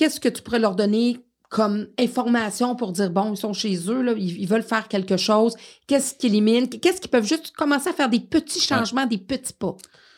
qu'est-ce 0.00 0.18
que 0.18 0.30
tu 0.30 0.40
pourrais 0.40 0.58
leur 0.58 0.74
donner 0.76 1.18
comme 1.50 1.88
information 1.98 2.74
pour 2.74 2.92
dire, 2.92 3.10
bon, 3.10 3.34
ils 3.34 3.36
sont 3.36 3.52
chez 3.52 3.76
eux, 3.90 4.00
là, 4.02 4.14
ils, 4.16 4.40
ils 4.40 4.46
veulent 4.48 4.62
faire 4.62 4.88
quelque 4.88 5.16
chose. 5.16 5.54
Qu'est-ce 5.86 6.14
qu'ils 6.14 6.30
éliminent? 6.30 6.66
Qu'est-ce 6.68 7.00
qu'ils 7.02 7.10
peuvent 7.10 7.26
juste 7.26 7.50
commencer 7.54 7.90
à 7.90 7.92
faire 7.92 8.08
des 8.08 8.20
petits 8.20 8.60
changements, 8.60 9.04
des 9.04 9.18
petits 9.18 9.52
pas 9.52 9.76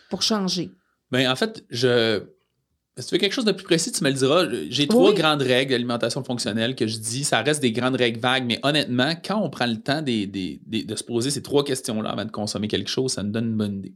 pour 0.08 0.22
changer? 0.22 0.70
Ben, 1.10 1.28
en 1.30 1.34
fait, 1.34 1.64
je. 1.68 2.22
Si 2.98 3.06
tu 3.06 3.14
veux 3.14 3.18
quelque 3.18 3.32
chose 3.32 3.46
de 3.46 3.52
plus 3.52 3.64
précis, 3.64 3.90
tu 3.90 4.04
me 4.04 4.10
le 4.10 4.14
diras. 4.14 4.44
J'ai 4.68 4.86
trois 4.86 5.14
grandes 5.14 5.40
règles 5.40 5.70
d'alimentation 5.72 6.22
fonctionnelle 6.22 6.76
que 6.76 6.86
je 6.86 6.98
dis. 6.98 7.24
Ça 7.24 7.40
reste 7.40 7.62
des 7.62 7.72
grandes 7.72 7.96
règles 7.96 8.20
vagues, 8.20 8.44
mais 8.46 8.60
honnêtement, 8.62 9.14
quand 9.24 9.40
on 9.42 9.48
prend 9.48 9.64
le 9.66 9.78
temps 9.80 10.02
des- 10.02 10.26
des- 10.26 10.60
des- 10.66 10.84
de 10.84 10.94
se 10.94 11.02
poser 11.02 11.30
ces 11.30 11.42
trois 11.42 11.64
questions-là 11.64 12.10
avant 12.10 12.26
de 12.26 12.30
consommer 12.30 12.68
quelque 12.68 12.90
chose, 12.90 13.12
ça 13.12 13.22
nous 13.22 13.30
donne 13.32 13.46
une 13.46 13.56
bonne 13.56 13.78
idée. 13.78 13.94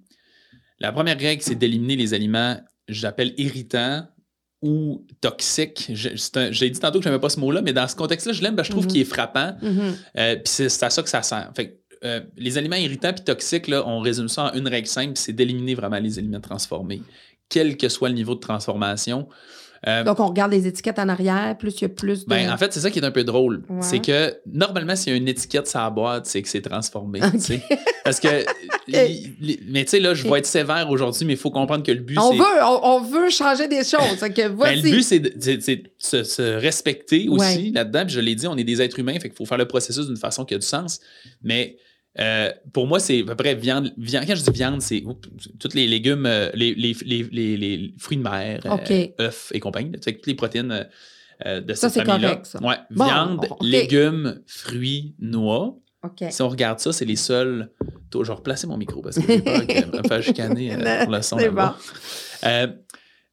La 0.80 0.90
première 0.92 1.18
règle, 1.18 1.42
c'est 1.42 1.54
d'éliminer 1.54 1.96
les 1.96 2.14
aliments, 2.14 2.58
j'appelle 2.88 3.34
irritants 3.36 4.06
ou 4.62 5.04
un- 6.36 6.50
J'ai 6.50 6.70
dit 6.70 6.80
tantôt 6.80 6.98
que 6.98 7.04
je 7.04 7.08
n'aimais 7.08 7.20
pas 7.20 7.28
ce 7.28 7.38
mot-là, 7.40 7.60
mais 7.62 7.72
dans 7.72 7.86
ce 7.86 7.94
contexte-là, 7.96 8.32
je 8.32 8.42
l'aime 8.42 8.56
parce 8.56 8.68
que 8.68 8.72
je 8.72 8.76
trouve 8.76 8.86
Mhm. 8.86 8.90
qu'il 8.92 9.00
est 9.00 9.04
frappant. 9.04 9.54
Mhm. 9.62 9.94
Euh, 10.18 10.34
puis 10.36 10.42
c'est 10.46 10.68
c'est 10.68 10.84
à 10.86 10.90
ça 10.90 11.02
que 11.02 11.08
ça 11.08 11.22
sert. 11.22 11.50
Fait 11.54 11.68
que, 11.70 11.74
euh, 12.04 12.20
les 12.36 12.58
aliments 12.58 12.76
irritants 12.76 13.12
puis 13.12 13.24
toxiques, 13.24 13.68
là, 13.68 13.86
on 13.86 14.00
résume 14.00 14.28
ça 14.28 14.52
en 14.52 14.52
une 14.58 14.68
règle 14.68 14.88
simple, 14.88 15.12
c'est 15.16 15.32
d'éliminer 15.32 15.74
vraiment 15.74 15.98
les 15.98 16.18
aliments 16.18 16.40
transformés, 16.40 17.02
quel 17.48 17.76
que 17.76 17.88
soit 17.88 18.08
le 18.08 18.14
niveau 18.14 18.34
de 18.34 18.40
transformation. 18.40 19.28
Euh, 19.88 20.02
Donc, 20.04 20.18
on 20.20 20.26
regarde 20.26 20.50
les 20.52 20.66
étiquettes 20.66 20.98
en 20.98 21.08
arrière, 21.08 21.56
plus 21.56 21.76
il 21.76 21.82
y 21.82 21.84
a 21.84 21.88
plus 21.88 22.24
de... 22.24 22.28
ben, 22.28 22.50
en 22.50 22.56
fait, 22.56 22.72
c'est 22.72 22.80
ça 22.80 22.90
qui 22.90 22.98
est 22.98 23.04
un 23.04 23.10
peu 23.12 23.22
drôle. 23.22 23.62
Ouais. 23.68 23.76
C'est 23.82 24.00
que 24.00 24.34
normalement, 24.52 24.96
s'il 24.96 25.12
y 25.12 25.14
a 25.14 25.18
une 25.18 25.28
étiquette 25.28 25.68
sur 25.68 25.78
la 25.78 25.90
boîte, 25.90 26.26
c'est 26.26 26.42
que 26.42 26.48
c'est 26.48 26.60
transformé. 26.62 27.20
Parce 28.04 28.18
que. 28.20 28.28
li- 28.88 29.60
mais 29.68 29.84
tu 29.84 29.90
sais, 29.90 30.00
là, 30.00 30.14
je 30.14 30.28
vais 30.28 30.38
être 30.38 30.46
sévère 30.46 30.90
aujourd'hui, 30.90 31.24
mais 31.24 31.34
il 31.34 31.38
faut 31.38 31.50
comprendre 31.50 31.82
que 31.84 31.92
le 31.92 32.00
but, 32.00 32.18
on, 32.18 32.32
veut, 32.34 32.44
on, 32.62 32.80
on 32.82 33.00
veut 33.02 33.30
changer 33.30 33.68
des 33.68 33.84
choses. 33.84 34.18
Que 34.20 34.48
Ben, 34.48 34.54
voici. 34.54 34.82
le 34.82 34.90
but, 34.90 35.02
c'est 35.02 35.18
de, 35.20 35.82
se, 35.98 36.22
se 36.24 36.42
respecter 36.42 37.28
aussi 37.28 37.46
Ouais. 37.66 37.70
là-dedans. 37.74 38.04
Puis 38.06 38.14
je 38.14 38.20
l'ai 38.20 38.34
dit, 38.34 38.46
on 38.46 38.56
est 38.56 38.64
des 38.64 38.82
êtres 38.82 38.98
humains, 38.98 39.14
fait 39.14 39.28
qu'il 39.28 39.36
faut 39.36 39.46
faire 39.46 39.58
le 39.58 39.68
processus 39.68 40.06
d'une 40.06 40.16
façon 40.16 40.44
qui 40.44 40.54
a 40.54 40.58
du 40.58 40.66
sens. 40.66 41.00
Mais 41.42 41.76
euh, 42.18 42.50
pour 42.72 42.86
moi, 42.86 42.98
c'est 42.98 43.20
à 43.22 43.24
peu 43.24 43.34
près 43.36 43.54
viande, 43.54 43.92
viande. 43.98 44.24
Quand 44.26 44.34
je 44.36 44.42
dis 44.42 44.50
viande, 44.50 44.80
c'est 44.82 45.02
tous 45.58 45.74
les 45.74 45.86
légumes, 45.86 46.26
euh, 46.26 46.50
les, 46.54 46.74
les, 46.74 46.94
les, 47.04 47.22
les- 47.30 47.56
les 47.56 47.94
fruits 47.98 48.16
de 48.18 48.22
mer, 48.22 48.60
euh, 48.64 48.68
œufs 49.20 49.50
et 49.52 49.60
compagnie. 49.60 49.90
Tu 49.92 49.98
sais, 50.02 50.12
toutes 50.14 50.26
les 50.26 50.34
protéines 50.34 50.86
de 51.44 51.74
Ça, 51.74 51.90
cette 51.90 52.02
c'est 52.02 52.04
famille-là. 52.06 52.42
Ouais, 52.62 52.76
Bon, 52.90 53.04
viande, 53.04 53.46
légumes, 53.60 54.40
fruits, 54.46 55.14
noix. 55.18 55.76
Si 56.30 56.40
on 56.42 56.48
regarde 56.48 56.78
ça, 56.78 56.92
c'est 56.92 57.04
les 57.04 57.16
seuls. 57.16 57.70
Je 58.14 58.22
vais 58.22 58.32
replacer 58.32 58.66
mon 58.66 58.78
micro 58.78 59.02
parce 59.02 59.16
que 59.18 59.22
j'ai 59.26 59.40
peur 59.42 59.60
me 59.92 60.08
fasse 60.08 60.24
chicaner 60.24 60.70
pour 61.04 61.12
le 61.12 61.20
son. 61.20 61.36
C'est. 61.38 61.50
Euh, 62.44 62.68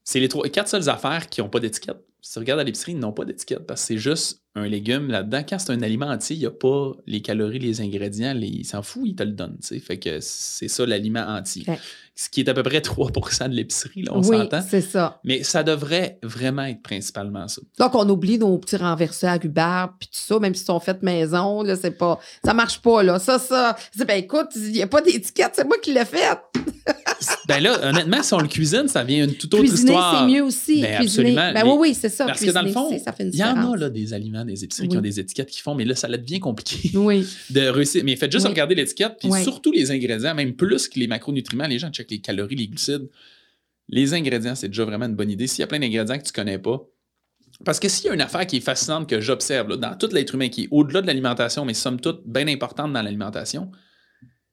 c'est 0.03 0.19
les 0.19 0.27
trois, 0.27 0.45
quatre 0.49 0.67
seules 0.67 0.89
affaires 0.89 1.29
qui 1.29 1.39
n'ont 1.39 1.47
pas 1.47 1.61
d'étiquette. 1.61 2.03
Si 2.19 2.33
tu 2.33 2.39
regardes 2.39 2.59
à 2.59 2.63
l'épicerie, 2.65 2.91
ils 2.91 2.99
n'ont 2.99 3.13
pas 3.13 3.23
d'étiquette 3.23 3.65
parce 3.65 3.81
que 3.81 3.87
c'est 3.87 3.97
juste 3.97 4.42
un 4.55 4.67
légume 4.67 5.07
là-dedans. 5.09 5.41
Quand 5.47 5.57
c'est 5.57 5.71
un 5.71 5.81
aliment 5.81 6.07
entier, 6.07 6.35
il 6.35 6.39
n'y 6.39 6.45
a 6.45 6.51
pas 6.51 6.91
les 7.07 7.21
calories, 7.21 7.57
les 7.59 7.81
ingrédients, 7.81 8.33
les- 8.33 8.47
il 8.47 8.65
s'en 8.65 8.83
fout, 8.83 9.01
il 9.05 9.15
te 9.15 9.23
le 9.23 9.31
donne. 9.31 9.57
tu 9.61 9.67
sais. 9.69 9.79
Fait 9.79 9.97
que 9.97 10.19
c'est 10.21 10.67
ça 10.67 10.85
l'aliment 10.85 11.25
entier. 11.27 11.65
Ce 12.15 12.29
qui 12.29 12.41
est 12.41 12.49
à 12.49 12.53
peu 12.53 12.61
près 12.61 12.79
3% 12.81 13.49
de 13.49 13.55
l'épicerie, 13.55 14.03
là, 14.03 14.11
on 14.13 14.21
oui, 14.23 14.37
s'entend. 14.37 14.61
c'est 14.61 14.81
ça. 14.81 15.19
Mais 15.23 15.41
ça 15.41 15.63
devrait 15.63 16.19
vraiment 16.21 16.63
être 16.65 16.83
principalement 16.83 17.47
ça. 17.47 17.59
Donc, 17.79 17.95
on 17.95 18.07
oublie 18.07 18.37
nos 18.37 18.55
petits 18.59 18.75
renversés 18.77 19.25
à 19.25 19.33
rhubarbe, 19.37 19.93
puis 19.99 20.07
tout 20.09 20.19
ça, 20.19 20.37
même 20.37 20.53
s'ils 20.53 20.67
sont 20.67 20.79
faits 20.79 21.01
maison, 21.01 21.63
là, 21.63 21.75
c'est 21.75 21.97
pas... 21.97 22.19
Ça 22.45 22.53
marche 22.53 22.79
pas, 22.79 23.01
là. 23.01 23.17
Ça, 23.17 23.39
ça... 23.39 23.75
C'est, 23.97 24.05
ben 24.05 24.19
écoute, 24.21 24.49
il 24.55 24.73
n'y 24.73 24.83
a 24.83 24.87
pas 24.87 25.01
d'étiquette, 25.01 25.53
c'est 25.55 25.65
moi 25.65 25.77
qui 25.81 25.91
l'ai 25.91 26.05
fait. 26.05 26.37
ben 27.47 27.59
là, 27.63 27.89
honnêtement, 27.89 28.21
si 28.21 28.33
on 28.35 28.39
le 28.39 28.47
cuisine, 28.47 28.87
ça 28.87 29.03
vient 29.03 29.23
une 29.25 29.33
toute 29.33 29.51
autre 29.55 29.63
Cuisiner, 29.63 29.91
histoire. 29.93 30.19
c'est 30.27 30.31
mieux 30.31 30.43
aussi. 30.43 30.81
Ben, 30.81 30.97
cuisiner. 30.99 31.31
absolument. 31.37 31.53
Ben 31.53 31.63
oui, 31.65 31.75
oui, 31.89 31.97
c'est 31.99 32.09
ça. 32.09 32.25
Parce 32.27 32.41
que 32.41 32.51
dans 32.51 32.61
le 32.61 32.71
fond, 32.71 32.89
il 33.19 33.35
y 33.35 33.43
en 33.43 33.71
a 33.73 33.75
là, 33.77 33.89
des 33.89 34.13
aliments 34.13 34.42
des 34.45 34.63
épiceries 34.63 34.87
qui 34.87 34.97
ont 34.97 35.01
des 35.01 35.19
étiquettes 35.19 35.49
qui 35.49 35.61
font, 35.61 35.75
mais 35.75 35.85
là, 35.85 35.95
ça 35.95 36.07
devient 36.07 36.39
compliqué 36.39 36.91
Oui. 36.97 37.27
de 37.49 37.61
réussir. 37.61 38.03
Mais 38.03 38.15
faites 38.15 38.31
juste 38.31 38.45
Oui. 38.45 38.51
regarder 38.51 38.75
l'étiquette, 38.75 39.17
puis 39.19 39.29
surtout 39.43 39.71
les 39.71 39.91
ingrédients, 39.91 40.35
même 40.35 40.53
plus 40.55 40.87
que 40.87 40.99
les 40.99 41.07
macronutriments. 41.07 41.67
Les 41.67 41.79
gens 41.79 41.89
checkent 41.91 42.11
les 42.11 42.19
calories, 42.21 42.55
les 42.55 42.67
glucides. 42.67 43.09
Les 43.89 44.13
ingrédients, 44.13 44.55
c'est 44.55 44.69
déjà 44.69 44.85
vraiment 44.85 45.05
une 45.05 45.15
bonne 45.15 45.29
idée. 45.31 45.45
S'il 45.47 45.59
y 45.59 45.63
a 45.63 45.67
plein 45.67 45.79
d'ingrédients 45.79 46.17
que 46.17 46.23
tu 46.23 46.31
connais 46.31 46.57
pas, 46.59 46.81
parce 47.65 47.79
que 47.79 47.87
s'il 47.89 48.05
y 48.07 48.09
a 48.09 48.13
une 48.13 48.21
affaire 48.21 48.47
qui 48.47 48.57
est 48.57 48.61
fascinante 48.61 49.07
que 49.09 49.19
j'observe 49.21 49.69
là, 49.69 49.77
dans 49.77 49.95
tout 49.97 50.07
l'être 50.13 50.33
humain, 50.35 50.49
qui 50.49 50.63
est 50.63 50.67
au-delà 50.71 51.01
de 51.01 51.07
l'alimentation, 51.07 51.65
mais 51.65 51.73
somme 51.73 51.99
toute 51.99 52.21
bien 52.25 52.47
importante 52.47 52.91
dans 52.93 53.01
l'alimentation, 53.01 53.71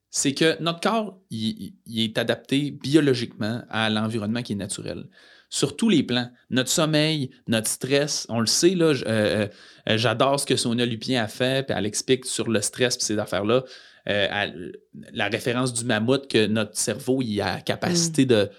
c'est 0.09 0.33
que 0.33 0.61
notre 0.61 0.81
corps, 0.81 1.19
il 1.29 1.73
est 1.95 2.17
adapté 2.17 2.71
biologiquement 2.71 3.61
à 3.69 3.89
l'environnement 3.89 4.41
qui 4.43 4.53
est 4.53 4.57
naturel. 4.57 5.05
Sur 5.53 5.75
tous 5.75 5.89
les 5.89 6.01
plans. 6.01 6.31
Notre 6.49 6.69
sommeil, 6.69 7.29
notre 7.47 7.67
stress, 7.67 8.25
on 8.29 8.39
le 8.39 8.45
sait, 8.45 8.73
là, 8.73 8.93
euh, 9.05 9.47
euh, 9.89 9.97
j'adore 9.97 10.39
ce 10.39 10.45
que 10.45 10.55
Sonia 10.55 10.85
Lupien 10.85 11.21
a 11.21 11.27
fait, 11.27 11.67
puis 11.67 11.75
elle 11.77 11.85
explique 11.85 12.25
sur 12.25 12.49
le 12.49 12.61
stress 12.61 12.95
et 12.95 13.01
ces 13.01 13.19
affaires-là. 13.19 13.63
Euh, 14.07 14.71
la 15.13 15.27
référence 15.27 15.73
du 15.73 15.83
mammouth, 15.83 16.29
que 16.29 16.47
notre 16.47 16.77
cerveau, 16.77 17.21
il 17.21 17.39
a 17.41 17.55
la 17.55 17.61
capacité 17.61 18.25
de 18.25 18.49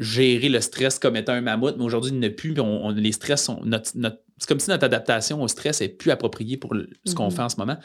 gérer 0.00 0.48
le 0.48 0.60
stress 0.60 0.98
comme 0.98 1.14
étant 1.14 1.32
un 1.34 1.42
mammouth, 1.42 1.76
mais 1.78 1.84
aujourd'hui, 1.84 2.10
il 2.10 2.18
n'y 2.18 2.26
en 2.26 2.28
a 2.30 2.32
plus. 2.32 2.58
on- 2.58 2.86
on- 2.86 2.90
les 2.90 3.12
stress 3.12 3.44
sont. 3.44 3.60
notre- 3.64 3.92
notre- 3.96 4.18
c'est 4.38 4.48
comme 4.48 4.58
si 4.60 4.68
notre 4.70 4.84
adaptation 4.84 5.40
au 5.40 5.46
stress 5.46 5.80
est 5.80 5.90
plus 5.90 6.10
appropriée 6.10 6.56
pour 6.56 6.74
le- 6.74 6.90
ce 7.06 7.14
qu'on 7.14 7.26
Mhm. 7.26 7.30
fait 7.36 7.42
en 7.42 7.48
ce 7.50 7.56
moment. 7.56 7.76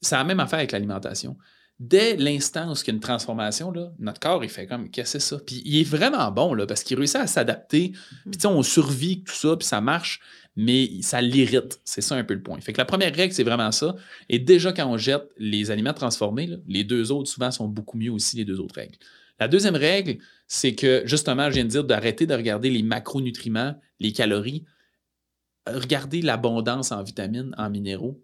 C'est 0.00 0.14
la 0.16 0.24
même 0.24 0.40
affaire 0.40 0.60
avec 0.60 0.72
l'alimentation. 0.72 1.36
Dès 1.80 2.16
l'instant 2.16 2.72
où 2.72 2.74
il 2.74 2.86
y 2.86 2.90
a 2.90 2.92
une 2.92 3.00
transformation, 3.00 3.70
là, 3.70 3.92
notre 4.00 4.18
corps, 4.18 4.42
il 4.42 4.50
fait 4.50 4.66
comme, 4.66 4.90
qu'est-ce 4.90 5.12
que 5.12 5.18
c'est 5.20 5.36
ça? 5.36 5.40
Puis 5.44 5.62
il 5.64 5.80
est 5.80 5.84
vraiment 5.84 6.30
bon, 6.32 6.52
là, 6.52 6.66
parce 6.66 6.82
qu'il 6.82 6.96
réussit 6.96 7.16
à 7.16 7.28
s'adapter. 7.28 7.92
Puis 8.24 8.32
tu 8.32 8.40
sais, 8.40 8.46
on 8.48 8.64
survit, 8.64 9.22
tout 9.22 9.34
ça, 9.34 9.56
puis 9.56 9.66
ça 9.66 9.80
marche, 9.80 10.20
mais 10.56 10.90
ça 11.02 11.20
l'irrite. 11.20 11.80
C'est 11.84 12.00
ça 12.00 12.16
un 12.16 12.24
peu 12.24 12.34
le 12.34 12.42
point. 12.42 12.60
Fait 12.60 12.72
que 12.72 12.78
la 12.78 12.84
première 12.84 13.14
règle, 13.14 13.32
c'est 13.32 13.44
vraiment 13.44 13.70
ça. 13.70 13.94
Et 14.28 14.40
déjà, 14.40 14.72
quand 14.72 14.86
on 14.90 14.96
jette 14.96 15.30
les 15.38 15.70
aliments 15.70 15.94
transformés, 15.94 16.48
là, 16.48 16.56
les 16.66 16.82
deux 16.82 17.12
autres, 17.12 17.30
souvent, 17.30 17.52
sont 17.52 17.68
beaucoup 17.68 17.96
mieux 17.96 18.10
aussi, 18.10 18.36
les 18.36 18.44
deux 18.44 18.58
autres 18.58 18.74
règles. 18.74 18.96
La 19.38 19.46
deuxième 19.46 19.76
règle, 19.76 20.18
c'est 20.48 20.74
que 20.74 21.02
justement, 21.04 21.48
je 21.48 21.54
viens 21.54 21.64
de 21.64 21.70
dire 21.70 21.84
d'arrêter 21.84 22.26
de 22.26 22.34
regarder 22.34 22.70
les 22.70 22.82
macronutriments, 22.82 23.76
les 24.00 24.12
calories, 24.12 24.64
regarder 25.66 26.22
l'abondance 26.22 26.90
en 26.90 27.04
vitamines, 27.04 27.54
en 27.56 27.70
minéraux. 27.70 28.20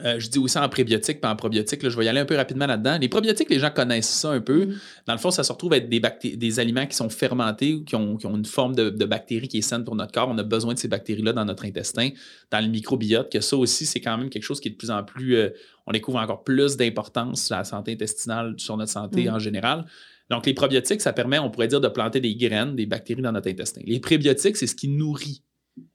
Euh, 0.00 0.18
je 0.18 0.28
dis 0.28 0.38
aussi 0.38 0.58
en 0.58 0.68
prébiotiques 0.68 1.20
pas 1.20 1.30
en 1.30 1.36
probiotiques. 1.36 1.86
je 1.86 1.96
vais 1.96 2.06
y 2.06 2.08
aller 2.08 2.20
un 2.20 2.24
peu 2.24 2.36
rapidement 2.36 2.66
là-dedans. 2.66 2.98
Les 2.98 3.08
probiotiques, 3.08 3.50
les 3.50 3.58
gens 3.58 3.70
connaissent 3.70 4.08
ça 4.08 4.30
un 4.30 4.40
peu. 4.40 4.64
Mm-hmm. 4.64 4.78
Dans 5.06 5.12
le 5.12 5.18
fond, 5.18 5.30
ça 5.30 5.44
se 5.44 5.52
retrouve 5.52 5.74
être 5.74 5.88
des, 5.88 6.00
des 6.36 6.60
aliments 6.60 6.86
qui 6.86 6.96
sont 6.96 7.10
fermentés 7.10 7.74
ou 7.74 7.84
qui 7.84 7.94
ont, 7.96 8.18
une 8.18 8.44
forme 8.44 8.74
de, 8.74 9.04
bactéries 9.04 9.48
qui 9.48 9.58
est 9.58 9.62
saine 9.62 9.84
pour 9.84 9.94
notre 9.94 10.12
corps. 10.12 10.28
On 10.28 10.38
a 10.38 10.42
besoin 10.42 10.74
de 10.74 10.78
ces 10.78 10.88
bactéries-là 10.88 11.32
dans 11.32 11.44
notre 11.44 11.66
intestin, 11.66 12.10
dans 12.50 12.60
le 12.60 12.68
microbiote, 12.68 13.30
que 13.30 13.40
ça 13.40 13.56
aussi, 13.56 13.84
c'est 13.84 14.00
quand 14.00 14.16
même 14.16 14.30
quelque 14.30 14.44
chose 14.44 14.60
qui 14.60 14.68
est 14.68 14.72
de 14.72 14.76
plus 14.76 14.90
en 14.90 15.04
plus. 15.04 15.36
Euh, 15.36 15.50
on 15.86 15.92
découvre 15.92 16.18
encore 16.18 16.42
plus 16.42 16.76
d'importance 16.76 17.44
sur 17.44 17.56
la 17.56 17.64
santé 17.64 17.92
intestinale, 17.92 18.54
sur 18.56 18.76
notre 18.76 18.92
santé 18.92 19.24
mm-hmm. 19.24 19.34
en 19.34 19.38
général. 19.38 19.84
Donc, 20.30 20.46
les 20.46 20.54
probiotiques, 20.54 21.02
ça 21.02 21.12
permet, 21.12 21.38
on 21.38 21.50
pourrait 21.50 21.68
dire, 21.68 21.80
de 21.80 21.88
planter 21.88 22.20
des 22.20 22.34
graines, 22.34 22.74
des 22.76 22.86
bactéries 22.86 23.20
dans 23.20 23.32
notre 23.32 23.50
intestin. 23.50 23.82
Les 23.84 24.00
prébiotiques, 24.00 24.56
c'est 24.56 24.66
ce 24.66 24.74
qui 24.74 24.88
nourrit 24.88 25.42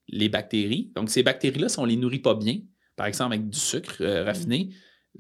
les 0.10 0.30
bactéries. 0.30 0.92
Donc, 0.96 1.10
ces 1.10 1.24
bactéries-là, 1.24 1.70
si 1.70 1.80
on 1.80 1.84
ne 1.84 1.90
les 1.90 1.98
nourrit 1.98 2.20
pas 2.20 2.36
bien, 2.36 2.60
par 2.98 3.08
exemple 3.08 3.34
avec 3.36 3.50
du 3.50 3.58
sucre 3.60 3.98
euh, 4.02 4.26
raffiné, 4.26 4.72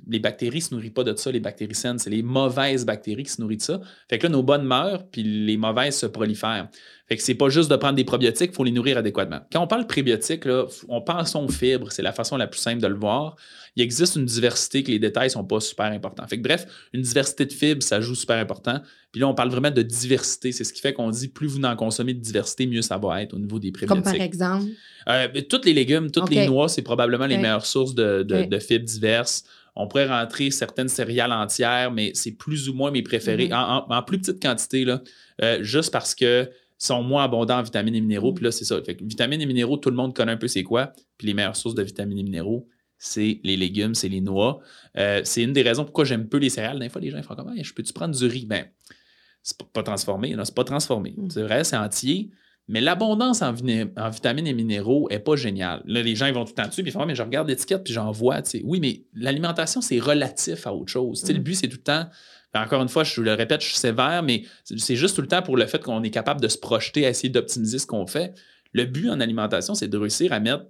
les 0.07 0.19
bactéries 0.19 0.57
ne 0.57 0.63
se 0.63 0.73
nourrissent 0.75 0.91
pas 0.91 1.03
de 1.03 1.15
ça, 1.15 1.31
les 1.31 1.39
bactéries 1.39 1.75
saines, 1.75 1.99
c'est 1.99 2.09
les 2.09 2.23
mauvaises 2.23 2.85
bactéries 2.85 3.23
qui 3.23 3.31
se 3.31 3.41
nourrissent 3.41 3.59
de 3.59 3.63
ça. 3.63 3.81
Fait 4.09 4.17
que 4.17 4.27
là, 4.27 4.29
nos 4.31 4.43
bonnes 4.43 4.65
meurent, 4.65 5.07
puis 5.07 5.23
les 5.23 5.57
mauvaises 5.57 5.97
se 5.97 6.05
prolifèrent. 6.05 6.69
Fait 7.07 7.15
que 7.15 7.23
c'est 7.23 7.35
pas 7.35 7.47
juste 7.47 7.71
de 7.71 7.75
prendre 7.77 7.95
des 7.95 8.03
probiotiques, 8.03 8.51
il 8.51 8.55
faut 8.55 8.65
les 8.65 8.71
nourrir 8.71 8.97
adéquatement. 8.97 9.39
Quand 9.51 9.61
on 9.61 9.67
parle 9.67 9.87
prébiotiques, 9.87 10.43
là, 10.43 10.65
on 10.89 11.01
pense 11.01 11.35
aux 11.35 11.47
fibres, 11.47 11.89
c'est 11.91 12.01
la 12.01 12.11
façon 12.11 12.35
la 12.35 12.47
plus 12.47 12.59
simple 12.59 12.81
de 12.81 12.87
le 12.87 12.95
voir. 12.95 13.37
Il 13.77 13.83
existe 13.83 14.17
une 14.17 14.25
diversité 14.25 14.83
que 14.83 14.91
les 14.91 14.99
détails 14.99 15.29
sont 15.29 15.45
pas 15.45 15.61
super 15.61 15.85
importants. 15.85 16.27
Fait 16.27 16.37
que 16.37 16.43
bref, 16.43 16.65
une 16.93 17.01
diversité 17.01 17.45
de 17.45 17.53
fibres, 17.53 17.83
ça 17.83 18.01
joue 18.01 18.15
super 18.15 18.37
important. 18.37 18.81
Puis 19.13 19.21
là, 19.21 19.27
on 19.27 19.33
parle 19.33 19.49
vraiment 19.49 19.71
de 19.71 19.81
diversité. 19.83 20.51
C'est 20.51 20.65
ce 20.65 20.73
qui 20.73 20.81
fait 20.81 20.91
qu'on 20.93 21.09
dit 21.09 21.29
plus 21.29 21.47
vous 21.47 21.63
en 21.63 21.75
consommez 21.77 22.13
de 22.13 22.19
diversité, 22.19 22.67
mieux 22.67 22.81
ça 22.81 22.97
va 22.97 23.21
être 23.21 23.33
au 23.33 23.39
niveau 23.39 23.59
des 23.59 23.71
prébiotiques. 23.71 24.03
Comme 24.03 24.13
par 24.13 24.21
exemple? 24.21 24.65
Euh, 25.07 25.27
toutes 25.49 25.65
les 25.65 25.73
légumes, 25.73 26.11
toutes 26.11 26.29
les 26.29 26.45
noix, 26.45 26.67
c'est 26.67 26.81
probablement 26.81 27.27
les 27.27 27.37
meilleures 27.37 27.65
sources 27.65 27.95
de, 27.95 28.23
de 28.23 28.59
fibres 28.59 28.85
diverses. 28.85 29.45
On 29.79 29.87
pourrait 29.87 30.07
rentrer 30.07 30.49
certaines 30.51 30.89
céréales 30.89 31.31
entières, 31.31 31.91
mais 31.91 32.11
c'est 32.15 32.31
plus 32.31 32.67
ou 32.67 32.73
moins 32.73 32.89
mes 32.89 33.03
préférés, 33.03 33.49
mm-hmm. 33.49 33.85
en, 33.89 34.03
plus 34.03 34.19
petite 34.19 34.41
quantité, 34.41 34.85
là, 34.85 35.01
euh, 35.43 35.61
juste 35.61 35.91
parce 35.91 36.15
que 36.15 36.49
sont 36.79 37.03
moins 37.03 37.23
abondants 37.23 37.59
en 37.59 37.63
vitamines 37.63 37.95
et 37.95 38.01
minéraux. 38.01 38.31
Mm-hmm. 38.31 38.35
Puis 38.35 38.43
là, 38.45 38.51
c'est 38.51 38.65
ça. 38.65 38.79
vitamines 39.01 39.41
et 39.41 39.45
minéraux, 39.45 39.77
tout 39.77 39.89
le 39.89 39.95
monde 39.95 40.15
connaît 40.15 40.31
un 40.31 40.37
peu 40.37 40.47
c'est 40.47 40.63
quoi. 40.63 40.93
Puis 41.17 41.27
les 41.27 41.33
meilleures 41.33 41.55
sources 41.55 41.75
de 41.75 41.83
vitamines 41.83 42.17
et 42.19 42.23
minéraux, 42.23 42.67
c'est 42.97 43.39
les 43.43 43.55
légumes, 43.55 43.93
c'est 43.93 44.09
les 44.09 44.21
noix. 44.21 44.59
Euh, 44.97 45.21
c'est 45.23 45.43
une 45.43 45.53
des 45.53 45.61
raisons 45.61 45.83
pourquoi 45.83 46.05
j'aime 46.05 46.27
peu 46.27 46.37
les 46.37 46.49
céréales. 46.49 46.79
Des 46.79 46.89
fois, 46.89 47.01
les 47.01 47.11
gens 47.11 47.21
font 47.21 47.35
comme 47.35 47.53
je 47.61 47.73
peux-tu 47.73 47.93
prendre 47.93 48.15
du 48.15 48.25
riz? 48.25 48.45
Ben, 48.45 48.65
c'est 49.43 49.57
pas, 49.71 49.83
transformé. 49.83 50.35
Non, 50.35 50.43
c'est 50.43 50.55
pas 50.55 50.63
transformé. 50.63 51.13
Mm. 51.15 51.29
C'est 51.29 51.43
vrai, 51.43 51.63
c'est 51.63 51.77
entier. 51.77 52.31
Mais 52.67 52.81
l'abondance 52.81 53.41
en, 53.41 53.53
vitamines 53.53 54.47
et 54.47 54.53
minéraux 54.53 55.07
n'est 55.09 55.19
pas 55.19 55.35
géniale. 55.37 55.81
Là, 55.85 56.01
les 56.01 56.15
gens 56.15 56.25
ils 56.25 56.33
vont 56.33 56.43
tout 56.43 56.53
le 56.57 56.61
temps 56.61 56.67
dessus, 56.67 56.83
puis 56.83 56.91
ils 56.91 56.93
font 56.93 57.05
mais 57.05 57.15
je 57.15 57.23
regarde 57.23 57.47
l'étiquette, 57.47 57.83
puis 57.83 57.93
j'en 57.93 58.11
vois. 58.11 58.41
Oui, 58.63 58.79
mais 58.81 59.03
l'alimentation, 59.13 59.79
c'est 59.79 59.99
relatif 59.99 60.67
à 60.67 60.73
autre 60.73 60.91
chose. 60.91 61.23
Le 61.27 61.39
mm. 61.39 61.43
but, 61.43 61.55
c'est 61.55 61.67
tout 61.67 61.77
le 61.77 61.83
temps. 61.83 62.07
Encore 62.53 62.81
une 62.81 62.89
fois, 62.89 63.03
je 63.03 63.21
le 63.21 63.33
répète, 63.33 63.61
je 63.61 63.67
suis 63.67 63.77
sévère, 63.77 64.23
mais 64.23 64.43
c'est 64.63 64.95
juste 64.95 65.15
tout 65.15 65.21
le 65.21 65.27
temps 65.27 65.43
pour 65.43 65.57
le 65.57 65.67
fait 65.67 65.83
qu'on 65.83 66.01
est 66.01 66.09
capable 66.09 66.41
de 66.41 66.47
se 66.47 66.57
projeter 66.57 67.05
à 67.05 67.09
essayer 67.09 67.29
d'optimiser 67.29 67.77
ce 67.77 67.85
qu'on 67.85 68.07
fait. 68.07 68.33
Le 68.73 68.85
but 68.85 69.09
en 69.09 69.19
alimentation, 69.19 69.75
c'est 69.75 69.87
de 69.87 69.97
réussir 69.97 70.33
à 70.33 70.39
mettre 70.39 70.65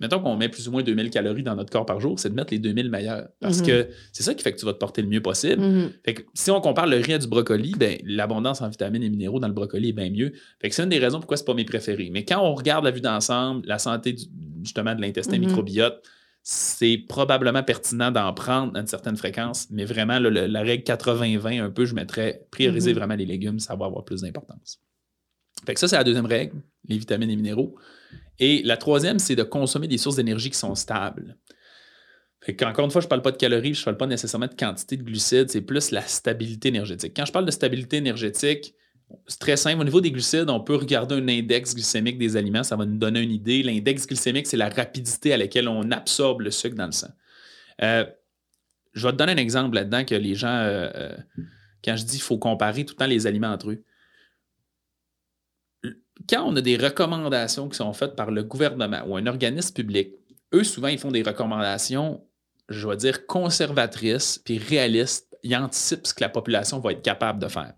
mettons 0.00 0.20
qu'on 0.20 0.36
met 0.36 0.48
plus 0.48 0.68
ou 0.68 0.72
moins 0.72 0.82
2000 0.82 1.10
calories 1.10 1.42
dans 1.42 1.56
notre 1.56 1.70
corps 1.70 1.86
par 1.86 2.00
jour, 2.00 2.18
c'est 2.18 2.30
de 2.30 2.34
mettre 2.34 2.52
les 2.52 2.58
2000 2.58 2.90
meilleurs. 2.90 3.28
Parce 3.40 3.60
mhm. 3.60 3.66
que 3.66 3.88
c'est 4.12 4.22
ça 4.22 4.34
qui 4.34 4.42
fait 4.42 4.52
que 4.52 4.58
tu 4.58 4.64
vas 4.64 4.72
te 4.72 4.78
porter 4.78 5.02
le 5.02 5.08
mieux 5.08 5.22
possible. 5.22 5.62
Mhm. 5.62 5.90
Fait 6.04 6.14
que 6.14 6.22
si 6.34 6.50
on 6.50 6.60
compare 6.60 6.86
le 6.86 6.96
riz 6.96 7.14
à 7.14 7.18
du 7.18 7.26
brocoli, 7.26 7.74
ben, 7.76 7.98
l'abondance 8.04 8.60
en 8.62 8.68
vitamines 8.68 9.02
et 9.02 9.10
minéraux 9.10 9.40
dans 9.40 9.48
le 9.48 9.54
brocoli 9.54 9.90
est 9.90 9.92
bien 9.92 10.10
mieux. 10.10 10.32
Fait 10.60 10.68
que 10.68 10.74
c'est 10.74 10.82
une 10.84 10.88
des 10.88 10.98
raisons 10.98 11.18
pourquoi 11.18 11.36
c'est 11.36 11.46
pas 11.46 11.54
mes 11.54 11.64
préférés. 11.64 12.10
Mais 12.12 12.24
quand 12.24 12.40
on 12.40 12.54
regarde 12.54 12.84
la 12.84 12.90
vue 12.90 13.00
d'ensemble, 13.00 13.66
la 13.66 13.78
santé 13.78 14.14
justement 14.62 14.94
de 14.94 15.00
l'intestin 15.00 15.38
mhm. 15.38 15.46
microbiote, 15.46 16.02
c'est 16.42 16.96
probablement 17.08 17.62
pertinent 17.62 18.10
d'en 18.10 18.32
prendre 18.32 18.74
à 18.74 18.80
une 18.80 18.86
certaine 18.86 19.18
fréquence, 19.18 19.66
mais 19.70 19.84
vraiment, 19.84 20.18
la 20.18 20.60
règle 20.62 20.82
80-20, 20.82 21.62
un 21.62 21.70
peu, 21.70 21.84
je 21.84 21.94
mettrais 21.94 22.46
prioriser 22.50 22.94
vraiment 22.94 23.16
les 23.16 23.26
légumes, 23.26 23.58
ça 23.58 23.76
va 23.76 23.84
avoir 23.84 24.02
plus 24.04 24.22
d'importance. 24.22 24.80
Fait 25.66 25.74
que 25.74 25.80
ça, 25.80 25.88
c'est 25.88 25.96
la 25.96 26.04
deuxième 26.04 26.24
règle, 26.24 26.56
les 26.88 26.96
vitamines 26.96 27.28
et 27.28 27.36
minéraux. 27.36 27.76
Et 28.38 28.62
la 28.62 28.76
troisième, 28.76 29.18
c'est 29.18 29.36
de 29.36 29.42
consommer 29.42 29.88
des 29.88 29.98
sources 29.98 30.16
d'énergie 30.16 30.50
qui 30.50 30.58
sont 30.58 30.74
stables. 30.74 31.36
encore 32.62 32.84
une 32.84 32.90
fois, 32.90 33.00
je 33.00 33.06
ne 33.06 33.10
parle 33.10 33.22
pas 33.22 33.32
de 33.32 33.36
calories, 33.36 33.74
je 33.74 33.80
ne 33.80 33.84
parle 33.84 33.96
pas 33.96 34.06
nécessairement 34.06 34.46
de 34.46 34.54
quantité 34.54 34.96
de 34.96 35.02
glucides, 35.02 35.50
c'est 35.50 35.60
plus 35.60 35.90
la 35.90 36.02
stabilité 36.02 36.68
énergétique. 36.68 37.12
Quand 37.16 37.24
je 37.24 37.32
parle 37.32 37.46
de 37.46 37.50
stabilité 37.50 37.96
énergétique, 37.96 38.74
c'est 39.26 39.38
très 39.38 39.56
simple. 39.56 39.80
Au 39.80 39.84
niveau 39.84 40.00
des 40.00 40.10
glucides, 40.10 40.50
on 40.50 40.60
peut 40.60 40.76
regarder 40.76 41.14
un 41.14 41.28
index 41.28 41.74
glycémique 41.74 42.18
des 42.18 42.36
aliments, 42.36 42.62
ça 42.62 42.76
va 42.76 42.84
nous 42.84 42.98
donner 42.98 43.20
une 43.20 43.32
idée. 43.32 43.62
L'index 43.62 44.06
glycémique, 44.06 44.46
c'est 44.46 44.56
la 44.56 44.68
rapidité 44.68 45.32
à 45.32 45.36
laquelle 45.36 45.68
on 45.68 45.90
absorbe 45.90 46.42
le 46.42 46.50
sucre 46.50 46.76
dans 46.76 46.86
le 46.86 46.92
sang. 46.92 47.08
Euh, 47.82 48.04
je 48.94 49.06
vais 49.06 49.12
te 49.12 49.16
donner 49.16 49.32
un 49.32 49.36
exemple 49.36 49.76
là-dedans 49.76 50.04
que 50.04 50.14
les 50.14 50.34
gens, 50.34 50.48
euh, 50.48 50.90
euh, 50.94 51.16
quand 51.84 51.96
je 51.96 52.04
dis 52.04 52.12
qu'il 52.12 52.22
faut 52.22 52.38
comparer 52.38 52.84
tout 52.84 52.94
le 52.94 52.98
temps 52.98 53.06
les 53.06 53.26
aliments 53.26 53.52
entre 53.52 53.70
eux, 53.70 53.84
quand 56.28 56.44
on 56.44 56.56
a 56.56 56.60
des 56.60 56.76
recommandations 56.76 57.68
qui 57.68 57.76
sont 57.76 57.92
faites 57.92 58.16
par 58.16 58.30
le 58.30 58.42
gouvernement 58.42 59.02
ou 59.06 59.16
un 59.16 59.26
organisme 59.26 59.74
public, 59.74 60.12
eux, 60.54 60.64
souvent, 60.64 60.88
ils 60.88 60.98
font 60.98 61.10
des 61.10 61.22
recommandations, 61.22 62.22
je 62.68 62.88
vais 62.88 62.96
dire, 62.96 63.26
conservatrices 63.26 64.38
puis 64.38 64.58
réalistes. 64.58 65.36
Ils 65.42 65.56
anticipent 65.56 66.06
ce 66.06 66.14
que 66.14 66.22
la 66.22 66.28
population 66.28 66.80
va 66.80 66.92
être 66.92 67.02
capable 67.02 67.40
de 67.40 67.48
faire. 67.48 67.74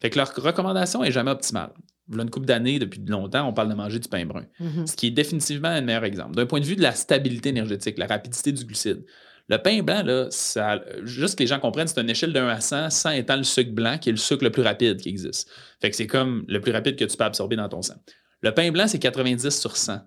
Fait 0.00 0.10
que 0.10 0.18
leur 0.18 0.34
recommandation 0.34 1.02
n'est 1.02 1.12
jamais 1.12 1.30
optimale. 1.30 1.72
Voilà 2.08 2.24
une 2.24 2.30
couple 2.30 2.46
d'années, 2.46 2.78
depuis 2.78 3.00
longtemps, 3.06 3.46
on 3.46 3.52
parle 3.52 3.68
de 3.68 3.74
manger 3.74 3.98
du 3.98 4.08
pain 4.08 4.26
brun, 4.26 4.44
mm-hmm. 4.60 4.86
ce 4.86 4.96
qui 4.96 5.06
est 5.06 5.10
définitivement 5.12 5.68
un 5.68 5.80
meilleur 5.80 6.04
exemple. 6.04 6.34
D'un 6.34 6.46
point 6.46 6.58
de 6.58 6.64
vue 6.64 6.74
de 6.74 6.82
la 6.82 6.92
stabilité 6.92 7.50
énergétique, 7.50 7.98
la 7.98 8.06
rapidité 8.06 8.50
du 8.50 8.64
glucide, 8.64 9.04
le 9.50 9.58
pain 9.58 9.82
blanc, 9.82 10.04
là, 10.04 10.28
ça, 10.30 10.80
juste 11.02 11.36
que 11.36 11.42
les 11.42 11.48
gens 11.48 11.58
comprennent, 11.58 11.88
c'est 11.88 12.00
une 12.00 12.08
échelle 12.08 12.32
de 12.32 12.38
1 12.38 12.46
à 12.46 12.60
100, 12.60 12.90
100 12.90 13.10
étant 13.10 13.36
le 13.36 13.42
sucre 13.42 13.72
blanc, 13.72 13.98
qui 13.98 14.08
est 14.08 14.12
le 14.12 14.18
sucre 14.18 14.44
le 14.44 14.50
plus 14.50 14.62
rapide 14.62 15.00
qui 15.00 15.08
existe. 15.08 15.50
Fait 15.80 15.90
que 15.90 15.96
c'est 15.96 16.06
comme 16.06 16.44
le 16.46 16.60
plus 16.60 16.70
rapide 16.70 16.94
que 16.94 17.04
tu 17.04 17.16
peux 17.16 17.24
absorber 17.24 17.56
dans 17.56 17.68
ton 17.68 17.82
sang. 17.82 17.96
Le 18.42 18.54
pain 18.54 18.70
blanc, 18.70 18.86
c'est 18.86 19.00
90 19.00 19.50
sur 19.50 19.76
100. 19.76 19.98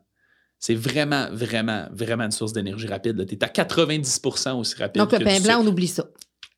C'est 0.60 0.76
vraiment, 0.76 1.28
vraiment, 1.34 1.88
vraiment 1.92 2.24
une 2.24 2.32
source 2.32 2.54
d'énergie 2.54 2.88
rapide. 2.88 3.26
Tu 3.28 3.36
es 3.36 3.44
à 3.44 3.48
90% 3.48 4.54
aussi 4.54 4.76
rapide. 4.76 5.02
Donc, 5.02 5.12
le 5.12 5.20
pain 5.20 5.42
blanc, 5.42 5.62
on 5.62 5.68
oublie 5.68 5.88
ça. 5.88 6.06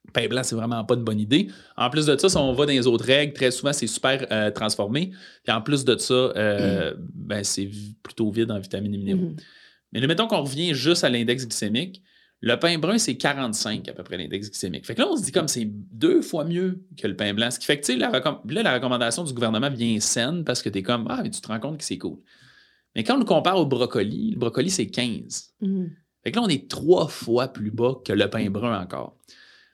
Le 0.05 0.11
pain 0.11 0.27
blanc, 0.27 0.43
c'est 0.43 0.55
vraiment 0.55 0.85
pas 0.85 0.93
une 0.93 1.03
bonne 1.03 1.19
idée. 1.19 1.47
En 1.75 1.89
plus 1.89 2.05
de 2.05 2.15
ça, 2.15 2.29
si 2.29 2.37
on 2.37 2.53
va 2.53 2.67
dans 2.67 2.71
les 2.71 2.85
autres 2.85 3.05
règles, 3.05 3.33
très 3.33 3.49
souvent, 3.49 3.73
c'est 3.73 3.87
super 3.87 4.27
euh, 4.29 4.51
transformé. 4.51 5.11
Et 5.47 5.51
en 5.51 5.61
plus 5.63 5.85
de 5.85 5.97
ça, 5.97 6.13
euh, 6.13 6.93
mm. 6.93 6.97
ben, 7.15 7.43
c'est 7.43 7.67
plutôt 8.03 8.29
vide 8.29 8.51
en 8.51 8.59
vitamines 8.59 8.93
et 8.93 8.97
minéraux. 8.99 9.31
Mm-hmm. 9.31 9.43
Mais 9.93 10.05
mettons 10.05 10.27
qu'on 10.27 10.43
revient 10.43 10.75
juste 10.75 11.03
à 11.03 11.09
l'index 11.09 11.47
glycémique. 11.47 12.03
Le 12.45 12.60
pain 12.60 12.77
brun, 12.77 12.99
c'est 12.99 13.17
45 13.17 13.89
à 13.89 13.93
peu 13.93 14.03
près 14.03 14.17
l'index 14.17 14.51
glycémique. 14.51 14.86
Fait 14.86 14.93
que 14.93 15.01
là, 15.01 15.08
on 15.10 15.17
se 15.17 15.23
dit 15.23 15.31
comme 15.31 15.47
c'est 15.47 15.65
deux 15.65 16.21
fois 16.21 16.45
mieux 16.45 16.86
que 16.95 17.08
le 17.08 17.15
pain 17.15 17.34
blanc. 17.34 17.49
Ce 17.49 17.58
qui 17.58 17.65
fait 17.65 17.79
que, 17.79 17.86
tu 17.88 17.93
sais, 17.93 17.97
la, 17.97 18.12
là, 18.12 18.63
la 18.63 18.73
recommandation 18.75 19.23
du 19.23 19.34
gouvernement 19.34 19.71
vient 19.71 19.99
saine 19.99 20.43
parce 20.43 20.62
que 20.62 20.69
tu 20.69 20.77
es 20.77 20.84
comme, 20.84 21.08
ah, 21.10 21.21
mais 21.23 21.31
tu 21.31 21.41
te 21.41 21.47
rends 21.47 21.60
compte 21.60 21.79
que 21.79 21.84
c'est 21.84 21.97
cool. 21.97 22.19
Mais 22.95 23.03
quand 23.03 23.15
on 23.15 23.19
le 23.19 23.25
compare 23.25 23.58
au 23.58 23.65
brocoli, 23.65 24.29
le 24.29 24.38
brocoli, 24.38 24.69
c'est 24.69 24.86
15. 24.86 25.55
Mm. 25.62 25.86
Fait 26.23 26.31
que 26.31 26.36
là, 26.38 26.43
on 26.43 26.47
est 26.47 26.69
trois 26.69 27.08
fois 27.08 27.47
plus 27.47 27.71
bas 27.71 27.95
que 28.05 28.13
le 28.13 28.29
pain 28.29 28.47
brun 28.51 28.79
encore. 28.79 29.17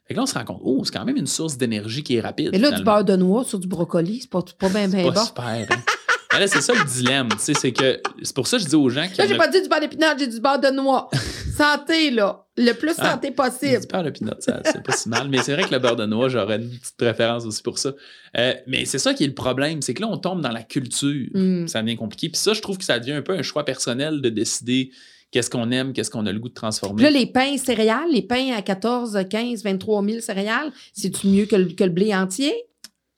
Fait 0.07 0.13
que 0.13 0.19
là, 0.19 0.23
on 0.23 0.25
se 0.25 0.33
rend 0.33 0.45
compte, 0.45 0.61
oh, 0.63 0.81
c'est 0.85 0.93
quand 0.93 1.03
même 1.03 1.17
une 1.17 1.27
source 1.27 1.57
d'énergie 1.57 2.03
qui 2.03 2.15
est 2.15 2.21
rapide. 2.21 2.51
Et 2.53 2.57
là, 2.57 2.71
du 2.71 2.83
beurre 2.85 3.03
de 3.03 3.17
noix 3.17 3.43
sur 3.43 3.59
du 3.59 3.67
brocoli, 3.67 4.21
c'est 4.21 4.29
pas, 4.29 4.43
pas 4.57 4.69
bien, 4.69 4.87
bien 4.87 5.11
bon. 5.11 5.25
super. 5.25 5.43
Hein? 5.43 5.65
là, 6.39 6.47
c'est 6.47 6.61
ça 6.61 6.73
le 6.73 6.83
dilemme, 6.85 7.29
tu 7.29 7.39
sais, 7.39 7.53
c'est 7.53 7.71
que 7.71 8.01
c'est 8.21 8.35
pour 8.35 8.47
ça 8.47 8.57
que 8.57 8.63
je 8.63 8.69
dis 8.69 8.75
aux 8.75 8.89
gens 8.89 9.07
que. 9.07 9.17
Là, 9.17 9.27
j'ai 9.27 9.37
pas 9.37 9.47
dit 9.47 9.61
du 9.61 9.67
beurre 9.67 9.81
d'épinards, 9.81 10.17
j'ai 10.17 10.27
du 10.27 10.39
beurre 10.39 10.59
de 10.59 10.69
noix. 10.69 11.09
santé, 11.55 12.11
là. 12.11 12.45
Le 12.57 12.73
plus 12.73 12.93
ah, 12.97 13.11
santé 13.11 13.31
possible. 13.31 13.81
Du 13.81 13.87
beurre 13.87 14.35
c'est 14.65 14.83
pas 14.83 14.91
si 14.91 15.09
mal. 15.09 15.29
Mais 15.29 15.39
c'est 15.39 15.53
vrai 15.53 15.63
que 15.63 15.71
le 15.71 15.79
beurre 15.79 15.95
de 15.95 16.05
noix, 16.05 16.29
j'aurais 16.29 16.57
une 16.57 16.69
petite 16.69 16.97
préférence 16.97 17.45
aussi 17.45 17.61
pour 17.61 17.77
ça. 17.77 17.93
Euh, 18.37 18.53
mais 18.67 18.85
c'est 18.85 18.99
ça 18.99 19.13
qui 19.13 19.23
est 19.23 19.27
le 19.27 19.33
problème, 19.33 19.81
c'est 19.81 19.93
que 19.93 20.01
là, 20.01 20.07
on 20.09 20.17
tombe 20.17 20.41
dans 20.41 20.51
la 20.51 20.63
culture. 20.63 21.29
Mm. 21.33 21.67
Ça 21.67 21.81
devient 21.81 21.95
compliqué. 21.95 22.29
Puis 22.29 22.39
ça, 22.39 22.53
je 22.53 22.61
trouve 22.61 22.77
que 22.77 22.83
ça 22.83 22.99
devient 22.99 23.13
un 23.13 23.21
peu 23.21 23.33
un 23.33 23.41
choix 23.41 23.65
personnel 23.65 24.21
de 24.21 24.29
décider 24.29 24.91
qu'est-ce 25.31 25.49
qu'on 25.49 25.71
aime, 25.71 25.93
qu'est-ce 25.93 26.11
qu'on 26.11 26.25
a 26.25 26.31
le 26.31 26.39
goût 26.39 26.49
de 26.49 26.53
transformer. 26.53 27.03
là, 27.03 27.09
les 27.09 27.25
pains 27.25 27.57
céréales, 27.57 28.11
les 28.11 28.21
pains 28.21 28.53
à 28.55 28.61
14, 28.61 29.25
15, 29.29 29.63
23 29.63 30.03
000 30.05 30.19
céréales, 30.19 30.71
c'est-tu 30.93 31.27
mieux 31.27 31.45
que 31.45 31.55
le, 31.55 31.89
blé 31.89 32.13
entier? 32.13 32.53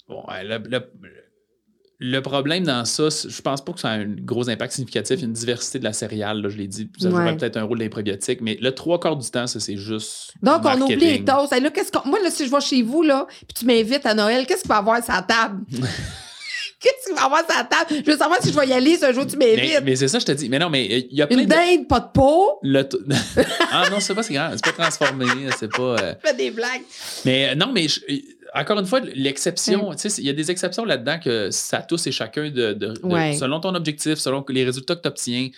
Bon, 0.07 0.23
le, 0.43 0.57
le 0.69 0.79
problème 2.21 2.63
dans 2.63 2.85
ça, 2.85 3.09
je 3.09 3.41
pense 3.41 3.63
pas 3.63 3.73
que 3.73 3.79
ça 3.79 3.89
a 3.89 3.93
un 3.93 4.07
gros 4.07 4.49
impact 4.49 4.73
significatif. 4.73 5.19
Il 5.19 5.21
y 5.21 5.23
a 5.23 5.27
une 5.27 5.33
diversité 5.33 5.79
de 5.79 5.83
la 5.83 5.93
céréale, 5.93 6.41
là, 6.41 6.49
je 6.49 6.57
l'ai 6.57 6.67
dit. 6.67 6.89
Ça 6.97 7.09
ouais. 7.09 7.35
peut-être 7.35 7.57
un 7.57 7.63
rôle 7.63 7.79
des 7.79 7.89
probiotiques, 7.89 8.41
mais 8.41 8.57
le 8.61 8.71
trois 8.73 8.99
quarts 8.99 9.15
du 9.15 9.29
temps, 9.29 9.47
ça, 9.47 9.59
c'est 9.59 9.77
juste. 9.77 10.33
Donc, 10.41 10.61
on 10.65 10.81
oublie 10.81 10.95
les 10.95 11.23
toasts. 11.23 11.51
là, 11.51 11.69
Moi, 12.05 12.19
là, 12.23 12.29
si 12.29 12.45
je 12.45 12.51
vais 12.51 12.61
chez 12.61 12.81
vous, 12.81 13.01
là, 13.01 13.27
puis 13.29 13.55
tu 13.59 13.65
m'invites 13.65 14.05
à 14.05 14.13
Noël, 14.13 14.45
qu'est-ce 14.45 14.61
qu'il 14.61 14.69
va 14.69 14.75
y 14.75 14.79
avoir 14.79 15.03
sur 15.03 15.13
la 15.13 15.21
table? 15.21 15.63
Qu'est-ce 16.83 17.07
qu'il 17.07 17.15
va 17.15 17.21
y 17.21 17.25
avoir 17.25 17.45
sur 17.45 17.57
la 17.57 17.63
table? 17.63 18.03
Je 18.05 18.11
veux 18.11 18.17
savoir 18.17 18.41
si 18.41 18.51
je 18.51 18.59
vais 18.59 18.67
y 18.67 18.73
aller 18.73 18.97
ce 18.97 19.13
jour 19.13 19.25
tu 19.25 19.37
m'invites. 19.37 19.75
Mais, 19.75 19.81
mais 19.81 19.95
c'est 19.95 20.09
ça, 20.09 20.19
je 20.19 20.25
te 20.25 20.33
dis. 20.33 20.49
Mais 20.49 20.59
non, 20.59 20.69
mais 20.69 20.85
il 21.09 21.17
y 21.17 21.21
a 21.21 21.27
plein 21.27 21.39
Une 21.39 21.45
dinde, 21.45 21.87
pas 21.87 22.01
de 22.01 22.09
peau? 22.13 22.59
ah 23.71 23.85
non, 23.89 24.01
c'est 24.01 24.13
pas, 24.13 24.21
c'est 24.21 24.33
grave. 24.33 24.55
C'est 24.55 24.75
pas 24.75 24.83
transformé. 24.83 25.25
C'est 25.57 25.71
pas. 25.71 25.95
Euh... 25.95 26.13
fais 26.21 26.33
des 26.33 26.51
blagues. 26.51 26.81
Mais 27.23 27.55
non, 27.55 27.71
mais 27.73 27.87
encore 28.53 28.79
une 28.79 28.85
fois, 28.85 28.99
l'exception, 28.99 29.91
il 29.93 30.23
y 30.23 30.29
a 30.29 30.33
des 30.33 30.51
exceptions 30.51 30.85
là-dedans 30.85 31.19
que 31.19 31.49
ça 31.49 31.81
tous 31.81 32.05
et 32.07 32.11
chacun 32.11 32.49
de, 32.49 32.93
selon 33.37 33.59
ton 33.59 33.73
objectif, 33.73 34.15
selon 34.15 34.45
les 34.49 34.63
résultats 34.63 34.95
que 34.95 35.01
tu 35.01 35.07
obtiens. 35.07 35.49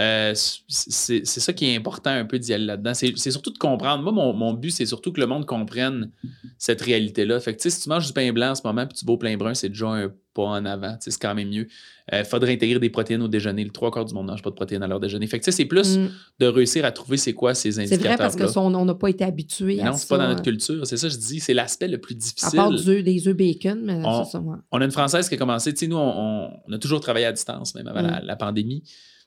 Euh, 0.00 0.32
c'est 0.34 1.24
ça 1.24 1.52
qui 1.52 1.66
est 1.66 1.76
important 1.76 2.10
un 2.10 2.24
peu 2.24 2.38
d'y 2.38 2.52
aller 2.52 2.64
là-dedans. 2.64 2.94
C'est 2.94 3.30
surtout 3.30 3.52
de 3.52 3.58
comprendre. 3.58 4.02
Moi, 4.02 4.32
mon, 4.32 4.52
but, 4.52 4.70
c'est 4.70 4.86
surtout 4.86 5.12
que 5.12 5.20
le 5.20 5.26
monde 5.26 5.46
comprenne 5.46 6.10
cette 6.58 6.82
réalité-là. 6.82 7.38
Fait 7.40 7.54
que 7.54 7.70
si 7.70 7.80
tu 7.80 7.88
manges 7.88 8.06
du 8.06 8.12
pain 8.12 8.32
blanc 8.32 8.50
en 8.50 8.54
ce 8.54 8.62
moment 8.64 8.86
puis 8.86 8.98
tu 8.98 9.04
bois 9.04 9.18
plein 9.18 9.36
brun, 9.36 9.54
c'est 9.54 9.68
déjà 9.68 9.86
un 9.86 10.12
pas 10.34 10.42
en 10.42 10.64
avant. 10.64 10.96
C'est 10.98 11.16
quand 11.16 11.34
même 11.34 11.48
mieux. 11.48 11.68
Il 12.12 12.16
euh, 12.16 12.24
faudrait 12.24 12.52
intégrer 12.52 12.80
des 12.80 12.90
protéines 12.90 13.22
au 13.22 13.28
déjeuner. 13.28 13.62
Le 13.62 13.70
trois 13.70 13.92
quarts 13.92 14.04
du 14.04 14.12
monde 14.12 14.26
ne 14.26 14.32
mange 14.32 14.42
pas 14.42 14.50
de 14.50 14.56
protéines 14.56 14.82
à 14.82 14.88
leur 14.88 14.98
déjeuner. 14.98 15.26
Fait 15.28 15.38
que 15.38 15.50
c'est 15.50 15.64
plus 15.64 15.96
mm. 15.96 16.10
de 16.40 16.46
réussir 16.46 16.84
à 16.84 16.90
trouver 16.90 17.16
c'est 17.16 17.32
quoi 17.32 17.54
ces 17.54 17.78
indicateurs. 17.78 18.02
C'est 18.02 18.08
vrai 18.08 18.16
parce 18.18 18.52
qu'on 18.52 18.84
n'a 18.84 18.94
pas 18.94 19.08
été 19.08 19.24
habitué 19.24 19.80
à 19.80 19.84
ça. 19.84 19.90
Non, 19.90 19.96
c'est 19.96 20.08
pas 20.08 20.18
dans 20.18 20.28
notre 20.28 20.42
culture. 20.42 20.86
C'est 20.86 20.96
ça, 20.96 21.08
je 21.08 21.16
dis. 21.16 21.38
C'est 21.38 21.54
l'aspect 21.54 21.88
le 21.88 21.98
plus 21.98 22.16
difficile. 22.16 22.58
À 22.58 22.62
part 22.64 22.72
des 22.72 23.28
œufs 23.28 23.36
bacon, 23.36 23.80
mais 23.84 24.02
on, 24.04 24.24
ça. 24.24 24.42
On 24.72 24.80
a 24.80 24.84
une 24.84 24.90
Française 24.90 25.28
qui 25.28 25.36
a 25.36 25.38
commencé. 25.38 25.72
Tu 25.72 25.80
sais, 25.80 25.86
nous, 25.86 25.96
on, 25.96 26.50
a 26.72 26.78
toujours 26.78 27.00
travaillé 27.00 27.26
à 27.26 27.32
distance, 27.32 27.74
même 27.76 27.86
avant 27.86 28.02
mm. 28.02 28.22
la 28.24 28.36
pandémie. 28.36 28.82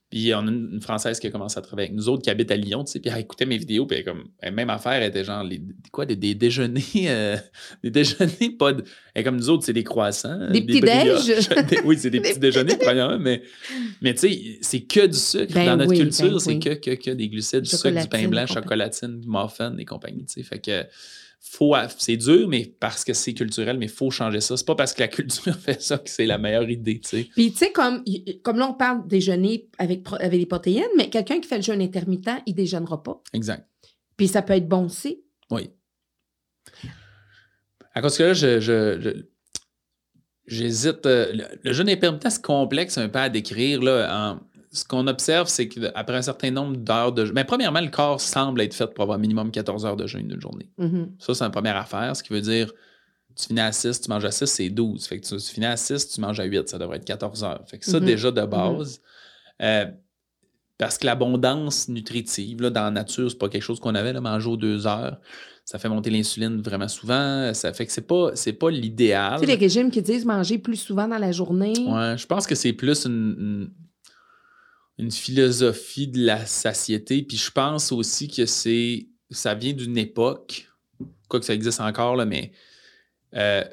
Puis 0.10 0.34
on 0.34 0.40
a 0.40 0.50
une, 0.50 0.80
Française 0.82 1.20
qui 1.20 1.28
a 1.28 1.32
commencé 1.32 1.60
à 1.60 1.62
travailler 1.62 1.90
avec 1.90 1.98
nous 1.98 2.08
autres 2.08 2.24
qui 2.24 2.30
habite 2.30 2.50
à 2.50 2.56
Lyon, 2.56 2.86
tu 2.86 2.94
sais, 2.94 3.00
puis 3.00 3.12
elle 3.14 3.20
écoutait 3.20 3.46
mes 3.46 3.58
vidéos, 3.58 3.86
puis 3.86 3.98
elle, 3.98 4.06
comme, 4.06 4.24
même 4.54 4.70
affaire, 4.70 4.94
elle 4.94 5.10
était 5.10 5.26
genre, 5.26 5.44
les, 5.44 5.62
quoi, 5.92 6.06
des, 6.06 6.16
déjeuners, 6.34 6.82
euh, 7.08 7.36
des 7.84 7.92
déjeuners, 7.92 8.52
pas 8.58 8.72
de, 8.72 8.86
elle, 9.14 9.26
comme 9.26 9.36
nous 9.36 9.50
autres, 9.50 9.66
c'est 9.66 9.74
des 9.74 9.84
croissants. 9.84 10.50
Des 10.50 10.62
petits 10.62 10.80
déj? 10.80 11.50
oui, 11.84 11.98
c'est 11.98 12.10
des, 12.10 12.22
petits 12.22 12.40
déjeuners, 12.40 12.78
premièrement, 12.78 13.20
mais, 13.20 13.42
mais 14.02 14.14
tu 14.14 14.30
sais, 14.30 14.60
c'est 14.62 14.82
que 14.82 15.08
du 15.08 15.18
sucre. 15.18 15.54
Ben 15.54 15.66
Dans 15.66 15.78
notre 15.78 15.94
culture, 15.94 16.32
ben 16.32 16.40
c'est 16.40 16.60
que, 16.60 16.74
que, 16.76 16.92
que 16.92 17.12
des 17.12 17.28
glucides, 17.28 17.62
du 17.62 17.70
sucre, 17.70 17.90
du 17.90 18.08
pain 18.08 18.30
blanc, 18.30 18.48
chocolatine, 18.48 19.20
du 19.20 19.28
muffin 19.28 19.76
et 19.78 19.84
compagnie, 19.84 20.26
tu 20.26 20.36
sais. 20.36 20.44
Fait 20.44 20.60
que 20.60 20.86
faut, 21.40 21.76
c'est 21.98 22.18
dur, 22.18 22.48
mais 22.48 22.74
parce 22.80 23.04
que 23.04 23.14
c'est 23.14 23.34
culturel, 23.34 23.78
mais 23.78 23.86
il 23.86 23.92
faut 23.92 24.12
changer 24.12 24.42
ça. 24.42 24.58
C'est 24.58 24.66
pas 24.66 24.76
parce 24.76 24.94
que 24.94 25.02
la 25.02 25.08
culture 25.08 25.56
fait 25.56 25.82
ça 25.82 25.98
que 25.98 26.10
c'est 26.10 26.26
la 26.26 26.38
meilleure 26.38 26.70
idée, 26.70 27.00
tu 27.00 27.10
sais. 27.10 27.28
Puis, 27.36 27.52
tu 27.52 27.58
sais, 27.58 27.72
comme, 27.72 28.04
comme 28.44 28.58
là, 28.58 28.68
on 28.70 28.74
parle 28.74 29.08
déjeuner 29.08 29.70
avec, 29.78 30.06
avec 30.20 30.40
des 30.40 30.46
protéines, 30.46 30.84
mais 30.98 31.10
quelqu'un 31.10 31.40
qui 31.40 31.48
fait 31.48 31.58
le 31.58 31.64
jeûne 31.64 31.82
intermittent, 31.82 32.42
il 32.46 32.56
déjeunera 32.56 33.02
pas. 33.02 33.22
Exact. 33.34 33.68
Puis, 34.16 34.28
ça 34.28 34.42
peut 34.42 34.54
être 34.54 34.68
bon 34.68 34.86
aussi. 34.86 35.24
Oui. 35.52 35.70
À 37.94 38.02
cause 38.02 38.18
que 38.18 38.24
là, 38.24 38.34
je, 38.34 39.24
j'hésite. 40.46 41.06
Euh, 41.06 41.34
le, 41.64 41.74
jeûne 41.74 41.90
intermittent, 41.90 42.30
c'est 42.30 42.42
complexe 42.42 42.98
un 42.98 43.10
peu 43.10 43.20
à 43.20 43.30
décrire, 43.30 43.82
là, 43.82 44.40
ce 44.72 44.84
qu'on 44.86 45.08
observe, 45.08 45.48
c'est 45.48 45.68
qu'après 45.68 46.16
un 46.16 46.22
certain 46.22 46.52
nombre 46.52 46.78
d'heures 46.78 47.14
de 47.14 47.26
jeûne, 47.26 47.36
mais 47.36 47.46
premièrement, 47.46 47.82
le 47.82 47.90
corps 47.90 48.20
semble 48.20 48.62
être 48.62 48.74
fait 48.74 48.88
pour 48.88 49.04
avoir 49.04 49.18
minimum 49.18 49.52
14 49.52 49.86
heures 49.86 49.96
de 49.96 50.08
jeûne 50.08 50.28
d'une 50.28 50.42
journée. 50.42 50.70
Mm-hmm. 50.80 51.08
Ça, 51.20 51.34
c'est 51.34 51.44
une 51.44 51.52
première 51.52 51.78
affaire, 51.78 52.16
ce 52.16 52.24
qui 52.24 52.34
veut 52.34 52.42
dire 52.42 52.72
tu 53.36 53.46
finis 53.46 53.60
à 53.60 53.72
6, 53.72 54.02
tu 54.02 54.10
manges 54.10 54.26
à 54.26 54.32
6, 54.32 54.48
c'est 54.48 54.70
12. 54.70 55.06
Fait 55.06 55.20
que 55.20 55.28
tu, 55.28 55.40
finis 55.40 55.68
à 55.68 55.78
6, 55.78 56.10
tu 56.10 56.22
manges 56.22 56.40
à 56.40 56.44
8, 56.46 56.70
ça 56.70 56.80
devrait 56.80 56.98
être 56.98 57.06
14 57.06 57.44
heures. 57.44 57.64
Fait 57.68 57.78
que 57.78 57.86
ça, 57.86 58.00
mm-hmm. 58.00 58.06
déjà 58.06 58.32
de 58.32 58.42
mm-hmm. 58.42 58.78
base. 58.78 59.02
Euh, 59.62 59.86
parce 60.80 60.98
que 60.98 61.06
l'abondance 61.06 61.88
nutritive, 61.88 62.62
là, 62.62 62.72
dans 62.72 62.84
la 62.84 62.92
nature, 62.92 63.30
c'est 63.30 63.38
pas 63.38 63.50
quelque 63.50 63.64
chose 63.64 63.80
qu'on 63.80 63.94
avait, 63.94 64.12
là, 64.12 64.22
manger 64.22 64.50
aux 64.50 64.58
deux 64.58 64.88
heures. 64.88 65.20
Ça 65.66 65.78
fait 65.80 65.90
monter 65.90 66.10
l'insuline 66.10 66.62
vraiment 66.62 66.88
souvent. 66.88 67.54
Ça 67.54 67.74
fait 67.74 67.86
que 67.86 67.92
c'est 67.92 68.08
pas, 68.08 68.32
c'est 68.36 68.54
pas 68.54 68.72
l'idéal. 68.72 69.40
Tu 69.40 69.42
sais, 69.42 69.46
les 69.46 69.60
régimes 69.60 69.92
qui 69.92 70.02
disent 70.02 70.26
manger 70.26 70.58
plus 70.58 70.78
souvent 70.78 71.08
dans 71.08 71.18
la 71.18 71.32
journée. 71.32 71.74
Ouais, 71.78 72.18
je 72.18 72.26
pense 72.26 72.48
que 72.48 72.56
c'est 72.56 72.74
plus 72.74 73.06
une 73.06 73.36
une 73.40 73.72
philosophie 75.12 76.08
de 76.08 76.26
la 76.26 76.46
satiété. 76.46 77.22
Puis 77.24 77.38
je 77.38 77.52
pense 77.52 77.92
aussi 77.92 78.28
que 78.28 78.46
c'est 78.46 79.08
ça 79.30 79.54
vient 79.54 79.74
d'une 79.74 79.98
époque, 79.98 80.70
quoi 81.28 81.40
que 81.40 81.46
ça 81.46 81.54
existe 81.54 81.82
encore, 81.82 82.16
là, 82.16 82.26
mais 82.26 82.52
euh, 83.36 83.64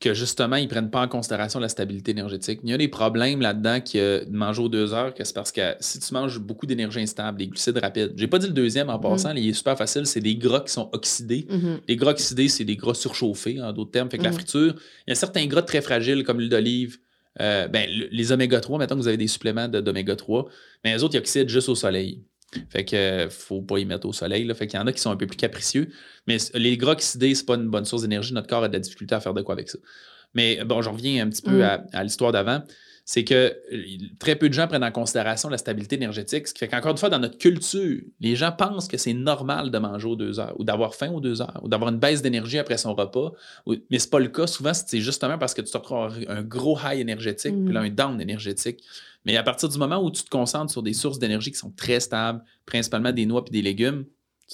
que 0.00 0.12
justement, 0.12 0.56
ils 0.56 0.64
ne 0.64 0.68
prennent 0.68 0.90
pas 0.90 1.02
en 1.02 1.08
considération 1.08 1.60
la 1.60 1.68
stabilité 1.68 2.10
énergétique. 2.10 2.60
Il 2.62 2.70
y 2.70 2.74
a 2.74 2.76
des 2.76 2.88
problèmes 2.88 3.40
là-dedans 3.40 3.80
qui 3.80 3.98
de 3.98 4.26
manger 4.30 4.62
aux 4.62 4.68
deux 4.68 4.92
heures, 4.92 5.14
que 5.14 5.24
c'est 5.24 5.34
parce 5.34 5.50
que 5.50 5.74
si 5.80 5.98
tu 5.98 6.12
manges 6.12 6.38
beaucoup 6.38 6.66
d'énergie 6.66 7.00
instable, 7.00 7.38
des 7.38 7.46
glucides 7.46 7.78
rapides, 7.78 8.12
j'ai 8.16 8.26
pas 8.26 8.38
dit 8.38 8.46
le 8.46 8.52
deuxième 8.52 8.90
en 8.90 8.98
passant, 8.98 9.32
mm. 9.32 9.38
il 9.38 9.48
est 9.48 9.54
super 9.54 9.78
facile, 9.78 10.06
c'est 10.06 10.20
des 10.20 10.36
gras 10.36 10.60
qui 10.60 10.72
sont 10.72 10.90
oxydés. 10.92 11.46
Mm-hmm. 11.48 11.78
Les 11.88 11.96
gras 11.96 12.10
oxydés, 12.10 12.48
c'est 12.48 12.64
des 12.64 12.76
gras 12.76 12.94
surchauffés, 12.94 13.60
en 13.62 13.72
d'autres 13.72 13.92
termes. 13.92 14.10
Fait 14.10 14.18
que 14.18 14.24
la 14.24 14.30
mm. 14.30 14.34
friture, 14.34 14.74
il 15.06 15.10
y 15.10 15.12
a 15.12 15.14
certains 15.14 15.46
gras 15.46 15.62
très 15.62 15.80
fragiles 15.80 16.22
comme 16.24 16.38
l'huile 16.38 16.50
d'olive, 16.50 16.98
euh, 17.40 17.68
ben, 17.68 17.88
les 17.88 18.32
oméga 18.32 18.60
3, 18.60 18.78
maintenant 18.78 18.96
que 18.96 19.02
vous 19.02 19.08
avez 19.08 19.16
des 19.16 19.26
suppléments 19.26 19.68
d'oméga 19.68 20.16
3, 20.16 20.48
mais 20.84 20.94
les 20.94 21.02
autres, 21.02 21.14
ils 21.14 21.18
oxydent 21.18 21.48
juste 21.48 21.68
au 21.68 21.74
soleil. 21.74 22.22
Fait 22.70 22.84
que 22.84 23.26
faut 23.30 23.62
pas 23.62 23.78
y 23.78 23.84
mettre 23.84 24.06
au 24.06 24.12
soleil. 24.12 24.44
Là. 24.44 24.54
Fait 24.54 24.68
qu'il 24.68 24.78
y 24.78 24.82
en 24.82 24.86
a 24.86 24.92
qui 24.92 25.00
sont 25.00 25.10
un 25.10 25.16
peu 25.16 25.26
plus 25.26 25.36
capricieux. 25.36 25.88
Mais 26.28 26.36
les 26.54 26.76
gras 26.76 26.92
oxydés, 26.92 27.34
c'est 27.34 27.46
pas 27.46 27.56
une 27.56 27.68
bonne 27.68 27.84
source 27.84 28.02
d'énergie. 28.02 28.32
Notre 28.32 28.46
corps 28.46 28.62
a 28.62 28.68
de 28.68 28.74
la 28.74 28.78
difficulté 28.78 29.12
à 29.14 29.20
faire 29.20 29.34
de 29.34 29.42
quoi 29.42 29.54
avec 29.54 29.68
ça. 29.68 29.78
Mais 30.34 30.64
bon, 30.64 30.80
je 30.80 30.88
reviens 30.88 31.26
un 31.26 31.30
petit 31.30 31.42
peu 31.42 31.58
mm. 31.58 31.86
à 31.92 32.04
l'histoire 32.04 32.30
d'avant 32.30 32.62
c'est 33.04 33.24
que 33.24 33.54
euh, 33.72 33.82
très 34.18 34.36
peu 34.36 34.48
de 34.48 34.54
gens 34.54 34.66
prennent 34.66 34.84
en 34.84 34.90
considération 34.90 35.50
la 35.50 35.58
stabilité 35.58 35.96
énergétique, 35.96 36.48
ce 36.48 36.54
qui 36.54 36.60
fait 36.60 36.68
qu'encore 36.68 36.92
une 36.92 36.96
fois, 36.96 37.10
dans 37.10 37.18
notre 37.18 37.36
culture, 37.36 38.00
les 38.20 38.34
gens 38.34 38.50
pensent 38.50 38.88
que 38.88 38.96
c'est 38.96 39.12
normal 39.12 39.70
de 39.70 39.78
manger 39.78 40.08
aux 40.08 40.16
deux 40.16 40.40
heures, 40.40 40.54
ou 40.58 40.64
d'avoir 40.64 40.94
faim 40.94 41.10
aux 41.10 41.20
deux 41.20 41.42
heures, 41.42 41.60
ou 41.62 41.68
d'avoir 41.68 41.90
une 41.90 41.98
baisse 41.98 42.22
d'énergie 42.22 42.58
après 42.58 42.78
son 42.78 42.94
repas. 42.94 43.32
Mais 43.66 43.98
c'est 43.98 44.10
pas 44.10 44.20
le 44.20 44.28
cas. 44.28 44.46
Souvent, 44.46 44.72
c'est 44.72 45.00
justement 45.00 45.36
parce 45.36 45.52
que 45.52 45.60
tu 45.60 45.70
te 45.70 45.76
retrouves 45.76 46.24
un 46.28 46.42
gros 46.42 46.78
high 46.82 46.98
énergétique, 46.98 47.54
puis 47.64 47.74
là, 47.74 47.82
mm. 47.82 47.84
un 47.84 47.90
down 47.90 48.20
énergétique. 48.20 48.82
Mais 49.26 49.36
à 49.36 49.42
partir 49.42 49.68
du 49.68 49.78
moment 49.78 50.02
où 50.02 50.10
tu 50.10 50.22
te 50.22 50.30
concentres 50.30 50.72
sur 50.72 50.82
des 50.82 50.94
sources 50.94 51.18
d'énergie 51.18 51.50
qui 51.50 51.58
sont 51.58 51.70
très 51.70 52.00
stables, 52.00 52.42
principalement 52.64 53.12
des 53.12 53.26
noix 53.26 53.44
et 53.46 53.50
des 53.50 53.62
légumes, 53.62 54.06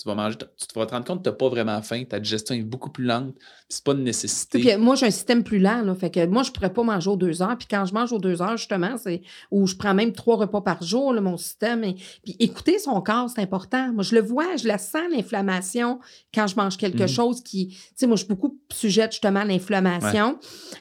tu 0.02 0.08
vas 0.08 0.14
manger, 0.14 0.36
tu 0.38 0.66
te 0.66 0.78
vas 0.78 0.86
te 0.86 0.92
rendre 0.92 1.06
compte 1.06 1.18
que 1.18 1.24
tu 1.24 1.30
n'as 1.30 1.36
pas 1.36 1.48
vraiment 1.48 1.80
faim, 1.82 2.02
ta 2.08 2.18
digestion 2.18 2.54
est 2.54 2.62
beaucoup 2.62 2.90
plus 2.90 3.04
lente, 3.04 3.34
c'est 3.68 3.84
pas 3.84 3.92
une 3.92 4.02
nécessité. 4.02 4.76
moi, 4.76 4.96
j'ai 4.96 5.06
un 5.06 5.10
système 5.10 5.44
plus 5.44 5.58
lent, 5.58 5.82
là, 5.82 5.94
fait 5.94 6.10
que 6.10 6.26
moi, 6.26 6.42
je 6.42 6.50
pourrais 6.50 6.72
pas 6.72 6.82
manger 6.82 7.10
aux 7.10 7.16
deux 7.16 7.42
heures, 7.42 7.56
puis 7.56 7.68
quand 7.70 7.84
je 7.84 7.94
mange 7.94 8.12
aux 8.12 8.18
deux 8.18 8.42
heures, 8.42 8.56
justement, 8.56 8.96
c'est 8.96 9.22
où 9.50 9.66
je 9.66 9.76
prends 9.76 9.94
même 9.94 10.12
trois 10.12 10.36
repas 10.36 10.60
par 10.60 10.82
jour, 10.82 11.12
mon 11.20 11.36
système. 11.36 11.84
Et, 11.84 11.94
puis 12.22 12.36
écouter 12.38 12.78
son 12.78 13.00
corps, 13.00 13.30
c'est 13.30 13.42
important. 13.42 13.92
Moi, 13.92 14.02
je 14.02 14.14
le 14.14 14.20
vois, 14.20 14.56
je 14.56 14.66
la 14.66 14.78
sens, 14.78 15.02
l'inflammation, 15.10 16.00
quand 16.34 16.46
je 16.46 16.56
mange 16.56 16.76
quelque 16.76 17.02
mhm. 17.02 17.08
chose 17.08 17.42
qui, 17.42 17.68
tu 17.68 17.76
sais, 17.96 18.06
moi, 18.06 18.16
je 18.16 18.24
suis 18.24 18.28
beaucoup 18.28 18.58
sujette 18.72 19.12
justement 19.12 19.40
à 19.40 19.44
l'inflammation 19.44 20.38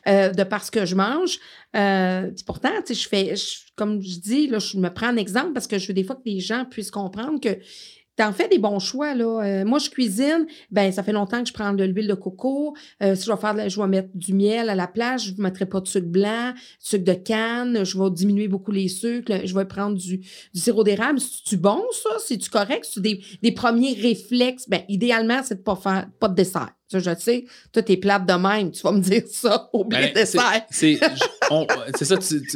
euh, 0.07 0.29
de 0.29 0.43
parce 0.43 0.69
que 0.69 0.85
je 0.85 0.95
mange. 0.95 1.39
Euh, 1.75 2.31
pourtant, 2.45 2.69
tu 2.85 2.93
sais, 2.95 3.01
je 3.01 3.07
fais, 3.07 3.33
comme 3.75 4.01
je 4.01 4.19
dis, 4.19 4.47
là, 4.47 4.59
je 4.59 4.77
me 4.77 4.89
prends 4.89 5.07
un 5.07 5.17
exemple 5.17 5.53
parce 5.53 5.67
que 5.67 5.77
je 5.77 5.87
veux 5.87 5.93
des 5.93 6.03
fois 6.03 6.15
que 6.15 6.23
les 6.25 6.39
gens 6.39 6.65
puissent 6.65 6.91
comprendre 6.91 7.39
que 7.39 7.59
T'en 8.19 8.33
fais 8.33 8.49
des 8.49 8.59
bons 8.59 8.79
choix, 8.79 9.15
là. 9.15 9.41
Euh, 9.45 9.63
moi, 9.63 9.79
je 9.79 9.89
cuisine, 9.89 10.45
ben 10.71 10.91
ça 10.91 11.03
fait 11.03 11.13
longtemps 11.13 11.41
que 11.41 11.47
je 11.47 11.53
prends 11.53 11.71
de 11.71 11.85
l'huile 11.85 12.09
de 12.09 12.15
coco. 12.15 12.75
Euh, 13.01 13.15
si 13.15 13.25
je 13.25 13.31
vais 13.31 13.37
faire, 13.37 13.69
je 13.69 13.81
vais 13.81 13.87
mettre 13.87 14.09
du 14.13 14.33
miel 14.33 14.69
à 14.69 14.75
la 14.75 14.87
place, 14.87 15.23
je 15.23 15.31
ne 15.37 15.41
mettrai 15.41 15.65
pas 15.65 15.79
de 15.79 15.87
sucre 15.87 16.05
blanc, 16.05 16.53
sucre 16.79 17.05
de 17.05 17.13
canne, 17.13 17.85
je 17.85 17.97
vais 17.97 18.09
diminuer 18.11 18.49
beaucoup 18.49 18.71
les 18.71 18.89
sucres, 18.89 19.45
je 19.45 19.55
vais 19.55 19.63
prendre 19.63 19.95
du, 19.97 20.17
du 20.17 20.59
sirop 20.59 20.83
d'érable. 20.83 21.21
C'est-tu 21.21 21.55
bon, 21.55 21.81
ça? 21.93 22.09
C'est-tu 22.19 22.49
correct? 22.49 22.85
C'est 22.91 23.01
des, 23.01 23.23
des 23.41 23.53
premiers 23.53 23.93
réflexes? 23.93 24.67
Ben, 24.67 24.81
idéalement, 24.89 25.39
c'est 25.41 25.55
de 25.55 25.63
pas 25.63 25.77
faire, 25.77 26.09
pas 26.19 26.27
de 26.27 26.35
dessert. 26.35 26.73
Ça, 26.89 26.97
je 26.97 27.11
sais. 27.19 27.45
Toi, 27.71 27.83
t'es 27.83 27.97
plate 27.97 28.25
de 28.25 28.33
même. 28.33 28.71
Tu 28.71 28.81
vas 28.81 28.91
me 28.91 28.99
dire 28.99 29.23
ça 29.27 29.69
au 29.73 29.85
ben, 29.85 30.11
dessert. 30.13 30.65
C'est 30.71 30.95
ça. 30.95 32.15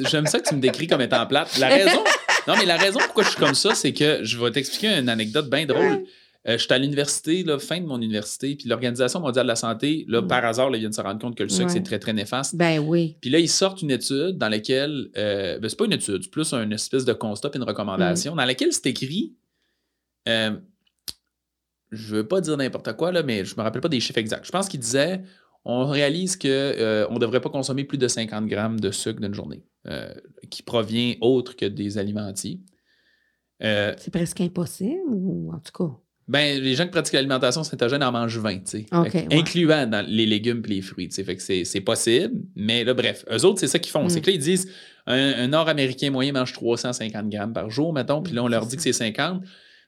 J'aime 0.09 0.25
ça 0.25 0.39
que 0.39 0.49
tu 0.49 0.55
me 0.55 0.59
décris 0.59 0.87
comme 0.87 1.01
étant 1.01 1.25
plate. 1.27 1.57
La 1.59 1.67
raison, 1.67 2.03
non, 2.47 2.55
mais 2.57 2.65
la 2.65 2.77
raison 2.77 2.99
pourquoi 2.99 3.23
je 3.23 3.29
suis 3.29 3.39
comme 3.39 3.53
ça, 3.53 3.75
c'est 3.75 3.93
que 3.93 4.23
je 4.23 4.37
vais 4.39 4.51
t'expliquer 4.51 4.97
une 4.97 5.09
anecdote 5.09 5.49
bien 5.49 5.65
drôle. 5.65 6.03
Euh, 6.45 6.57
je 6.57 6.63
suis 6.63 6.73
à 6.73 6.77
l'université, 6.77 7.45
fin 7.59 7.79
de 7.79 7.85
mon 7.85 8.01
université, 8.01 8.55
puis 8.55 8.67
l'Organisation 8.67 9.21
mondiale 9.21 9.45
de 9.45 9.49
la 9.49 9.55
santé, 9.55 10.03
là, 10.09 10.21
mm. 10.21 10.27
par 10.27 10.43
hasard, 10.43 10.69
là, 10.69 10.77
ils 10.77 10.81
viennent 10.81 10.91
de 10.91 10.95
se 10.95 11.01
rendre 11.01 11.21
compte 11.21 11.35
que 11.37 11.43
le 11.43 11.49
sucre, 11.49 11.69
c'est 11.69 11.83
très, 11.83 11.99
très 11.99 12.11
néfaste. 12.11 12.55
Ben 12.55 12.79
oui. 12.79 13.15
Puis 13.21 13.29
là, 13.29 13.39
ils 13.39 13.47
sortent 13.47 13.81
une 13.81 13.91
étude 13.91 14.37
dans 14.37 14.49
laquelle, 14.49 15.09
euh, 15.15 15.57
ben, 15.59 15.69
c'est 15.69 15.77
pas 15.77 15.85
une 15.85 15.93
étude, 15.93 16.23
c'est 16.23 16.31
plus 16.31 16.53
une 16.53 16.73
espèce 16.73 17.05
de 17.05 17.13
constat 17.13 17.49
et 17.53 17.57
une 17.57 17.63
recommandation, 17.63 18.33
mm. 18.33 18.37
dans 18.37 18.45
laquelle 18.45 18.73
c'est 18.73 18.87
écrit, 18.87 19.35
euh, 20.27 20.51
je 21.93 22.17
veux 22.17 22.27
pas 22.27 22.41
dire 22.41 22.57
n'importe 22.57 22.93
quoi, 22.93 23.11
là, 23.11 23.23
mais 23.23 23.45
je 23.45 23.55
me 23.55 23.61
rappelle 23.61 23.81
pas 23.81 23.89
des 23.89 23.99
chiffres 23.99 24.19
exacts. 24.19 24.45
Je 24.45 24.51
pense 24.51 24.67
qu'il 24.67 24.79
disait, 24.79 25.21
on 25.65 25.85
réalise 25.85 26.35
qu'on 26.35 26.47
euh, 26.49 27.09
ne 27.09 27.19
devrait 27.19 27.41
pas 27.41 27.49
consommer 27.49 27.83
plus 27.83 27.97
de 27.97 28.07
50 28.07 28.47
grammes 28.47 28.79
de 28.79 28.91
sucre 28.91 29.21
d'une 29.21 29.33
journée, 29.33 29.63
euh, 29.87 30.13
qui 30.49 30.63
provient 30.63 31.15
autre 31.21 31.55
que 31.55 31.65
des 31.65 31.97
alimentiers. 31.97 32.59
Euh, 33.63 33.93
c'est 33.97 34.11
presque 34.11 34.41
impossible, 34.41 34.99
ou 35.09 35.51
en 35.53 35.59
tout 35.59 35.71
cas? 35.71 35.93
Ben, 36.27 36.61
les 36.61 36.75
gens 36.75 36.85
qui 36.85 36.91
pratiquent 36.91 37.15
l'alimentation 37.15 37.65
cétogène 37.65 38.01
en 38.01 38.11
mangent 38.11 38.37
20, 38.37 38.75
incluant 39.31 39.85
dans 39.87 40.05
les 40.07 40.25
légumes 40.25 40.61
et 40.65 40.69
les 40.69 40.81
fruits. 40.81 41.09
Fait 41.11 41.35
que 41.35 41.41
c'est 41.41 41.81
possible, 41.81 42.41
mais 42.55 42.85
là, 42.85 42.93
bref, 42.93 43.25
eux 43.29 43.43
autres, 43.45 43.59
c'est 43.59 43.67
ça 43.67 43.77
qu'ils 43.77 43.91
font. 43.91 44.07
C'est 44.07 44.19
mm. 44.19 44.21
que 44.21 44.27
là, 44.27 44.35
ils 44.35 44.39
disent 44.39 44.71
un, 45.05 45.47
Nord-Américain 45.47 46.11
moyen 46.11 46.31
mange 46.31 46.53
350 46.53 47.29
grammes 47.29 47.51
par 47.51 47.69
jour, 47.69 47.91
mettons, 47.91 48.21
puis 48.21 48.33
là, 48.33 48.43
on 48.43 48.47
leur 48.47 48.65
dit 48.65 48.77
que 48.77 48.81
c'est 48.81 48.93
50. 48.93 49.43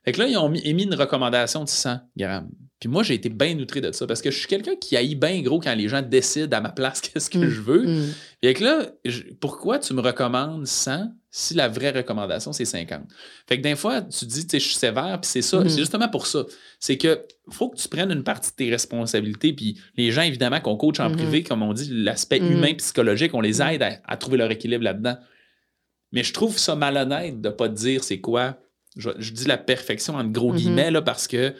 Fait 0.05 0.11
que 0.11 0.19
là, 0.19 0.27
ils 0.27 0.37
ont 0.37 0.53
émis 0.53 0.83
une 0.83 0.95
recommandation 0.95 1.63
de 1.63 1.69
100 1.69 1.99
grammes. 2.15 2.49
Puis 2.79 2.89
moi, 2.89 3.03
j'ai 3.03 3.15
été 3.15 3.29
bien 3.29 3.57
outré 3.57 3.81
de 3.81 3.91
ça 3.91 4.05
parce 4.05 4.21
que 4.21 4.29
je 4.29 4.37
suis 4.37 4.47
quelqu'un 4.47 4.75
qui 4.75 4.95
haït 4.95 5.15
bien 5.15 5.41
gros 5.41 5.59
quand 5.59 5.73
les 5.73 5.87
gens 5.87 6.01
décident 6.01 6.57
à 6.57 6.61
ma 6.61 6.69
place 6.69 7.01
qu'est-ce 7.13 7.29
que 7.29 7.39
mm. 7.39 7.49
je 7.49 7.61
veux. 7.61 7.85
Mm. 7.87 8.53
que 8.53 8.63
là, 8.63 8.85
pourquoi 9.39 9.79
tu 9.79 9.93
me 9.93 10.01
recommandes 10.01 10.67
100 10.67 11.09
si 11.37 11.53
la 11.53 11.67
vraie 11.67 11.91
recommandation, 11.91 12.53
c'est 12.53 12.63
50. 12.63 13.01
Fait 13.45 13.57
que 13.57 13.61
des 13.61 13.75
fois, 13.75 14.01
tu 14.03 14.25
dis, 14.25 14.47
tu 14.47 14.51
sais, 14.51 14.59
je 14.59 14.67
suis 14.69 14.77
sévère, 14.77 15.19
puis 15.19 15.29
c'est 15.29 15.41
ça. 15.41 15.59
C'est 15.63 15.67
mm-hmm. 15.67 15.77
justement 15.77 16.07
pour 16.07 16.27
ça. 16.27 16.45
C'est 16.79 16.97
que 16.97 17.25
faut 17.49 17.69
que 17.69 17.75
tu 17.75 17.89
prennes 17.89 18.09
une 18.09 18.23
partie 18.23 18.51
de 18.51 18.55
tes 18.55 18.69
responsabilités, 18.69 19.51
puis 19.51 19.77
les 19.97 20.13
gens, 20.13 20.21
évidemment, 20.21 20.61
qu'on 20.61 20.77
coach 20.77 21.01
en 21.01 21.09
mm-hmm. 21.09 21.17
privé, 21.17 21.43
comme 21.43 21.61
on 21.61 21.73
dit, 21.73 21.89
l'aspect 21.91 22.37
humain, 22.37 22.73
psychologique, 22.75 23.33
on 23.33 23.41
les 23.41 23.61
aide 23.61 23.83
à, 24.05 24.15
trouver 24.15 24.37
leur 24.37 24.49
équilibre 24.49 24.85
là-dedans. 24.85 25.17
Mais 26.13 26.23
je 26.23 26.31
trouve 26.31 26.57
ça 26.57 26.73
malhonnête 26.75 27.41
de 27.41 27.49
ne 27.49 27.53
pas 27.53 27.67
te 27.67 27.73
dire 27.73 28.05
c'est 28.05 28.21
quoi. 28.21 28.57
Je, 28.97 29.09
je, 29.17 29.31
dis 29.31 29.45
la 29.45 29.57
perfection 29.57 30.15
entre 30.15 30.31
gros 30.31 30.53
guillemets, 30.53 30.91
là, 30.91 31.01
parce 31.01 31.27
que 31.27 31.53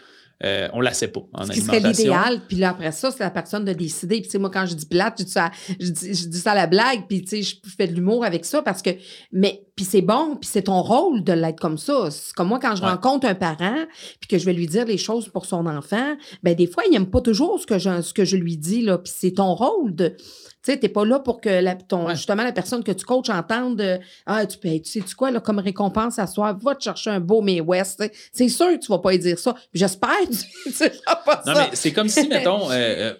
euh, 0.44 0.68
on 0.74 0.80
ne 0.80 0.84
la 0.84 0.94
sait 0.94 1.08
pas 1.08 1.22
en 1.34 1.46
Ce 1.46 1.54
qui 1.54 1.62
serait 1.62 1.80
l'idéal, 1.80 2.42
puis 2.48 2.58
là, 2.58 2.72
après 2.72 2.92
ça, 2.92 3.10
c'est 3.10 3.24
la 3.24 3.30
personne 3.30 3.64
de 3.64 3.72
décider. 3.72 4.22
Puis, 4.22 4.38
moi, 4.38 4.50
quand 4.50 4.66
je 4.66 4.74
dis 4.74 4.86
plate, 4.86 5.16
je 5.20 5.24
dis 5.24 5.32
ça, 5.32 5.50
je 5.80 5.90
dis, 5.90 6.38
ça 6.38 6.52
à 6.52 6.56
la 6.56 6.68
blague, 6.68 7.08
puis, 7.08 7.22
tu 7.24 7.42
sais, 7.42 7.42
je 7.42 7.56
fais 7.78 7.88
de 7.88 7.94
l'humour 7.94 8.26
avec 8.26 8.44
ça 8.44 8.62
parce 8.62 8.82
que, 8.82 8.90
mais, 9.32 9.66
puis 9.78 9.86
c'est 9.86 10.02
bon, 10.02 10.36
puis 10.36 10.50
c'est 10.52 10.64
ton 10.64 10.82
rôle 10.82 11.24
de 11.24 11.32
l'être 11.32 11.60
comme 11.60 11.78
ça. 11.78 12.12
C'est 12.12 12.34
comme 12.34 12.50
moi, 12.50 12.60
quand 12.60 12.76
je 12.76 12.82
rencontre 12.82 13.28
un 13.28 13.36
parent, 13.36 13.86
puis 14.20 14.28
que 14.28 14.38
je 14.38 14.46
vais 14.46 14.54
lui 14.54 14.68
dire 14.68 14.86
les 14.86 14.98
choses 14.98 15.30
pour 15.30 15.46
son 15.46 15.66
enfant, 15.68 16.18
ben 16.44 16.54
des 16.54 16.68
fois, 16.68 16.84
il 16.86 16.92
n'aime 16.92 17.10
pas 17.10 17.22
toujours 17.22 17.58
ce 17.62 17.66
que 17.66 17.80
je, 17.80 18.02
ce 18.02 18.14
que 18.14 18.26
je 18.26 18.36
lui 18.36 18.58
dis, 18.58 18.82
là, 18.82 18.98
puis 18.98 19.14
c'est 19.16 19.32
ton 19.32 19.56
rôle 19.56 19.96
de 19.96 20.18
tu 20.66 20.72
sais, 20.72 20.80
t'es 20.80 20.90
pas 20.90 21.06
là 21.06 21.20
pour 21.20 21.42
que 21.42 21.50
la, 21.50 21.76
ton, 21.76 22.10
justement 22.10 22.44
la 22.44 22.52
personne 22.52 22.84
que 22.84 22.92
tu 22.92 23.06
coaches 23.06 23.30
entende 23.30 24.00
Ah, 24.26 24.48
tu 24.48 24.58
peux, 24.58 24.70
tu 24.80 24.90
sais, 24.90 25.02
tu 25.02 25.14
quoi, 25.14 25.30
là, 25.30 25.40
comme 25.40 25.60
récompense 25.60 26.18
à 26.18 26.26
soi, 26.26 26.58
va 26.60 26.74
te 26.74 26.84
chercher 26.84 27.12
un 27.12 27.20
beau 27.20 27.42
May 27.42 27.62
West. 27.62 28.04
C'est 28.32 28.50
sûr 28.50 28.70
que 28.70 28.80
tu 28.80 28.88
vas 28.88 28.98
pas 28.98 29.14
y 29.14 29.20
dire 29.20 29.38
ça. 29.38 29.54
J'espère 29.74 30.10
que 30.28 30.70
tu 30.70 30.92
pas 31.24 31.44
non, 31.46 31.54
mais 31.54 31.70
c'est 31.74 31.94
comme 31.94 32.10
si, 32.10 32.28
mettons, 32.30 32.72
euh, 32.72 32.74
euh, 32.74 33.14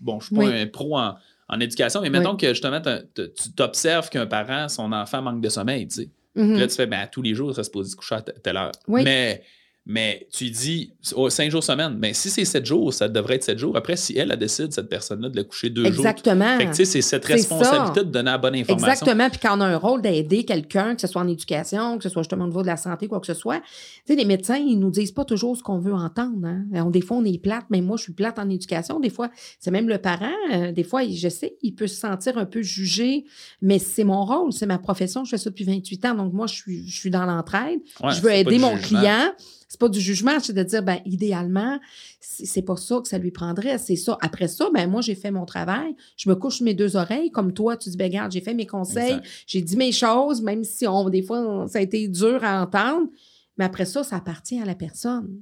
bon, 0.00 0.18
je 0.18 0.26
suis 0.26 0.34
pas 0.34 0.44
un 0.44 0.66
pro 0.66 0.98
en, 0.98 1.14
en, 1.48 1.60
éducation, 1.60 2.00
mais 2.00 2.10
mettons 2.10 2.36
que 2.36 2.48
justement, 2.48 2.80
tu 2.80 3.52
t'observes 3.54 4.10
qu'un 4.10 4.26
parent, 4.26 4.68
son 4.68 4.90
enfant 4.92 5.22
manque 5.22 5.40
de 5.40 5.48
sommeil, 5.48 5.86
tu 5.86 6.02
sais. 6.02 6.10
Mm-hmm. 6.36 6.58
Là, 6.58 6.66
tu 6.66 6.74
fais, 6.74 6.86
ben, 6.86 7.00
à 7.00 7.06
tous 7.06 7.22
les 7.22 7.34
jours, 7.34 7.54
il 7.56 7.64
se 7.64 7.70
pose 7.70 7.94
coucher 7.94 8.16
à 8.16 8.22
telle 8.22 8.56
heure. 8.56 8.72
Mais 8.88 9.44
mais 9.84 10.28
tu 10.30 10.48
dis 10.50 10.92
oh, 11.16 11.28
cinq 11.28 11.50
jours 11.50 11.64
semaine. 11.64 11.96
Mais 11.98 12.14
si 12.14 12.30
c'est 12.30 12.44
sept 12.44 12.64
jours, 12.64 12.94
ça 12.94 13.08
devrait 13.08 13.34
être 13.34 13.42
sept 13.42 13.58
jours. 13.58 13.76
Après, 13.76 13.96
si 13.96 14.16
elle, 14.16 14.30
a 14.30 14.36
décide, 14.36 14.72
cette 14.72 14.88
personne-là, 14.88 15.28
de 15.28 15.36
le 15.36 15.42
coucher 15.42 15.70
deux 15.70 15.82
jours. 15.90 16.06
Exactement. 16.06 16.56
c'est 16.72 16.84
cette 16.84 17.24
responsabilité 17.24 18.00
de 18.00 18.10
donner 18.10 18.30
la 18.30 18.38
bonne 18.38 18.54
information. 18.54 18.86
Exactement. 18.86 19.28
Puis 19.28 19.40
quand 19.42 19.58
on 19.58 19.60
a 19.60 19.66
un 19.66 19.76
rôle 19.76 20.00
d'aider 20.00 20.44
quelqu'un, 20.44 20.94
que 20.94 21.00
ce 21.00 21.08
soit 21.08 21.22
en 21.22 21.26
éducation, 21.26 21.96
que 21.98 22.04
ce 22.04 22.10
soit 22.10 22.22
justement 22.22 22.44
au 22.44 22.48
niveau 22.48 22.62
de 22.62 22.68
la 22.68 22.76
santé, 22.76 23.08
quoi 23.08 23.18
que 23.18 23.26
ce 23.26 23.34
soit, 23.34 23.58
tu 23.58 23.64
sais, 24.06 24.14
les 24.14 24.24
médecins, 24.24 24.56
ils 24.56 24.78
nous 24.78 24.90
disent 24.90 25.10
pas 25.10 25.24
toujours 25.24 25.56
ce 25.56 25.64
qu'on 25.64 25.78
veut 25.78 25.94
entendre. 25.94 26.46
Hein. 26.46 26.90
des 26.90 27.00
fois, 27.00 27.16
on 27.16 27.24
est 27.24 27.42
plate. 27.42 27.64
mais 27.70 27.80
moi, 27.80 27.96
je 27.96 28.04
suis 28.04 28.12
plate 28.12 28.38
en 28.38 28.48
éducation. 28.48 29.00
Des 29.00 29.10
fois, 29.10 29.30
c'est 29.58 29.72
même 29.72 29.88
le 29.88 29.98
parent. 29.98 30.30
Euh, 30.52 30.70
des 30.70 30.84
fois, 30.84 31.02
je 31.08 31.28
sais, 31.28 31.56
il 31.60 31.74
peut 31.74 31.88
se 31.88 31.96
sentir 31.96 32.38
un 32.38 32.46
peu 32.46 32.62
jugé, 32.62 33.24
mais 33.60 33.80
c'est 33.80 34.04
mon 34.04 34.24
rôle, 34.24 34.52
c'est 34.52 34.66
ma 34.66 34.78
profession. 34.78 35.24
Je 35.24 35.30
fais 35.30 35.38
ça 35.38 35.50
depuis 35.50 35.64
28 35.64 36.04
ans. 36.04 36.14
Donc, 36.14 36.32
moi, 36.32 36.46
je 36.46 36.54
suis, 36.54 36.88
je 36.88 36.96
suis 36.96 37.10
dans 37.10 37.24
l'entraide. 37.24 37.80
je 38.00 38.20
veux 38.20 38.30
aider 38.30 38.58
mon 38.58 38.76
client 38.76 39.32
c'est 39.72 39.80
pas 39.80 39.88
du 39.88 40.00
jugement, 40.02 40.38
c'est 40.38 40.52
de 40.52 40.62
dire, 40.62 40.82
ben, 40.82 40.98
idéalement, 41.06 41.80
c'est 42.20 42.60
pas 42.60 42.76
ça 42.76 43.00
que 43.00 43.08
ça 43.08 43.16
lui 43.16 43.30
prendrait, 43.30 43.78
c'est 43.78 43.96
ça. 43.96 44.18
Après 44.20 44.46
ça, 44.46 44.68
ben, 44.74 44.86
moi, 44.86 45.00
j'ai 45.00 45.14
fait 45.14 45.30
mon 45.30 45.46
travail, 45.46 45.96
je 46.18 46.28
me 46.28 46.34
couche 46.34 46.60
mes 46.60 46.74
deux 46.74 46.94
oreilles, 46.94 47.30
comme 47.30 47.54
toi, 47.54 47.78
tu 47.78 47.88
dis, 47.88 47.96
ben, 47.96 48.04
regarde, 48.04 48.30
j'ai 48.30 48.42
fait 48.42 48.52
mes 48.52 48.66
conseils, 48.66 49.18
j'ai 49.46 49.62
dit 49.62 49.78
mes 49.78 49.90
choses, 49.90 50.42
même 50.42 50.62
si 50.62 50.86
on, 50.86 51.08
des 51.08 51.22
fois, 51.22 51.64
ça 51.68 51.78
a 51.78 51.80
été 51.80 52.06
dur 52.06 52.44
à 52.44 52.60
entendre, 52.60 53.08
mais 53.56 53.64
après 53.64 53.86
ça, 53.86 54.04
ça 54.04 54.16
appartient 54.16 54.60
à 54.60 54.66
la 54.66 54.74
personne. 54.74 55.40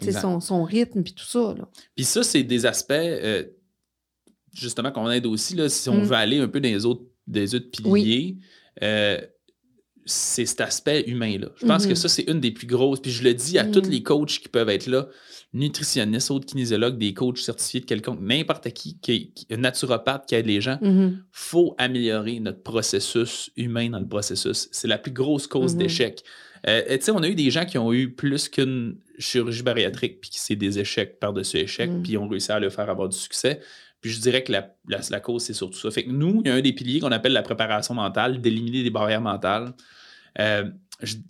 C'est 0.00 0.12
son, 0.12 0.40
son, 0.40 0.64
rythme, 0.64 1.02
puis 1.02 1.12
tout 1.12 1.26
ça. 1.26 1.54
Puis 1.94 2.06
ça, 2.06 2.22
c'est 2.22 2.42
des 2.42 2.64
aspects, 2.64 2.92
euh, 2.92 3.44
justement, 4.54 4.90
qu'on 4.90 5.10
aide 5.10 5.26
aussi, 5.26 5.54
là, 5.54 5.68
si 5.68 5.86
on 5.90 5.98
mm. 5.98 6.04
veut 6.04 6.16
aller 6.16 6.38
un 6.38 6.48
peu 6.48 6.62
dans 6.62 6.68
les 6.70 6.86
autres, 6.86 7.02
des 7.26 7.54
autres 7.54 7.70
piliers. 7.70 8.38
Euh, 8.82 9.20
c'est 10.10 10.46
cet 10.46 10.60
aspect 10.60 11.04
humain-là. 11.06 11.48
Je 11.56 11.66
pense 11.66 11.84
que 11.84 11.90
mhm. 11.90 11.96
ça, 11.96 12.08
c'est 12.08 12.22
une 12.22 12.40
des 12.40 12.50
plus 12.50 12.66
grosses. 12.66 13.00
Puis 13.00 13.10
je 13.10 13.22
le 13.22 13.34
dis 13.34 13.58
à 13.58 13.64
tous 13.64 13.82
mhm. 13.82 13.90
les 13.90 14.02
coachs 14.02 14.40
qui 14.40 14.48
peuvent 14.48 14.68
être 14.68 14.86
là, 14.86 15.08
nutritionnistes, 15.52 16.30
autres 16.30 16.46
kinésiologues, 16.46 16.98
des 16.98 17.14
coachs 17.14 17.38
certifiés 17.38 17.80
de 17.80 17.86
quelconque, 17.86 18.20
n'importe 18.20 18.70
qui, 18.70 18.98
qui, 18.98 19.32
est 19.48 19.56
naturopathe 19.56 20.26
qui 20.26 20.34
aide 20.34 20.46
les 20.46 20.60
gens, 20.60 20.78
il 20.82 20.90
mhm. 20.90 21.22
faut 21.32 21.74
améliorer 21.78 22.40
notre 22.40 22.62
processus 22.62 23.50
humain 23.56 23.90
dans 23.90 24.00
le 24.00 24.08
processus. 24.08 24.68
C'est 24.72 24.88
la 24.88 24.98
plus 24.98 25.12
grosse 25.12 25.46
cause 25.46 25.76
d'échec. 25.76 26.22
Euh, 26.68 26.82
tu 26.90 27.04
sais, 27.04 27.10
on 27.10 27.22
a 27.22 27.28
eu 27.28 27.34
des 27.34 27.50
gens 27.50 27.64
qui 27.64 27.78
ont 27.78 27.92
eu 27.92 28.10
plus 28.10 28.48
qu'une 28.48 28.96
chirurgie 29.18 29.62
bariatrique, 29.62 30.20
puis 30.20 30.30
qui 30.30 30.38
c'est 30.38 30.56
des 30.56 30.78
échecs 30.78 31.18
par-dessus 31.18 31.58
échecs, 31.58 31.90
puis 32.02 32.18
ont 32.18 32.28
réussi 32.28 32.52
à 32.52 32.60
le 32.60 32.68
faire 32.70 32.90
avoir 32.90 33.08
du 33.08 33.16
succès. 33.16 33.60
Puis 34.00 34.10
je 34.10 34.20
dirais 34.20 34.42
que 34.42 34.52
la, 34.52 34.70
la, 34.88 35.20
cause, 35.20 35.42
c'est 35.42 35.52
surtout 35.52 35.78
ça. 35.78 35.90
Fait 35.90 36.04
que 36.04 36.10
nous, 36.10 36.40
il 36.44 36.48
y 36.48 36.50
a 36.50 36.54
un 36.54 36.60
des 36.60 36.72
piliers 36.72 37.00
qu'on 37.00 37.12
appelle 37.12 37.32
la 37.32 37.42
préparation 37.42 37.94
mentale, 37.94 38.40
d'éliminer 38.40 38.82
des 38.82 38.90
barrières 38.90 39.20
mentales. 39.20 39.74
Euh, 40.38 40.64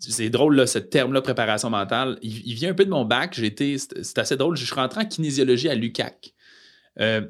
c'est 0.00 0.30
drôle, 0.30 0.56
là, 0.56 0.66
ce 0.66 0.78
terme-là, 0.78 1.22
préparation 1.22 1.70
mentale. 1.70 2.18
Il, 2.22 2.54
vient 2.54 2.70
un 2.70 2.74
peu 2.74 2.84
de 2.84 2.90
mon 2.90 3.04
bac. 3.04 3.38
c'est 3.38 4.18
assez 4.18 4.36
drôle. 4.36 4.56
Je 4.56 4.64
suis 4.64 4.74
rentré 4.74 5.02
en 5.02 5.04
kinésiologie 5.04 5.68
à 5.68 5.74
l'UCAC. 5.74 6.34
Euh, 6.98 7.22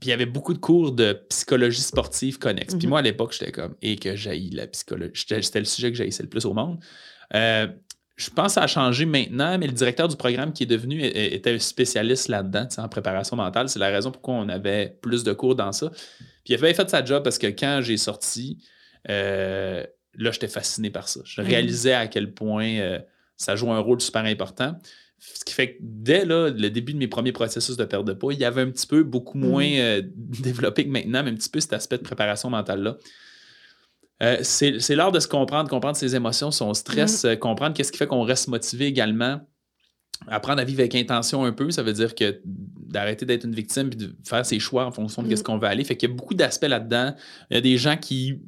puis 0.00 0.08
il 0.08 0.10
y 0.10 0.12
avait 0.12 0.26
beaucoup 0.26 0.52
de 0.52 0.58
cours 0.58 0.92
de 0.92 1.12
psychologie 1.28 1.80
sportive 1.80 2.38
connexe. 2.38 2.74
Puis 2.74 2.86
mhm. 2.86 2.90
moi, 2.90 2.98
à 3.00 3.02
l'époque, 3.02 3.32
j'étais 3.38 3.52
comme, 3.52 3.74
et 3.82 3.96
que 3.96 4.14
j'haïs 4.16 4.50
la 4.50 4.66
psychologie. 4.66 5.12
C'était 5.14 5.58
le 5.58 5.64
sujet 5.64 5.90
que 5.90 5.96
j'haïssais 5.96 6.22
le 6.22 6.28
plus 6.28 6.44
au 6.44 6.54
monde. 6.54 6.78
Euh, 7.34 7.66
je 8.16 8.30
pense 8.30 8.46
que 8.46 8.52
ça 8.54 8.62
a 8.62 8.66
changé 8.66 9.06
maintenant, 9.06 9.58
mais 9.58 9.66
le 9.66 9.72
directeur 9.72 10.08
du 10.08 10.16
programme 10.16 10.52
qui 10.52 10.64
est 10.64 10.66
devenu 10.66 11.04
était 11.04 11.52
un 11.52 11.58
spécialiste 11.58 12.28
là-dedans, 12.28 12.66
en 12.78 12.88
préparation 12.88 13.36
mentale. 13.36 13.68
C'est 13.68 13.78
la 13.78 13.88
raison 13.88 14.10
pourquoi 14.10 14.34
on 14.34 14.48
avait 14.48 14.98
plus 15.02 15.22
de 15.22 15.32
cours 15.32 15.54
dans 15.54 15.70
ça. 15.70 15.90
Puis 15.90 16.52
il 16.52 16.54
avait 16.54 16.74
fait 16.74 16.90
sa 16.90 17.04
job 17.04 17.22
parce 17.22 17.38
que 17.38 17.46
quand 17.46 17.80
j'ai 17.80 17.96
sorti, 17.96 18.58
euh, 19.08 19.84
là, 20.14 20.30
j'étais 20.30 20.48
fasciné 20.48 20.90
par 20.90 21.08
ça. 21.08 21.20
Je 21.24 21.40
réalisais 21.40 21.92
à 21.92 22.06
quel 22.06 22.32
point 22.32 22.78
euh, 22.78 22.98
ça 23.36 23.56
joue 23.56 23.70
un 23.70 23.78
rôle 23.78 24.00
super 24.00 24.24
important. 24.24 24.76
Ce 25.18 25.44
qui 25.44 25.52
fait 25.52 25.74
que 25.74 25.78
dès 25.80 26.24
le 26.24 26.50
début 26.50 26.92
de 26.92 26.98
mes 26.98 27.08
premiers 27.08 27.32
processus 27.32 27.76
de 27.76 27.84
perte 27.84 28.04
de 28.04 28.12
poids, 28.12 28.32
il 28.32 28.40
y 28.40 28.44
avait 28.44 28.62
un 28.62 28.70
petit 28.70 28.86
peu 28.86 29.02
beaucoup 29.02 29.38
moins 29.38 29.66
mm. 29.66 29.80
euh, 29.80 30.02
développé 30.42 30.84
que 30.84 30.90
maintenant, 30.90 31.22
mais 31.22 31.30
un 31.30 31.34
petit 31.34 31.50
peu 31.50 31.60
cet 31.60 31.72
aspect 31.72 31.98
de 31.98 32.02
préparation 32.02 32.50
mentale-là. 32.50 32.96
Euh, 34.20 34.38
c'est 34.42 34.96
l'heure 34.96 35.12
de 35.12 35.20
se 35.20 35.28
comprendre, 35.28 35.70
comprendre 35.70 35.96
ses 35.96 36.16
émotions, 36.16 36.50
son 36.50 36.74
stress, 36.74 37.24
mm. 37.24 37.36
comprendre 37.36 37.74
qu'est-ce 37.74 37.92
qui 37.92 37.98
fait 37.98 38.06
qu'on 38.06 38.22
reste 38.22 38.48
motivé 38.48 38.86
également. 38.86 39.40
Apprendre 40.26 40.60
à 40.60 40.64
vivre 40.64 40.80
avec 40.80 40.96
intention 40.96 41.44
un 41.44 41.52
peu, 41.52 41.70
ça 41.70 41.84
veut 41.84 41.92
dire 41.92 42.16
que 42.16 42.40
d'arrêter 42.44 43.24
d'être 43.24 43.44
une 43.44 43.54
victime 43.54 43.90
et 43.92 43.96
de 43.96 44.16
faire 44.24 44.44
ses 44.44 44.58
choix 44.58 44.84
en 44.84 44.90
fonction 44.90 45.22
de 45.22 45.32
mm. 45.32 45.36
ce 45.36 45.42
qu'on 45.44 45.58
veut 45.58 45.68
aller. 45.68 45.84
Fait 45.84 45.96
qu'il 45.96 46.08
y 46.08 46.12
a 46.12 46.14
beaucoup 46.16 46.34
d'aspects 46.34 46.66
là-dedans. 46.66 47.14
Il 47.50 47.54
y 47.54 47.56
a 47.58 47.60
des 47.60 47.76
gens 47.76 47.96
qui, 47.96 48.40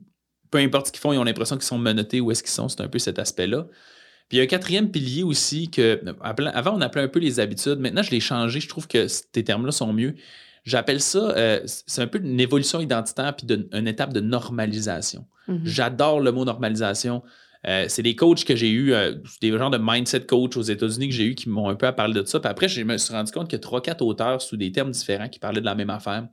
peu 0.50 0.58
importe 0.58 0.88
ce 0.88 0.92
qu'ils 0.92 1.00
font, 1.00 1.12
ils 1.12 1.18
ont 1.18 1.24
l'impression 1.24 1.56
qu'ils 1.56 1.64
sont 1.64 1.78
menottés 1.78 2.20
où 2.20 2.30
est-ce 2.30 2.42
qu'ils 2.42 2.52
sont. 2.52 2.68
C'est 2.68 2.80
un 2.80 2.88
peu 2.88 2.98
cet 2.98 3.18
aspect-là. 3.18 3.66
Puis 4.28 4.36
il 4.36 4.38
y 4.38 4.40
a 4.40 4.44
un 4.44 4.46
quatrième 4.46 4.90
pilier 4.90 5.22
aussi 5.22 5.70
que, 5.70 6.00
avant, 6.22 6.76
on 6.76 6.80
appelait 6.80 7.02
un 7.02 7.08
peu 7.08 7.18
les 7.18 7.40
habitudes. 7.40 7.78
Maintenant, 7.78 8.02
je 8.02 8.10
l'ai 8.10 8.20
changé. 8.20 8.60
Je 8.60 8.68
trouve 8.68 8.86
que 8.86 9.08
ces 9.08 9.44
termes-là 9.44 9.72
sont 9.72 9.92
mieux. 9.92 10.14
J'appelle 10.64 11.00
ça, 11.00 11.18
euh, 11.18 11.60
c'est 11.64 12.02
un 12.02 12.06
peu 12.06 12.20
une 12.22 12.38
évolution 12.38 12.80
identitaire 12.80 13.34
puis 13.34 13.46
une 13.72 13.88
étape 13.88 14.12
de 14.12 14.20
normalisation. 14.20 15.26
Mhm. 15.48 15.62
J'adore 15.64 16.20
le 16.20 16.32
mot 16.32 16.44
normalisation. 16.44 17.22
Euh, 17.66 17.86
c'est 17.88 18.02
des 18.02 18.14
coachs 18.14 18.44
que 18.44 18.54
j'ai 18.54 18.70
eu, 18.70 18.92
euh, 18.92 19.14
des 19.40 19.50
genres 19.56 19.70
de 19.70 19.78
mindset 19.80 20.26
coach 20.26 20.56
aux 20.56 20.62
États-Unis 20.62 21.08
que 21.08 21.14
j'ai 21.14 21.24
eu 21.24 21.34
qui 21.34 21.48
m'ont 21.48 21.68
un 21.68 21.74
peu 21.74 21.86
à 21.86 21.92
parler 21.92 22.14
de 22.14 22.24
ça. 22.24 22.40
Puis 22.40 22.48
après, 22.48 22.68
je 22.68 22.82
me 22.82 22.96
suis 22.98 23.12
rendu 23.12 23.32
compte 23.32 23.48
qu'il 23.48 23.56
y 23.56 23.60
a 23.60 23.62
trois, 23.62 23.82
quatre 23.82 24.02
auteurs 24.02 24.40
sous 24.40 24.56
des 24.56 24.70
termes 24.70 24.90
différents 24.90 25.28
qui 25.28 25.38
parlaient 25.38 25.60
de 25.60 25.66
la 25.66 25.74
même 25.74 25.90
affaire. 25.90 26.28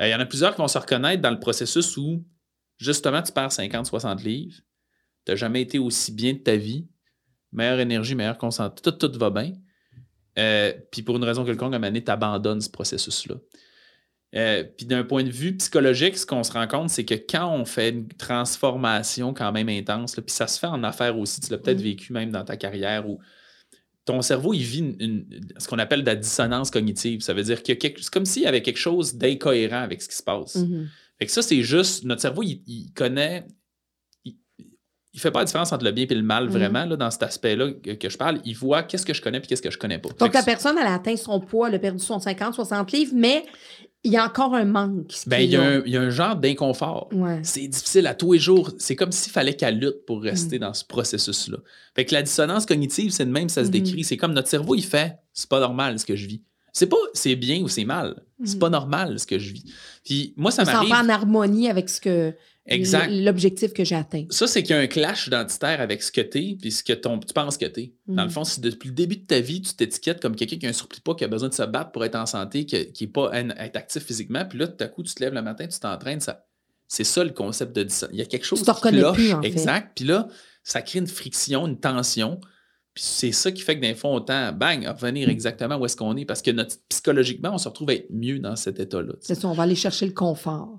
Il 0.00 0.08
y 0.08 0.14
en 0.14 0.20
a 0.20 0.26
plusieurs 0.26 0.54
qui 0.54 0.60
vont 0.60 0.68
se 0.68 0.78
reconnaître 0.78 1.22
dans 1.22 1.30
le 1.30 1.38
processus 1.38 1.96
où, 1.96 2.24
justement, 2.82 3.22
tu 3.22 3.32
perds 3.32 3.52
50, 3.52 3.86
60 3.86 4.22
livres, 4.22 4.56
tu 5.24 5.32
n'as 5.32 5.36
jamais 5.36 5.62
été 5.62 5.78
aussi 5.78 6.12
bien 6.12 6.32
de 6.32 6.38
ta 6.38 6.56
vie, 6.56 6.86
meilleure 7.52 7.80
énergie, 7.80 8.14
meilleure 8.14 8.38
concentré, 8.38 8.82
tout, 8.82 8.92
tout 8.92 9.18
va 9.18 9.30
bien. 9.30 9.52
puis 10.90 11.02
pour 11.02 11.16
une 11.16 11.24
raison 11.24 11.44
quelconque, 11.44 11.72
à 11.72 11.76
un 11.76 11.78
moment 11.78 11.88
donné, 11.88 12.04
tu 12.04 12.10
abandonnes 12.10 12.60
ce 12.60 12.70
processus-là. 12.70 13.36
Euh, 14.34 14.64
puis 14.64 14.86
d'un 14.86 15.04
point 15.04 15.24
de 15.24 15.30
vue 15.30 15.56
psychologique, 15.56 16.16
ce 16.16 16.24
qu'on 16.24 16.42
se 16.42 16.52
rend 16.52 16.66
compte, 16.66 16.88
c'est 16.88 17.04
que 17.04 17.14
quand 17.14 17.52
on 17.52 17.66
fait 17.66 17.90
une 17.90 18.08
transformation 18.08 19.34
quand 19.34 19.52
même 19.52 19.68
intense, 19.68 20.14
puis 20.14 20.24
ça 20.28 20.46
se 20.46 20.58
fait 20.58 20.66
en 20.66 20.82
affaires 20.84 21.18
aussi, 21.18 21.40
tu 21.40 21.50
l'as 21.50 21.58
peut-être 21.58 21.80
mm. 21.80 21.82
vécu 21.82 22.12
même 22.12 22.30
dans 22.30 22.44
ta 22.44 22.56
carrière, 22.56 23.08
où 23.08 23.20
ton 24.04 24.22
cerveau, 24.22 24.54
il 24.54 24.62
vit 24.62 24.96
ce 25.58 25.68
qu'on 25.68 25.78
appelle 25.78 26.00
de 26.00 26.06
la 26.06 26.16
dissonance 26.16 26.70
cognitive. 26.70 27.20
Ça 27.20 27.34
veut 27.34 27.42
dire 27.42 27.62
que 27.62 27.72
c'est 27.78 28.10
comme 28.10 28.24
s'il 28.24 28.42
y 28.42 28.46
avait 28.46 28.62
quelque 28.62 28.78
chose 28.78 29.14
d'incohérent 29.14 29.82
avec 29.82 30.00
ce 30.02 30.08
qui 30.08 30.16
se 30.16 30.22
passe. 30.22 30.56
Mm-hmm. 30.56 30.86
Fait 31.22 31.26
que 31.26 31.32
ça, 31.32 31.42
c'est 31.42 31.62
juste, 31.62 32.02
notre 32.02 32.20
cerveau, 32.20 32.42
il, 32.42 32.92
connaît, 32.96 33.46
il, 34.24 34.34
ne 35.14 35.20
fait 35.20 35.30
pas 35.30 35.38
la 35.38 35.44
différence 35.44 35.72
entre 35.72 35.84
le 35.84 35.92
bien 35.92 36.04
et 36.10 36.14
le 36.16 36.22
mal, 36.24 36.48
mm-hmm. 36.48 36.50
vraiment, 36.50 36.84
là, 36.84 36.96
dans 36.96 37.12
cet 37.12 37.22
aspect-là 37.22 37.70
que, 37.70 38.08
je 38.08 38.18
parle. 38.18 38.40
Il 38.44 38.56
voit 38.56 38.82
qu'est-ce 38.82 39.06
que 39.06 39.14
je 39.14 39.22
connais 39.22 39.38
et 39.38 39.42
qu'est-ce 39.42 39.62
que 39.62 39.70
je 39.70 39.78
connais 39.78 40.00
pas. 40.00 40.08
Donc, 40.18 40.34
la 40.34 40.42
personne, 40.42 40.76
elle 40.80 40.86
a 40.88 40.94
atteint 40.94 41.14
son 41.14 41.38
poids, 41.38 41.68
elle 41.68 41.76
a 41.76 41.78
perdu 41.78 42.02
son 42.02 42.18
50, 42.18 42.54
60 42.54 42.90
livres, 42.90 43.12
mais 43.14 43.44
il 44.02 44.10
y 44.10 44.16
a 44.16 44.24
encore 44.24 44.52
un 44.56 44.64
manque. 44.64 45.14
Ben, 45.28 45.38
il, 45.38 45.50
y 45.50 45.54
a 45.54 45.62
un, 45.62 45.82
il, 45.86 45.92
y 45.92 45.96
a 45.96 46.00
un, 46.00 46.10
genre 46.10 46.34
d'inconfort. 46.34 47.08
C'est 47.44 47.68
difficile 47.68 48.08
à 48.08 48.16
tous 48.16 48.32
les 48.32 48.40
jours. 48.40 48.72
C'est 48.78 48.96
comme 48.96 49.12
s'il 49.12 49.30
fallait 49.30 49.54
qu'elle 49.54 49.78
lutte 49.78 50.04
pour 50.08 50.20
rester 50.20 50.56
mm. 50.56 50.62
dans 50.62 50.74
ce 50.74 50.84
processus-là. 50.84 51.58
Fait 51.94 52.04
que 52.04 52.14
la 52.14 52.22
dissonance 52.22 52.66
cognitive, 52.66 53.12
c'est 53.12 53.26
de 53.26 53.30
même, 53.30 53.48
ça 53.48 53.62
se 53.62 53.68
mm-hmm. 53.68 53.70
décrit. 53.70 54.02
C'est 54.02 54.16
comme 54.16 54.32
notre 54.32 54.48
cerveau, 54.48 54.74
il 54.74 54.84
fait 54.84 55.18
c'est 55.32 55.48
pas 55.48 55.60
normal 55.60 56.00
ce 56.00 56.04
que 56.04 56.16
je 56.16 56.26
vis. 56.26 56.42
C'est 56.72 56.86
pas 56.86 56.96
c'est 57.12 57.36
bien 57.36 57.60
ou 57.60 57.68
c'est 57.68 57.84
mal. 57.84 58.22
C'est 58.44 58.56
mm. 58.56 58.60
pas 58.60 58.70
normal 58.70 59.18
ce 59.18 59.26
que 59.26 59.38
je 59.38 59.52
vis. 59.52 59.64
Puis 60.04 60.32
moi, 60.36 60.50
ça 60.50 60.64
m'arrive. 60.64 60.90
pas 60.90 61.02
en 61.02 61.08
harmonie 61.08 61.68
avec 61.68 61.88
ce 61.88 62.00
que 62.00 62.34
Exact. 62.66 63.08
l'objectif 63.10 63.72
que 63.72 63.84
j'ai 63.84 63.96
atteint. 63.96 64.24
Ça, 64.30 64.46
c'est 64.46 64.62
qu'il 64.62 64.76
y 64.76 64.78
a 64.78 64.80
un 64.80 64.86
clash 64.86 65.26
identitaire 65.26 65.80
avec 65.80 66.02
ce 66.02 66.12
que 66.12 66.20
tu 66.20 66.38
es 66.38 66.56
puis 66.60 66.70
ce 66.70 66.84
que 66.84 66.92
ton, 66.92 67.18
tu 67.18 67.32
penses 67.34 67.56
que 67.56 67.66
tu 67.66 67.80
es. 67.80 67.94
Dans 68.06 68.22
le 68.22 68.28
mm. 68.28 68.32
fond, 68.32 68.44
si 68.44 68.60
depuis 68.60 68.88
le 68.88 68.94
début 68.94 69.16
de 69.16 69.26
ta 69.26 69.40
vie, 69.40 69.60
tu 69.60 69.74
t'étiquettes 69.74 70.20
comme 70.20 70.36
quelqu'un 70.36 70.56
qui 70.56 70.66
a 70.66 70.68
un 70.68 70.74
surplus 70.74 70.98
de 70.98 71.02
poids, 71.02 71.16
qui 71.16 71.24
a 71.24 71.28
besoin 71.28 71.48
de 71.48 71.54
se 71.54 71.62
battre 71.62 71.90
pour 71.90 72.04
être 72.04 72.14
en 72.14 72.26
santé, 72.26 72.64
qui 72.64 72.92
n'est 73.00 73.06
pas 73.08 73.30
être 73.34 73.76
actif 73.76 74.04
physiquement, 74.04 74.44
puis 74.44 74.58
là, 74.58 74.68
tout 74.68 74.82
à 74.82 74.86
coup, 74.86 75.02
tu 75.02 75.12
te 75.14 75.22
lèves 75.22 75.34
le 75.34 75.42
matin, 75.42 75.66
tu 75.66 75.78
t'entraînes, 75.78 76.20
ça... 76.20 76.46
c'est 76.86 77.04
ça 77.04 77.24
le 77.24 77.30
concept 77.30 77.74
de 77.74 77.86
Il 78.12 78.18
y 78.18 78.22
a 78.22 78.26
quelque 78.26 78.46
chose 78.46 78.62
tu 78.62 78.88
plus, 79.12 79.32
en 79.32 79.42
exact. 79.42 79.92
Puis 79.96 80.04
là, 80.04 80.28
ça 80.62 80.82
crée 80.82 81.00
une 81.00 81.08
friction, 81.08 81.66
une 81.66 81.80
tension. 81.80 82.40
Puis 82.94 83.04
c'est 83.04 83.32
ça 83.32 83.50
qui 83.50 83.62
fait 83.62 83.76
que 83.76 83.82
d'un 83.82 83.94
fond, 83.94 84.14
autant, 84.14 84.52
bang, 84.52 84.86
revenir 84.86 85.28
exactement 85.28 85.76
où 85.76 85.86
est-ce 85.86 85.96
qu'on 85.96 86.16
est. 86.16 86.24
Parce 86.24 86.42
que 86.42 86.50
notre, 86.50 86.76
psychologiquement, 86.88 87.50
on 87.54 87.58
se 87.58 87.68
retrouve 87.68 87.90
à 87.90 87.94
être 87.94 88.10
mieux 88.10 88.38
dans 88.38 88.56
cet 88.56 88.80
état-là. 88.80 89.14
C'est 89.20 89.34
ça, 89.34 89.48
on 89.48 89.52
va 89.52 89.62
aller 89.62 89.74
chercher 89.74 90.06
le 90.06 90.12
confort. 90.12 90.78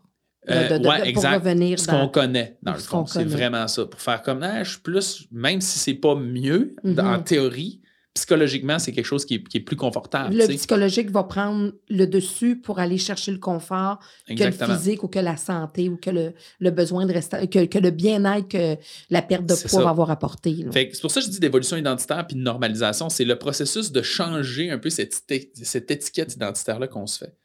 Euh, 0.50 0.78
exact. 1.04 1.42
ce 1.78 1.88
qu'on 1.88 2.10
connaît, 2.10 2.58
dans 2.62 2.74
le 2.74 2.80
fond. 2.80 3.06
C'est 3.06 3.24
vraiment 3.24 3.68
ça. 3.68 3.86
Pour 3.86 4.02
faire 4.02 4.22
comme, 4.22 4.44
ah, 4.44 4.64
je 4.64 4.72
suis 4.72 4.82
plus, 4.82 5.28
même 5.32 5.62
si 5.62 5.80
c'est 5.80 5.94
pas 5.94 6.16
mieux, 6.16 6.76
en 6.84 6.90
mm-hmm. 6.90 7.24
théorie, 7.24 7.82
psychologiquement, 8.14 8.78
c'est 8.78 8.92
quelque 8.92 9.06
chose 9.06 9.26
qui 9.26 9.36
est, 9.36 9.60
plus 9.60 9.76
confortable. 9.76 10.36
Le 10.36 10.48
psychologique 10.48 11.10
va 11.10 11.24
prendre 11.24 11.74
le 11.90 12.06
dessus 12.06 12.56
pour 12.56 12.80
aller 12.80 12.98
chercher 12.98 13.32
le 13.32 13.40
confort 13.40 14.00
que 14.28 14.44
le 14.44 14.52
physique 14.52 15.04
ou 15.04 15.08
que 15.08 15.20
la 15.20 15.36
santé 15.36 15.90
ou 15.90 15.98
que 15.98 16.12
le, 16.12 16.72
besoin 16.72 17.06
de 17.06 17.14
rester, 17.14 17.48
que, 17.48 17.80
le 17.80 17.90
bien-être 17.90 18.48
que 18.48 18.78
la 19.10 19.22
perte 19.22 19.46
de 19.46 19.56
poids 19.68 19.84
va 19.84 19.90
avoir 19.90 20.12
apporté. 20.12 20.56
C'est 20.72 21.02
pour 21.02 21.12
ça 21.12 21.22
que 21.22 21.26
je 21.26 21.32
dis 21.32 21.40
d'évolution 21.40 21.76
identitaire 21.76 22.28
puis 22.28 22.36
de 22.36 22.42
normalisation. 22.42 23.10
C'est 23.10 23.26
le 23.26 23.38
processus 23.38 23.92
de 23.92 24.02
changer 24.02 24.70
un 24.70 24.78
peu 24.78 24.90
cette, 24.90 25.16
cette 25.54 25.92
étiquette 25.92 26.36
identitaire-là 26.36 26.88
qu'on 26.88 27.08
se 27.08 27.26
fait. 27.26 27.36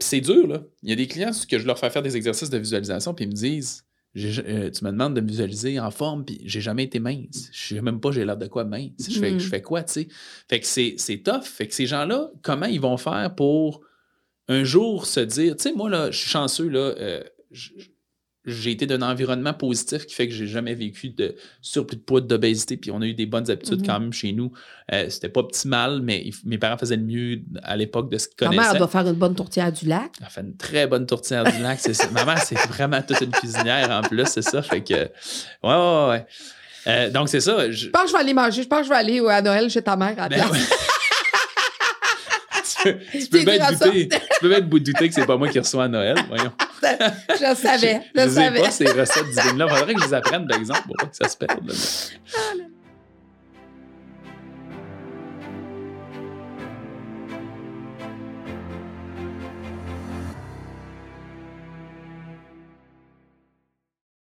C'est 0.00 0.20
dur, 0.20 0.48
là. 0.48 0.64
Il 0.82 0.90
y 0.90 0.92
a 0.92 0.96
des 0.96 1.06
clients 1.06 1.30
que 1.48 1.58
je 1.58 1.66
leur 1.66 1.78
fais 1.78 1.88
faire 1.90 2.02
des 2.02 2.16
exercices 2.16 2.50
de 2.50 2.58
visualisation, 2.58 3.14
puis 3.14 3.26
ils 3.26 3.28
me 3.28 3.34
disent 3.34 3.84
euh, 4.16 4.70
Tu 4.70 4.84
me 4.84 4.90
demandes 4.90 5.14
de 5.14 5.20
me 5.20 5.28
visualiser 5.28 5.78
en 5.78 5.90
forme, 5.90 6.24
puis 6.24 6.40
j'ai 6.44 6.60
jamais 6.60 6.84
été 6.84 6.98
mince. 6.98 7.50
Je 7.52 7.74
sais 7.74 7.80
même 7.80 8.00
pas 8.00 8.10
j'ai 8.10 8.24
l'air 8.24 8.36
de 8.36 8.46
quoi 8.46 8.64
mince. 8.64 9.08
Je, 9.08 9.18
fais, 9.18 9.38
je 9.38 9.46
mm. 9.46 9.50
fais 9.50 9.62
quoi, 9.62 9.82
tu 9.82 9.92
sais? 9.92 10.08
Fait 10.48 10.60
que 10.60 10.66
c'est 10.66 11.22
tough. 11.22 11.44
Fait 11.44 11.66
que 11.66 11.74
ces 11.74 11.86
gens-là, 11.86 12.30
comment 12.42 12.66
ils 12.66 12.80
vont 12.80 12.96
faire 12.96 13.34
pour 13.34 13.82
un 14.48 14.64
jour 14.64 15.06
se 15.06 15.20
dire 15.20 15.56
Tu 15.56 15.64
sais, 15.64 15.72
moi, 15.72 15.90
là, 15.90 16.10
je 16.10 16.18
suis 16.18 16.30
chanceux, 16.30 16.68
là. 16.68 16.94
Euh, 16.98 17.22
j'ai 18.48 18.70
été 18.70 18.86
d'un 18.86 19.02
environnement 19.02 19.54
positif 19.54 20.06
qui 20.06 20.14
fait 20.14 20.28
que 20.28 20.34
j'ai 20.34 20.46
jamais 20.46 20.74
vécu 20.74 21.10
de 21.10 21.34
surplus 21.60 21.96
de 21.96 22.02
poids, 22.02 22.20
d'obésité, 22.20 22.76
puis 22.76 22.90
on 22.90 23.00
a 23.00 23.06
eu 23.06 23.14
des 23.14 23.26
bonnes 23.26 23.50
habitudes 23.50 23.84
quand 23.86 23.94
mhm. 23.94 24.04
même 24.04 24.12
chez 24.12 24.32
nous. 24.32 24.52
Euh, 24.92 25.08
c'était 25.10 25.28
pas 25.28 25.40
optimal, 25.40 26.00
mais 26.02 26.30
mes 26.44 26.58
parents 26.58 26.78
faisaient 26.78 26.96
le 26.96 27.02
mieux 27.02 27.40
à 27.62 27.76
l'époque 27.76 28.10
de 28.10 28.18
ce 28.18 28.28
qu'ils 28.28 28.36
connaissaient. 28.36 28.56
Ma 28.56 28.72
mère 28.72 28.78
doit 28.78 28.88
faire 28.88 29.06
une 29.06 29.12
bonne 29.12 29.34
tourtière 29.34 29.72
du 29.72 29.86
lac. 29.86 30.10
Elle 30.20 30.28
fait 30.28 30.40
une 30.40 30.56
très 30.56 30.86
bonne 30.86 31.06
tourtière 31.06 31.44
du 31.44 31.62
lac. 31.62 31.78
Ma 32.12 32.24
mère, 32.24 32.42
c'est 32.42 32.58
vraiment 32.68 33.02
toute 33.02 33.20
une 33.20 33.30
cuisinière 33.30 33.90
en 33.90 34.02
plus, 34.02 34.26
c'est 34.26 34.42
ça. 34.42 34.62
Fait 34.62 34.82
que, 34.82 34.94
ouais, 34.94 35.08
ouais, 35.62 36.08
ouais. 36.08 36.26
Euh, 36.86 37.10
donc, 37.10 37.28
c'est 37.28 37.40
ça. 37.40 37.70
Je... 37.70 37.88
pense 37.88 38.04
que 38.04 38.08
je 38.08 38.12
vais 38.14 38.20
aller 38.20 38.34
manger. 38.34 38.62
Je 38.62 38.68
pense 38.68 38.80
que 38.80 38.84
je 38.84 38.90
vais 38.90 38.96
aller 38.96 39.20
à 39.28 39.42
Noël 39.42 39.68
chez 39.68 39.82
ta 39.82 39.96
mère 39.96 40.14
à 40.18 40.28
la 40.28 40.36
ben 40.36 40.48
place. 40.48 40.70
tu, 42.82 43.28
peux 43.30 43.44
bien 43.44 43.70
douter, 43.72 44.08
tu 44.08 44.40
peux 44.40 44.48
bien 44.48 44.60
douter 44.60 45.08
que 45.08 45.14
c'est 45.14 45.26
pas 45.26 45.36
moi 45.36 45.48
qui 45.48 45.58
reçois 45.58 45.84
à 45.84 45.88
Noël. 45.88 46.16
Voyons. 46.28 46.52
je 46.82 47.54
savais. 47.54 48.02
Je, 48.14 48.20
je, 48.20 48.28
je 48.28 48.30
savais. 48.30 48.60
pas 48.60 48.70
ces 48.70 48.86
recettes 48.88 49.30
divines-là. 49.30 49.66
Il 49.70 49.76
faudrait 49.76 49.94
que 49.94 50.00
je 50.00 50.06
les 50.06 50.14
apprenne, 50.14 50.46
par 50.46 50.58
exemple, 50.58 50.82
pour 50.86 50.96
pas 50.96 51.06
que 51.06 51.16
ça 51.16 51.28
se 51.28 51.36
perde. 51.36 51.72